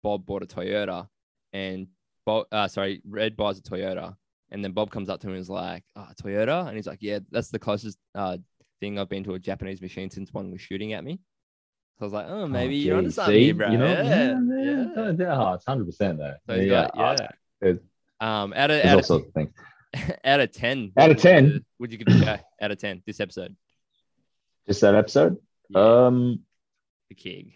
Bob 0.03 0.25
bought 0.27 0.43
a 0.43 0.45
Toyota 0.45 1.07
and 1.53 1.87
Bob, 2.25 2.45
uh, 2.51 2.67
sorry, 2.67 3.01
Red 3.07 3.35
buys 3.35 3.57
a 3.57 3.61
Toyota, 3.63 4.15
and 4.51 4.63
then 4.63 4.73
Bob 4.73 4.91
comes 4.91 5.09
up 5.09 5.19
to 5.21 5.27
him 5.27 5.33
and 5.33 5.41
is 5.41 5.49
like, 5.49 5.83
"Ah, 5.95 6.11
Toyota," 6.21 6.67
and 6.67 6.75
he's 6.75 6.85
like, 6.85 6.99
"Yeah, 7.01 7.19
that's 7.31 7.49
the 7.49 7.57
closest 7.59 7.97
uh, 8.15 8.37
thing 8.79 8.99
I've 8.99 9.09
been 9.09 9.23
to 9.23 9.33
a 9.33 9.39
Japanese 9.39 9.81
machine 9.81 10.09
since 10.11 10.31
one 10.33 10.51
was 10.51 10.61
shooting 10.61 10.93
at 10.93 11.03
me." 11.03 11.19
So 11.97 12.01
I 12.01 12.03
was 12.05 12.13
like, 12.13 12.25
"Oh, 12.29 12.47
maybe 12.47 12.75
Oh, 12.75 12.77
you're 12.85 12.97
onto 12.97 13.07
geez, 13.09 13.15
something 13.15 13.33
here, 13.41 13.53
bro." 13.55 13.71
You 13.71 13.77
know, 13.79 13.85
yeah, 13.87 14.03
yeah, 14.03 14.85
yeah. 14.95 15.11
yeah, 15.17 15.41
oh, 15.41 15.53
it's 15.53 15.65
hundred 15.65 15.85
percent 15.85 16.19
there. 16.19 16.37
So 16.47 16.53
got- 16.67 16.91
yeah. 16.95 17.29
It- 17.61 17.83
Um, 18.19 18.53
out 18.55 18.71
of 18.71 18.83
out 18.85 18.99
of, 18.99 19.05
sorts 19.05 19.27
of 19.27 19.33
things. 19.33 19.51
out 20.25 20.39
of 20.39 20.51
ten, 20.51 20.91
Out 20.97 21.11
of 21.11 21.17
10? 21.17 21.43
would 21.45 21.53
you- 21.53 21.61
would 21.79 21.91
you 21.91 21.97
give 21.99 22.07
it 22.21 22.27
a 22.27 22.43
out 22.63 22.71
of 22.71 22.77
ten 22.77 23.01
this 23.05 23.19
episode? 23.19 23.55
Just 24.67 24.81
that 24.81 24.95
episode. 24.95 25.37
Yeah, 25.69 26.05
Um, 26.07 26.41
the 27.09 27.15
King. 27.15 27.53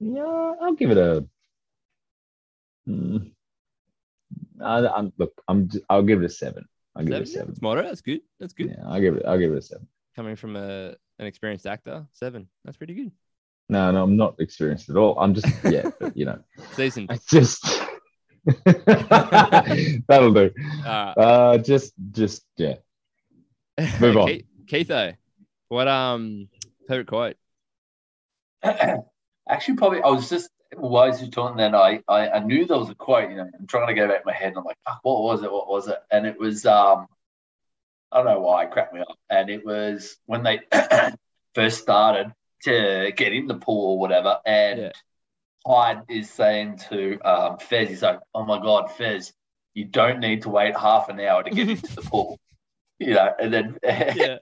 yeah, 0.00 0.54
I'll 0.60 0.74
give 0.74 0.90
it 0.90 0.98
a. 0.98 1.26
Mm, 2.88 3.32
I, 4.62 4.86
I'm 4.88 5.12
look. 5.18 5.32
I'm. 5.46 5.68
I'll 5.88 6.02
give 6.02 6.22
it 6.22 6.24
a 6.24 6.28
seven. 6.28 6.66
I'll 6.96 7.04
give 7.04 7.14
it 7.14 7.22
a 7.22 7.26
Seven? 7.26 7.32
seven. 7.40 7.50
It's 7.52 7.62
moderate. 7.62 7.86
That's 7.86 8.00
good. 8.00 8.20
That's 8.40 8.52
good. 8.54 8.70
Yeah, 8.70 8.84
I'll 8.86 9.00
give 9.00 9.16
it. 9.16 9.24
I'll 9.26 9.38
give 9.38 9.52
it 9.52 9.58
a 9.58 9.62
seven. 9.62 9.86
Coming 10.16 10.36
from 10.36 10.56
a 10.56 10.94
an 11.18 11.26
experienced 11.26 11.66
actor, 11.66 12.06
seven. 12.12 12.48
That's 12.64 12.76
pretty 12.76 12.94
good. 12.94 13.12
No, 13.68 13.90
no, 13.92 14.02
I'm 14.02 14.16
not 14.16 14.36
experienced 14.40 14.88
at 14.90 14.96
all. 14.96 15.18
I'm 15.18 15.34
just 15.34 15.46
yeah, 15.64 15.90
but, 16.00 16.16
you 16.16 16.24
know, 16.24 16.40
Seasoned. 16.72 17.10
I 17.12 17.18
just. 17.28 17.62
That'll 20.08 20.32
do. 20.32 20.50
Uh, 20.84 21.14
Uh, 21.16 21.58
just, 21.58 21.92
just 22.12 22.44
yeah. 22.56 22.76
Move 24.00 24.16
on. 24.18 24.28
Keith, 24.28 24.46
Keitho, 24.66 25.16
what 25.68 25.88
um 25.88 26.48
favorite 26.88 27.06
quote? 27.06 27.36
Actually, 29.48 29.76
probably 29.76 30.02
I 30.02 30.08
was 30.08 30.28
just 30.28 30.50
while 30.76 31.04
I 31.04 31.08
was 31.08 31.28
talking. 31.30 31.56
Then 31.56 31.74
I, 31.74 32.02
I 32.08 32.28
I 32.30 32.38
knew 32.40 32.66
there 32.66 32.78
was 32.78 32.90
a 32.90 32.94
quote. 32.94 33.30
You 33.30 33.36
know, 33.36 33.50
I'm 33.58 33.66
trying 33.66 33.86
to 33.86 33.94
go 33.94 34.08
back 34.08 34.18
in 34.18 34.22
my 34.26 34.32
head. 34.32 34.48
And 34.48 34.58
I'm 34.58 34.64
like, 34.64 34.76
fuck, 34.84 35.00
what 35.02 35.22
was 35.22 35.42
it? 35.42 35.52
What 35.52 35.68
was 35.68 35.88
it? 35.88 35.98
And 36.10 36.26
it 36.26 36.38
was 36.38 36.66
um, 36.66 37.06
I 38.12 38.18
don't 38.18 38.26
know 38.26 38.40
why 38.40 38.64
it 38.64 38.70
cracked 38.70 38.92
me 38.92 39.00
up. 39.00 39.16
And 39.30 39.48
it 39.50 39.64
was 39.64 40.16
when 40.26 40.42
they 40.42 40.60
first 41.54 41.80
started 41.80 42.32
to 42.64 43.12
get 43.16 43.32
in 43.32 43.46
the 43.46 43.54
pool 43.54 43.92
or 43.92 43.98
whatever. 44.00 44.38
And 44.44 44.80
Yeah. 44.80 44.92
Hyde 45.68 46.02
is 46.08 46.30
saying 46.30 46.78
to 46.88 47.18
um, 47.20 47.58
Fez, 47.58 47.88
he's 47.88 48.02
like, 48.02 48.18
oh 48.34 48.44
my 48.44 48.58
god, 48.60 48.90
Fez, 48.92 49.32
you 49.74 49.84
don't 49.84 50.20
need 50.20 50.42
to 50.42 50.48
wait 50.50 50.76
half 50.76 51.08
an 51.08 51.20
hour 51.20 51.42
to 51.42 51.50
get 51.50 51.68
into 51.74 51.94
the 51.94 52.02
pool. 52.02 52.38
You 52.98 53.14
know, 53.14 53.32
and 53.40 53.52
then 53.52 53.78
Yeah, 53.84 54.38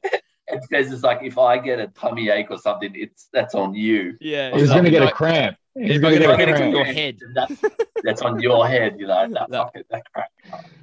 and 0.48 0.60
Fez 0.70 0.92
is 0.92 1.02
like, 1.02 1.20
if 1.22 1.36
I 1.38 1.58
get 1.58 1.78
a 1.80 1.88
tummy 1.88 2.28
ache 2.30 2.50
or 2.50 2.58
something, 2.58 2.92
it's 2.94 3.28
that's 3.32 3.54
on 3.54 3.74
you. 3.74 4.16
yeah. 4.20 4.52
He's 4.52 4.62
he's 4.62 4.70
gonna 4.70 4.90
get 4.90 5.02
a 5.02 5.10
cramp. 5.10 5.56
He's 5.74 5.92
He's 5.92 6.00
gonna 6.00 6.18
gonna 6.18 6.36
get 6.38 6.48
a 6.48 6.52
get 6.52 6.54
a 6.54 6.56
cramp. 6.58 6.72
your 6.74 6.84
head. 6.84 7.18
That, 7.34 7.72
that's 8.02 8.22
on 8.22 8.40
your 8.40 8.66
head, 8.66 8.96
you 8.98 9.06
know. 9.08 9.28
That, 9.28 9.46
That- 9.50 9.64
fucking, 9.64 9.82
that 9.90 10.02
crap. 10.14 10.30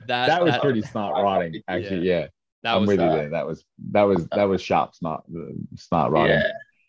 That, 0.08 0.28
That 0.28 0.44
was 0.44 0.58
pretty 0.58 0.82
smart 0.84 1.24
writing, 1.24 1.64
actually. 1.68 2.08
Yeah, 2.08 2.28
That 2.62 2.76
I'm 2.76 2.82
was 2.82 2.90
with 2.90 3.00
you 3.00 3.06
uh, 3.06 3.16
there. 3.16 3.30
That 3.30 3.48
was 3.48 3.64
that 3.92 4.04
was 4.04 4.28
that 4.28 4.44
was 4.44 4.62
sharp, 4.62 4.94
smart, 4.94 5.24
uh, 5.36 5.40
smart 5.78 6.12
writing. 6.12 6.42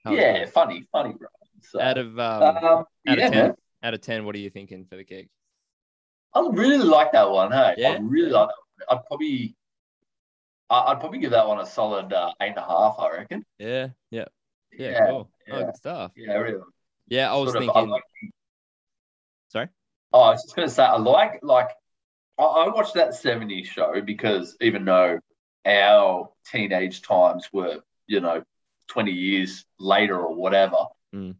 Yeah, 0.07 0.13
yeah, 0.13 0.47
funny, 0.47 0.87
funny, 0.93 1.15
bro. 1.15 1.29
So, 1.71 1.81
Out 1.81 1.99
of 1.99 2.19
um, 2.19 2.43
um, 2.43 2.57
out 2.65 2.87
yeah, 3.07 3.13
of 3.15 3.33
ten, 3.33 3.47
man. 3.49 3.55
out 3.83 3.95
of 3.95 4.01
ten, 4.01 4.25
what 4.25 4.35
are 4.35 4.39
you 4.39 4.51
thinking 4.51 4.85
for 4.85 4.97
the 4.97 5.05
keg? 5.05 5.29
I 6.35 6.41
really 6.51 6.85
like 6.85 7.13
that 7.13 7.31
one. 7.31 7.53
Hey, 7.53 7.75
Yeah? 7.79 7.93
I 7.93 7.99
really 7.99 8.31
like 8.31 8.49
that 8.49 8.55
one. 8.89 8.99
I'd 8.99 9.05
probably, 9.07 9.55
I'd 10.71 11.01
probably 11.01 11.19
give 11.21 11.31
that 11.31 11.47
one 11.47 11.61
a 11.61 11.67
solid 11.67 12.13
uh, 12.13 12.33
eight 12.41 12.49
and 12.51 12.59
a 12.59 12.63
half. 12.63 12.97
I 12.99 13.11
reckon. 13.13 13.45
Yeah, 13.59 13.89
yeah, 14.11 14.25
yeah. 14.77 14.91
Yeah, 14.91 15.07
cool. 15.09 15.31
Oh, 15.53 15.65
good 15.65 15.77
stuff. 15.77 16.13
Yeah, 16.17 16.35
really. 16.35 16.63
Yeah, 17.09 17.33
I 17.33 17.37
was 17.37 17.53
Sort 17.53 17.63
of, 17.65 17.71
I 17.71 17.73
thinking. 17.75 17.91
like- 17.91 18.03
Sorry. 19.49 19.69
Oh, 20.13 20.21
I 20.21 20.31
was 20.31 20.43
just 20.43 20.57
going 20.57 20.67
to 20.69 20.75
say, 20.75 20.83
I 20.85 20.97
like 20.97 21.41
like 21.43 21.71
I, 22.39 22.43
I 22.43 22.69
watched 22.69 22.95
that 22.95 23.11
'70s 23.11 23.67
show 23.67 24.01
because 24.01 24.57
even 24.61 24.85
though 24.85 25.19
our 25.67 26.29
teenage 26.51 27.03
times 27.03 27.49
were, 27.53 27.79
you 28.07 28.21
know, 28.21 28.43
20 28.89 29.13
years 29.13 29.65
later 29.79 30.19
or 30.21 30.35
whatever, 30.35 30.77
Mm. 31.15 31.37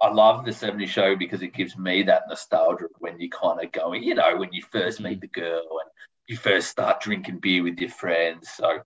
I 0.00 0.08
love 0.10 0.44
the 0.44 0.50
'70s 0.50 0.88
show 0.88 1.16
because 1.16 1.42
it 1.42 1.54
gives 1.54 1.76
me 1.78 2.02
that 2.04 2.24
nostalgia 2.28 2.86
of 2.86 2.90
when 2.98 3.18
you 3.20 3.30
kind 3.30 3.62
of 3.64 3.72
going, 3.72 4.02
you 4.02 4.14
know, 4.14 4.36
when 4.36 4.52
you 4.52 4.62
1st 4.62 5.00
Mhm. 5.00 5.04
meet 5.04 5.20
the 5.20 5.28
girl 5.28 5.62
and 5.82 5.90
you 6.26 6.36
first 6.36 6.68
start 6.68 7.00
drinking 7.00 7.38
beer 7.38 7.62
with 7.62 7.78
your 7.78 7.90
friends. 7.90 8.50
So 8.50 8.80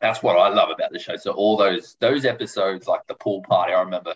that's 0.00 0.22
what 0.22 0.36
I 0.36 0.48
love 0.48 0.70
about 0.70 0.90
the 0.92 0.98
show. 0.98 1.16
So 1.16 1.32
all 1.32 1.56
those 1.56 1.96
those 2.00 2.24
episodes, 2.24 2.86
like 2.86 3.06
the 3.06 3.14
pool 3.14 3.42
party, 3.42 3.72
I 3.72 3.80
remember 3.82 4.14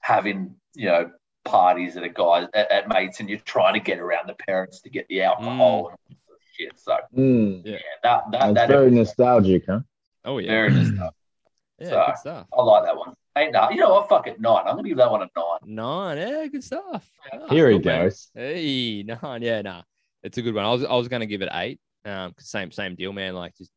having, 0.00 0.56
you 0.74 0.86
know, 0.86 1.10
parties 1.44 1.96
at 1.96 2.02
a 2.02 2.08
guy 2.08 2.48
at, 2.54 2.70
at 2.70 2.88
mates, 2.88 3.20
and 3.20 3.28
you're 3.30 3.38
trying 3.38 3.74
to 3.74 3.80
get 3.80 3.98
around 3.98 4.28
the 4.28 4.34
parents 4.34 4.80
to 4.82 4.90
get 4.90 5.06
the 5.08 5.22
alcohol 5.22 5.88
and 5.88 5.96
all 6.18 6.18
that 6.28 6.38
shit. 6.56 6.78
So 6.78 6.98
Mm. 7.16 7.62
yeah, 7.64 7.78
that 8.02 8.30
that, 8.32 8.40
That's 8.40 8.54
that 8.54 8.68
very 8.68 8.90
nostalgic, 8.90 9.64
huh? 9.66 9.80
Oh 10.24 10.38
yeah. 10.38 10.50
very 10.50 10.70
good 10.72 10.86
stuff. 10.96 11.14
yeah, 11.78 11.88
so- 11.88 12.06
good 12.08 12.18
stuff. 12.18 12.46
I 12.52 12.62
like 12.62 12.84
that 12.84 12.96
one. 12.96 13.14
Ain't 13.36 13.52
no, 13.52 13.70
you 13.70 13.78
know 13.80 13.94
what? 13.94 14.08
Fuck 14.08 14.26
it, 14.26 14.40
nine. 14.40 14.64
I'm 14.66 14.76
gonna 14.76 14.88
give 14.88 14.98
that 14.98 15.10
one 15.10 15.22
a 15.22 15.28
nine. 15.36 15.58
Nine. 15.64 16.18
Yeah, 16.18 16.46
good 16.48 16.62
stuff. 16.64 17.10
Here 17.48 17.70
he 17.70 17.76
cool, 17.78 17.84
man. 17.84 18.04
goes. 18.04 18.30
Hey, 18.34 19.02
nine. 19.02 19.42
Yeah, 19.42 19.62
nah. 19.62 19.82
It's 20.22 20.36
a 20.38 20.42
good 20.42 20.54
one. 20.54 20.64
I 20.64 20.70
was 20.70 20.84
I 20.84 20.94
was 20.94 21.08
gonna 21.08 21.26
give 21.26 21.40
it 21.42 21.48
eight. 21.52 21.80
Um, 22.04 22.32
'cause 22.32 22.48
same 22.50 22.70
same 22.70 22.94
deal, 22.94 23.12
man. 23.12 23.34
Like 23.34 23.56
just 23.56 23.70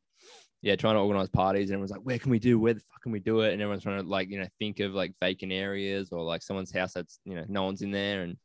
yeah, 0.61 0.75
trying 0.75 0.95
to 0.95 0.99
organize 1.01 1.29
parties 1.29 1.69
and 1.69 1.75
everyone's 1.75 1.91
like, 1.91 2.01
where 2.01 2.17
can 2.17 2.31
we 2.31 2.39
do? 2.39 2.59
Where 2.59 2.73
the 2.73 2.79
fuck 2.79 3.01
can 3.03 3.11
we 3.11 3.19
do 3.19 3.41
it? 3.41 3.53
And 3.53 3.61
everyone's 3.61 3.83
trying 3.83 4.01
to 4.01 4.07
like, 4.09 4.29
you 4.29 4.39
know, 4.39 4.47
think 4.57 4.79
of 4.79 4.93
like 4.93 5.13
vacant 5.21 5.51
areas 5.51 6.09
or 6.11 6.23
like 6.23 6.41
someone's 6.41 6.71
house 6.73 6.93
that's 6.93 7.19
you 7.23 7.35
know, 7.35 7.45
no 7.47 7.63
one's 7.63 7.81
in 7.81 7.91
there. 7.91 8.23
And 8.23 8.37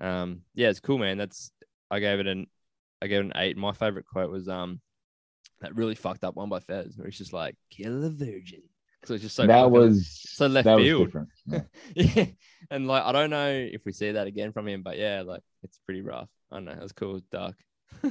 um, 0.00 0.42
yeah, 0.54 0.68
it's 0.68 0.80
cool, 0.80 0.98
man. 0.98 1.18
That's 1.18 1.50
I 1.90 2.00
gave 2.00 2.18
it 2.20 2.26
an 2.26 2.46
I 3.02 3.08
gave 3.08 3.20
it 3.20 3.26
an 3.26 3.32
eight. 3.36 3.56
My 3.56 3.72
favorite 3.72 4.06
quote 4.06 4.30
was 4.30 4.48
um 4.48 4.80
that 5.60 5.74
really 5.74 5.94
fucked 5.94 6.24
up 6.24 6.34
one 6.36 6.48
by 6.48 6.60
Fez, 6.60 6.96
where 6.96 7.08
it's 7.08 7.18
just 7.18 7.32
like, 7.32 7.56
kill 7.70 8.04
a 8.04 8.10
virgin. 8.10 8.62
So 9.06 9.14
it's 9.14 9.22
just 9.22 9.36
so 9.36 9.46
that 9.46 9.70
was 9.70 10.20
so 10.34 10.46
left 10.46 10.64
that 10.64 10.78
field. 10.78 11.00
was 11.00 11.06
different. 11.06 11.28
Yeah. 11.94 12.08
yeah. 12.14 12.26
And 12.70 12.88
like 12.88 13.04
I 13.04 13.12
don't 13.12 13.30
know 13.30 13.48
if 13.50 13.84
we 13.84 13.92
see 13.92 14.12
that 14.12 14.26
again 14.26 14.52
from 14.52 14.66
him, 14.66 14.82
but 14.82 14.98
yeah, 14.98 15.22
like 15.24 15.42
it's 15.62 15.78
pretty 15.84 16.02
rough. 16.02 16.28
I 16.50 16.56
don't 16.56 16.64
know. 16.64 16.76
That's 16.78 16.92
cool. 16.92 17.20
Dark. 17.30 17.56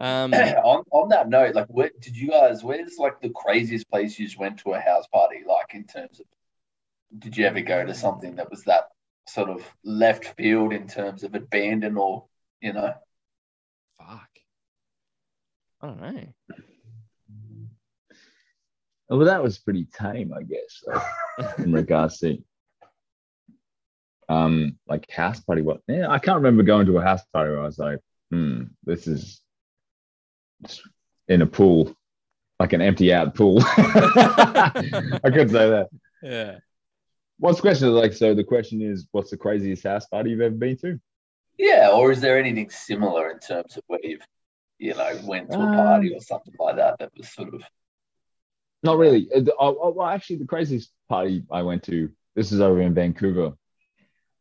um 0.00 0.34
on, 0.34 0.84
on 0.90 1.08
that 1.10 1.28
note, 1.28 1.54
like, 1.54 1.68
where 1.68 1.90
did 2.00 2.16
you 2.16 2.28
guys? 2.28 2.64
Where's 2.64 2.98
like 2.98 3.20
the 3.20 3.30
craziest 3.30 3.88
place 3.88 4.18
you 4.18 4.26
just 4.26 4.38
went 4.38 4.58
to 4.60 4.72
a 4.72 4.80
house 4.80 5.06
party? 5.12 5.42
Like, 5.46 5.74
in 5.74 5.84
terms 5.84 6.20
of, 6.20 6.26
did 7.18 7.36
you 7.36 7.46
ever 7.46 7.60
go 7.60 7.84
to 7.84 7.94
something 7.94 8.36
that 8.36 8.50
was 8.50 8.64
that 8.64 8.88
sort 9.28 9.50
of 9.50 9.64
left 9.84 10.34
field 10.36 10.72
in 10.72 10.88
terms 10.88 11.22
of 11.22 11.34
abandoned 11.34 11.98
or 11.98 12.24
you 12.60 12.72
know? 12.72 12.94
fuck. 13.98 14.28
I 15.80 15.86
don't 15.86 16.00
know. 16.00 16.26
Well, 19.08 19.26
that 19.26 19.42
was 19.42 19.58
pretty 19.58 19.86
tame, 19.86 20.32
I 20.32 20.42
guess, 20.42 20.84
like, 20.86 21.58
in 21.58 21.72
regards 21.82 22.18
to 22.20 22.38
um 24.28 24.78
like 24.86 25.10
house 25.10 25.40
party. 25.40 25.62
What? 25.62 25.80
Yeah, 25.88 26.08
I 26.08 26.18
can't 26.18 26.36
remember 26.36 26.62
going 26.62 26.86
to 26.86 26.98
a 26.98 27.02
house 27.02 27.22
party 27.32 27.50
where 27.50 27.60
I 27.60 27.66
was 27.66 27.78
like, 27.78 27.98
hmm, 28.30 28.64
this 28.84 29.06
is 29.06 29.40
in 31.28 31.42
a 31.42 31.46
pool, 31.46 31.94
like 32.58 32.72
an 32.72 32.80
empty 32.80 33.12
out 33.12 33.34
pool. 33.34 33.58
I 33.66 35.30
could 35.32 35.50
say 35.50 35.70
that. 35.70 35.88
Yeah. 36.22 36.58
What's 37.38 37.58
the 37.58 37.62
question? 37.62 37.88
Like, 37.88 38.12
so 38.12 38.34
the 38.34 38.44
question 38.44 38.80
is, 38.80 39.06
what's 39.10 39.30
the 39.30 39.36
craziest 39.36 39.82
house 39.82 40.06
party 40.06 40.30
you've 40.30 40.40
ever 40.40 40.54
been 40.54 40.76
to? 40.78 41.00
Yeah, 41.58 41.90
or 41.92 42.12
is 42.12 42.20
there 42.20 42.38
anything 42.38 42.70
similar 42.70 43.30
in 43.30 43.40
terms 43.40 43.76
of 43.76 43.82
where 43.88 44.00
you've, 44.02 44.24
you 44.78 44.94
know, 44.94 45.20
went 45.24 45.50
to 45.50 45.56
a 45.58 45.66
party 45.66 46.12
Um, 46.12 46.18
or 46.18 46.20
something 46.20 46.54
like 46.58 46.76
that 46.76 46.98
that 47.00 47.10
was 47.16 47.28
sort 47.30 47.52
of 47.52 47.62
Not 48.82 48.98
really. 48.98 49.28
Uh, 49.34 49.42
oh, 49.60 49.78
oh, 49.82 49.90
well, 49.90 50.08
actually, 50.08 50.36
the 50.36 50.46
craziest 50.46 50.90
party 51.08 51.44
I 51.50 51.62
went 51.62 51.82
to, 51.84 52.10
this 52.34 52.50
is 52.52 52.60
over 52.60 52.80
in 52.80 52.94
Vancouver, 52.94 53.52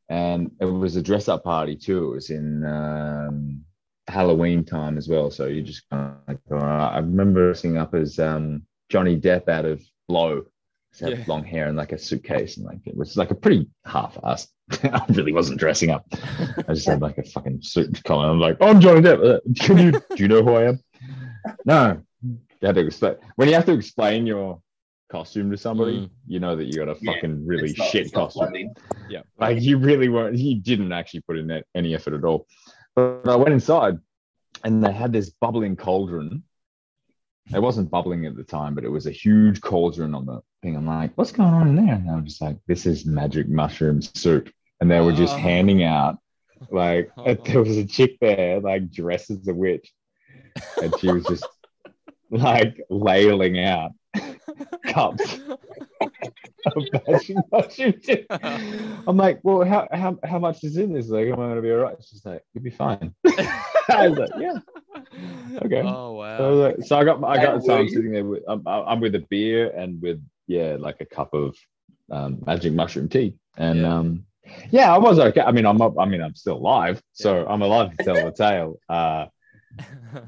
and 0.09 0.51
it 0.59 0.65
was 0.65 0.95
a 0.95 1.01
dress 1.01 1.27
up 1.27 1.43
party 1.43 1.75
too. 1.75 2.11
It 2.11 2.15
was 2.15 2.29
in 2.31 2.65
um, 2.65 3.63
Halloween 4.07 4.63
time 4.65 4.97
as 4.97 5.07
well. 5.07 5.29
So 5.31 5.45
you 5.45 5.61
just 5.61 5.87
kind 5.89 6.15
of 6.27 6.37
like. 6.51 6.61
I 6.63 6.97
remember 6.97 7.47
dressing 7.47 7.77
up 7.77 7.93
as 7.93 8.17
um, 8.19 8.63
Johnny 8.89 9.19
Depp 9.19 9.47
out 9.47 9.65
of 9.65 9.81
Blow. 10.07 10.43
Just 10.91 11.03
had 11.03 11.19
Yeah. 11.19 11.23
long 11.27 11.43
hair 11.45 11.67
and 11.67 11.77
like 11.77 11.91
a 11.93 11.97
suitcase, 11.97 12.57
and 12.57 12.65
like 12.65 12.79
it 12.85 12.97
was 12.97 13.15
like 13.15 13.31
a 13.31 13.35
pretty 13.35 13.69
half-assed. 13.85 14.47
I 14.83 15.05
really 15.09 15.31
wasn't 15.33 15.59
dressing 15.59 15.89
up. 15.91 16.05
I 16.67 16.73
just 16.73 16.87
had 16.87 17.01
like 17.01 17.17
a 17.17 17.23
fucking 17.23 17.61
suit 17.61 18.03
collar. 18.03 18.29
I'm 18.29 18.39
like, 18.39 18.57
I'm 18.59 18.81
Johnny 18.81 19.01
Depp. 19.01 19.35
Uh, 19.35 19.39
Can 19.59 19.77
you 19.77 19.91
do 19.91 20.01
you 20.17 20.27
know 20.27 20.43
who 20.43 20.53
I 20.55 20.63
am? 20.69 20.79
No. 21.65 22.01
You 22.61 22.67
had 22.67 22.75
to 22.75 22.85
explain 22.85 23.15
when 23.35 23.47
you 23.47 23.55
have 23.55 23.65
to 23.65 23.73
explain 23.73 24.27
your 24.27 24.61
costume 25.09 25.51
to 25.51 25.57
somebody, 25.57 26.01
Mm. 26.01 26.09
you 26.27 26.39
know 26.39 26.55
that 26.55 26.65
you 26.65 26.73
got 26.73 26.87
a 26.89 26.97
Yeah, 27.01 27.13
fucking 27.13 27.45
really 27.45 27.69
it's 27.71 27.77
not- 27.79 27.87
shit 27.89 28.13
costume. 28.13 28.41
bloody. 28.49 28.69
Yeah. 29.09 29.21
Like 29.39 29.61
you 29.61 29.77
really 29.77 30.09
weren't. 30.09 30.37
He 30.37 30.55
didn't 30.55 30.91
actually 30.93 31.21
put 31.21 31.37
in 31.37 31.47
that, 31.47 31.65
any 31.75 31.93
effort 31.95 32.13
at 32.13 32.23
all. 32.23 32.47
But 32.95 33.27
I 33.27 33.35
went 33.35 33.53
inside, 33.53 33.97
and 34.63 34.83
they 34.83 34.91
had 34.91 35.11
this 35.11 35.29
bubbling 35.31 35.75
cauldron. 35.75 36.43
It 37.53 37.59
wasn't 37.61 37.89
bubbling 37.89 38.25
at 38.27 38.35
the 38.35 38.43
time, 38.43 38.75
but 38.75 38.83
it 38.85 38.89
was 38.89 39.07
a 39.07 39.11
huge 39.11 39.59
cauldron 39.61 40.13
on 40.13 40.25
the 40.25 40.41
thing. 40.61 40.75
I'm 40.77 40.85
like, 40.85 41.11
what's 41.17 41.31
going 41.31 41.53
on 41.53 41.67
in 41.69 41.75
there? 41.85 41.95
And 41.95 42.07
they 42.07 42.13
were 42.13 42.21
just 42.21 42.41
like, 42.41 42.57
this 42.67 42.85
is 42.85 43.05
magic 43.05 43.49
mushroom 43.49 44.01
soup. 44.01 44.49
And 44.79 44.89
they 44.89 45.01
were 45.01 45.11
just 45.11 45.33
Oh. 45.33 45.37
handing 45.37 45.83
out, 45.83 46.17
like, 46.69 47.09
there 47.45 47.61
was 47.63 47.77
a 47.77 47.85
chick 47.85 48.17
there, 48.21 48.59
like, 48.61 48.91
dressed 48.91 49.31
as 49.31 49.47
a 49.47 49.53
witch. 49.53 49.91
And 50.81 50.97
she 50.99 51.11
was 51.11 51.25
just, 51.25 51.45
like, 52.31 52.81
ladling 52.89 53.59
out 53.59 53.91
cups 54.87 55.37
of 56.75 56.85
magic 57.07 57.37
mushroom 57.51 57.93
soup. 58.01 58.25
I'm 58.29 59.17
like, 59.17 59.39
well, 59.43 59.63
how, 59.63 59.87
how, 59.91 60.17
how 60.23 60.39
much 60.39 60.63
is 60.63 60.77
in 60.77 60.93
this? 60.93 61.09
Like, 61.09 61.27
am 61.27 61.33
I 61.33 61.35
going 61.35 61.55
to 61.55 61.61
be 61.61 61.71
all 61.71 61.77
right? 61.77 61.95
She's 62.01 62.25
like, 62.25 62.43
you'll 62.53 62.63
be 62.63 62.69
fine. 62.69 63.13
I 63.89 64.07
was 64.07 64.17
like, 64.17 64.31
yeah. 64.39 64.59
Okay. 65.63 65.81
Oh 65.85 66.13
wow. 66.13 66.37
So, 66.37 66.43
I 66.43 66.67
like, 66.67 66.83
so 66.83 66.97
I 66.97 67.03
got, 67.03 67.23
I 67.23 67.35
got, 67.37 67.63
so 67.63 67.77
I'm 67.77 67.89
sitting 67.89 68.11
there 68.11 68.23
with, 68.25 68.43
I'm, 68.47 68.65
I'm 68.65 68.99
with 68.99 69.15
a 69.15 69.25
beer 69.29 69.69
and 69.71 70.01
with, 70.01 70.23
yeah, 70.47 70.77
like 70.79 70.97
a 71.01 71.05
cup 71.05 71.33
of 71.33 71.55
um, 72.09 72.41
magic 72.45 72.73
mushroom 72.73 73.09
tea. 73.09 73.35
And, 73.57 73.81
Yeah. 73.81 73.97
um, 73.97 74.25
yeah, 74.69 74.93
I 74.93 74.97
was 74.97 75.19
okay. 75.19 75.41
I 75.41 75.51
mean, 75.51 75.65
I'm 75.65 75.81
up, 75.81 75.97
I 75.99 76.05
mean, 76.05 76.21
I'm 76.21 76.35
still 76.35 76.57
alive, 76.57 77.01
so 77.13 77.45
I'm 77.47 77.61
alive 77.61 77.95
to 77.97 78.03
tell 78.03 78.15
the 78.25 78.31
tale. 78.31 78.79
Uh, 78.89 79.27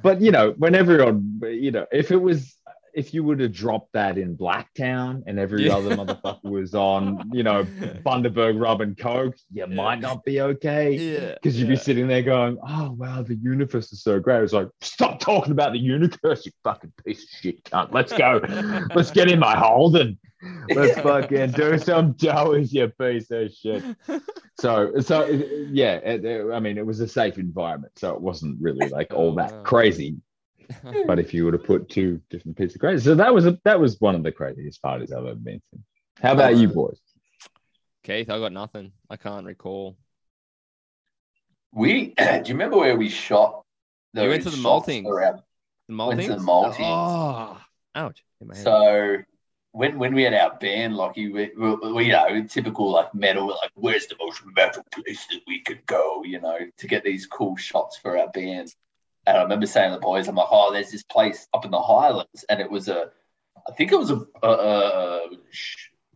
but 0.01 0.21
you 0.21 0.31
know, 0.31 0.51
when 0.57 0.75
everyone, 0.75 1.39
you 1.43 1.71
know, 1.71 1.85
if 1.91 2.11
it 2.11 2.17
was, 2.17 2.57
if 2.93 3.11
you 3.11 3.23
would 3.23 3.39
have 3.39 3.51
dropped 3.51 3.91
that 3.93 4.19
in 4.19 4.37
Blacktown 4.37 5.23
and 5.25 5.39
every 5.39 5.65
Yeah. 5.65 5.77
other 5.77 5.95
motherfucker 5.97 6.43
was 6.43 6.75
on, 6.75 7.27
you 7.33 7.41
know, 7.41 7.63
Bundaberg 8.05 8.61
Rum 8.61 8.81
and 8.81 8.95
Coke, 8.95 9.35
you 9.51 9.65
might 9.65 9.99
not 9.99 10.23
be 10.23 10.41
okay. 10.41 10.91
yeah. 10.93 11.33
Because 11.33 11.59
you'd 11.59 11.69
be 11.69 11.75
sitting 11.75 12.07
there 12.07 12.21
going, 12.21 12.57
"Oh 12.67 12.91
wow, 12.91 13.23
the 13.23 13.35
universe 13.35 13.91
is 13.91 14.03
so 14.03 14.19
great." 14.19 14.43
It's 14.43 14.53
like, 14.53 14.67
stop 14.81 15.19
talking 15.19 15.51
about 15.51 15.73
the 15.73 15.79
universe, 15.79 16.45
you 16.45 16.51
fucking 16.63 16.93
piece 17.03 17.23
of 17.23 17.29
shit 17.41 17.63
cunt. 17.63 17.89
Let's 17.91 18.13
go. 18.13 18.39
Let's 18.95 19.09
get 19.11 19.29
in 19.29 19.39
my 19.39 19.55
Holden. 19.57 20.19
Let's 20.69 20.99
fucking 21.01 21.51
do 21.51 21.77
some 21.77 22.13
dough, 22.13 22.51
with 22.51 22.73
your 22.73 22.89
piece 22.89 23.29
of 23.31 23.51
shit. 23.53 23.83
So, 24.59 24.99
so 24.99 25.25
yeah, 25.71 25.95
it- 25.95 26.25
it- 26.25 26.51
I 26.51 26.59
mean, 26.59 26.77
it 26.77 26.85
was 26.85 26.99
a 26.99 27.07
safe 27.07 27.37
environment, 27.37 27.93
so 27.97 28.13
it 28.15 28.21
wasn't 28.21 28.61
really 28.61 28.89
like 28.89 29.13
all 29.13 29.31
Oh, 29.31 29.35
that 29.35 29.51
wow. 29.53 29.63
crazy. 29.63 30.17
But 31.05 31.19
if 31.19 31.33
you 31.33 31.43
would 31.45 31.53
have 31.53 31.65
put 31.65 31.89
two 31.89 32.21
different 32.29 32.57
pieces 32.57 32.75
of 32.75 32.81
crazy, 32.81 33.03
so 33.03 33.15
that 33.15 33.33
was 33.33 33.45
a, 33.45 33.59
that 33.65 33.79
was 33.79 33.99
one 33.99 34.15
of 34.15 34.23
the 34.23 34.31
craziest 34.31 34.81
parties 34.81 35.11
I've 35.11 35.25
ever 35.25 35.35
been 35.35 35.61
to. 35.71 35.79
How 36.21 36.33
about 36.33 36.55
you 36.55 36.69
uh, 36.69 36.73
boys? 36.73 36.99
Keith, 38.03 38.29
I 38.29 38.39
got 38.39 38.51
nothing. 38.53 38.91
I 39.09 39.17
can't 39.17 39.45
recall. 39.45 39.97
We 41.73 42.13
do 42.17 42.23
you 42.45 42.53
remember 42.53 42.77
where 42.77 42.95
we 42.95 43.09
shot? 43.09 43.63
You 44.13 44.21
went 44.29 44.43
to 44.43 44.49
the 44.51 44.57
shots 44.57 44.87
Maltings. 44.87 45.05
around- 45.07 45.41
The 45.89 45.95
Went 45.97 46.21
to 46.21 46.27
Maltings? 46.27 46.37
the 46.37 46.43
Maltings. 46.43 46.77
Oh, 46.79 47.61
ouch. 47.95 48.23
Hit 48.39 48.47
my 48.47 48.55
head. 48.55 48.63
So 48.63 49.17
when 49.73 49.97
when 49.97 50.13
we 50.13 50.21
had 50.21 50.35
our 50.35 50.55
band, 50.55 50.95
like 50.95 51.15
we, 51.15 51.29
we, 51.29 51.51
we 51.55 52.05
you 52.05 52.11
know 52.11 52.43
typical 52.47 52.91
like 52.91 53.13
metal, 53.13 53.47
like 53.47 53.71
where's 53.73 54.05
the 54.05 54.15
most 54.19 54.43
metal 54.55 54.83
place 54.91 55.25
that 55.31 55.41
we 55.47 55.61
could 55.61 55.83
go, 55.87 56.23
you 56.23 56.39
know, 56.39 56.59
to 56.77 56.87
get 56.87 57.03
these 57.03 57.25
cool 57.25 57.57
shots 57.57 57.97
for 57.97 58.17
our 58.17 58.29
band. 58.29 58.73
And 59.25 59.37
I 59.37 59.41
remember 59.41 59.65
saying 59.65 59.89
to 59.89 59.95
the 59.95 60.01
boys, 60.01 60.27
I'm 60.27 60.35
like, 60.35 60.47
oh, 60.51 60.71
there's 60.71 60.91
this 60.91 61.03
place 61.03 61.47
up 61.53 61.65
in 61.65 61.71
the 61.71 61.81
Highlands, 61.81 62.45
and 62.49 62.59
it 62.59 62.69
was 62.69 62.87
a, 62.87 63.09
I 63.67 63.71
think 63.71 63.91
it 63.91 63.97
was 63.97 64.11
a, 64.11 64.21
a, 64.43 64.47
a 64.47 65.27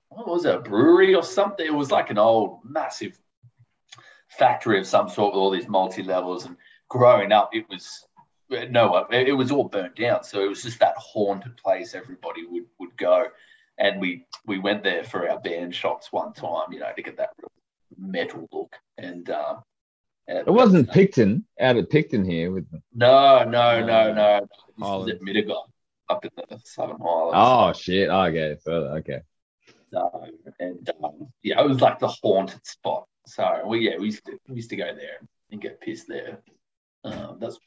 what 0.10 0.28
was 0.28 0.46
it, 0.46 0.54
a 0.54 0.60
brewery 0.60 1.16
or 1.16 1.24
something? 1.24 1.66
It 1.66 1.74
was 1.74 1.90
like 1.90 2.12
an 2.12 2.20
old 2.20 2.60
massive 2.64 3.20
factory 4.30 4.80
of 4.80 4.86
some 4.86 5.10
sort 5.10 5.34
with 5.34 5.40
all 5.40 5.52
these 5.52 5.68
multi 5.68 6.04
levels. 6.04 6.46
And 6.46 6.58
growing 6.90 7.32
up, 7.32 7.50
it 7.54 7.68
was 7.70 8.06
no, 8.50 9.08
it, 9.12 9.30
it 9.30 9.34
was 9.34 9.52
all 9.52 9.64
burnt 9.66 9.96
down. 9.96 10.24
So 10.24 10.44
it 10.44 10.48
was 10.48 10.62
just 10.62 10.80
that 10.80 10.96
haunted 10.98 11.58
place 11.58 11.96
everybody 11.96 12.46
would 12.46 12.66
would 12.80 12.96
go. 12.98 13.26
And 13.80 14.02
we 14.02 14.26
we 14.46 14.60
went 14.60 14.84
there 14.84 15.04
for 15.04 15.30
our 15.30 15.40
band 15.40 15.74
shots 15.76 16.12
one 16.12 16.34
time, 16.34 16.72
you 16.72 16.80
know, 16.80 16.90
to 16.96 17.02
get 17.04 17.18
that 17.18 17.30
real 17.40 17.52
metal 17.98 18.48
look. 18.52 18.76
And 18.98 19.30
um, 19.30 19.62
It 20.28 20.48
wasn't 20.48 20.92
Picton 20.92 21.46
out 21.60 21.78
at 21.78 21.90
Picton 21.90 22.26
here 22.26 22.52
with 22.52 22.70
the 22.72 22.82
No, 22.94 23.44
no, 23.44 23.86
no, 23.86 24.14
no. 24.14 24.40
This 24.42 24.50
was 24.78 24.88
Highlands. 24.88 25.12
at 25.14 25.22
Mittagong, 25.22 25.68
up 26.10 26.26
in 26.26 26.32
the 26.50 26.60
Southern 26.64 26.98
Highlands. 27.00 27.34
Oh 27.36 27.74
shit! 27.74 28.10
Okay, 28.10 28.58
further. 28.64 28.88
Okay. 28.98 29.22
Um, 29.96 30.32
and 30.60 30.90
um, 31.04 31.28
yeah, 31.44 31.62
it 31.62 31.68
was 31.68 31.80
like 31.82 32.00
the 32.00 32.08
haunted 32.08 32.66
spot. 32.66 33.06
So 33.26 33.62
we 33.68 33.88
yeah, 33.90 33.98
we 33.98 34.06
used 34.08 34.26
to 34.26 34.38
we 34.48 34.56
used 34.56 34.70
to 34.72 34.76
go 34.76 34.94
there 34.96 35.20
and 35.52 35.62
get 35.62 35.80
pissed 35.82 36.08
there. 36.08 36.40
Um, 37.04 37.38
that's 37.40 37.60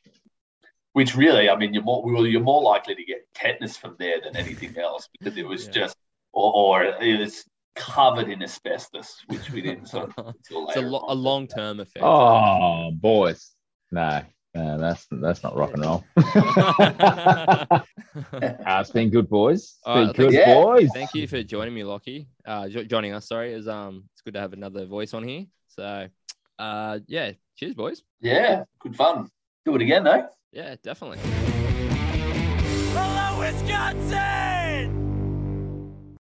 which 0.92 1.14
really, 1.14 1.48
I 1.48 1.56
mean, 1.56 1.72
you're 1.72 1.84
more 1.84 2.02
well, 2.04 2.26
you're 2.26 2.40
more 2.42 2.62
likely 2.62 2.94
to 2.96 3.04
get 3.04 3.26
tetanus 3.34 3.76
from 3.76 3.94
there 3.98 4.20
than 4.22 4.36
anything 4.36 4.76
else 4.76 5.08
because 5.18 5.36
it 5.38 5.46
was 5.46 5.66
Yeah. 5.66 5.72
just 5.72 5.96
or, 6.32 6.52
or 6.54 6.84
it 6.84 7.18
was 7.20 7.44
covered 7.76 8.28
in 8.28 8.42
asbestos, 8.42 9.22
which 9.28 9.50
we 9.50 9.60
didn't 9.62 9.86
sort 9.86 10.10
of 10.16 10.26
until 10.36 10.68
It's 10.68 10.76
a, 10.76 10.80
lo- 10.82 11.04
a 11.08 11.14
long 11.14 11.46
term 11.46 11.80
effect. 11.80 12.04
Oh, 12.04 12.90
boys. 12.94 13.52
No, 13.92 14.22
no, 14.54 14.78
that's 14.78 15.06
that's 15.10 15.42
not 15.42 15.56
rock 15.56 15.72
and 15.74 15.82
roll. 15.82 16.04
Ah, 16.16 17.84
it's 18.80 18.90
been 18.90 19.10
good, 19.10 19.28
boys. 19.28 19.62
It's 19.62 19.78
All 19.84 19.94
been 19.94 20.06
right, 20.08 20.16
good, 20.16 20.32
thank- 20.32 20.46
yeah. 20.46 20.54
boys. 20.54 20.88
Thank 20.94 21.14
you 21.14 21.26
for 21.26 21.42
joining 21.42 21.74
me, 21.74 21.84
Lockie. 21.84 22.28
Uh, 22.44 22.68
jo- 22.68 22.84
joining 22.84 23.12
us. 23.12 23.26
Sorry, 23.28 23.52
is 23.52 23.66
um, 23.68 24.04
it's 24.12 24.22
good 24.22 24.34
to 24.34 24.40
have 24.40 24.52
another 24.52 24.86
voice 24.86 25.12
on 25.14 25.24
here. 25.26 25.46
So, 25.68 26.08
uh, 26.58 26.98
yeah, 27.06 27.32
cheers, 27.56 27.74
boys. 27.74 28.02
Yeah, 28.20 28.64
good 28.80 28.94
fun. 28.96 29.28
Do 29.64 29.74
it 29.76 29.82
again, 29.82 30.04
though. 30.04 30.28
Yeah, 30.52 30.74
definitely. 30.82 31.18
Hello, 32.92 33.38
Wisconsin! 33.38 34.49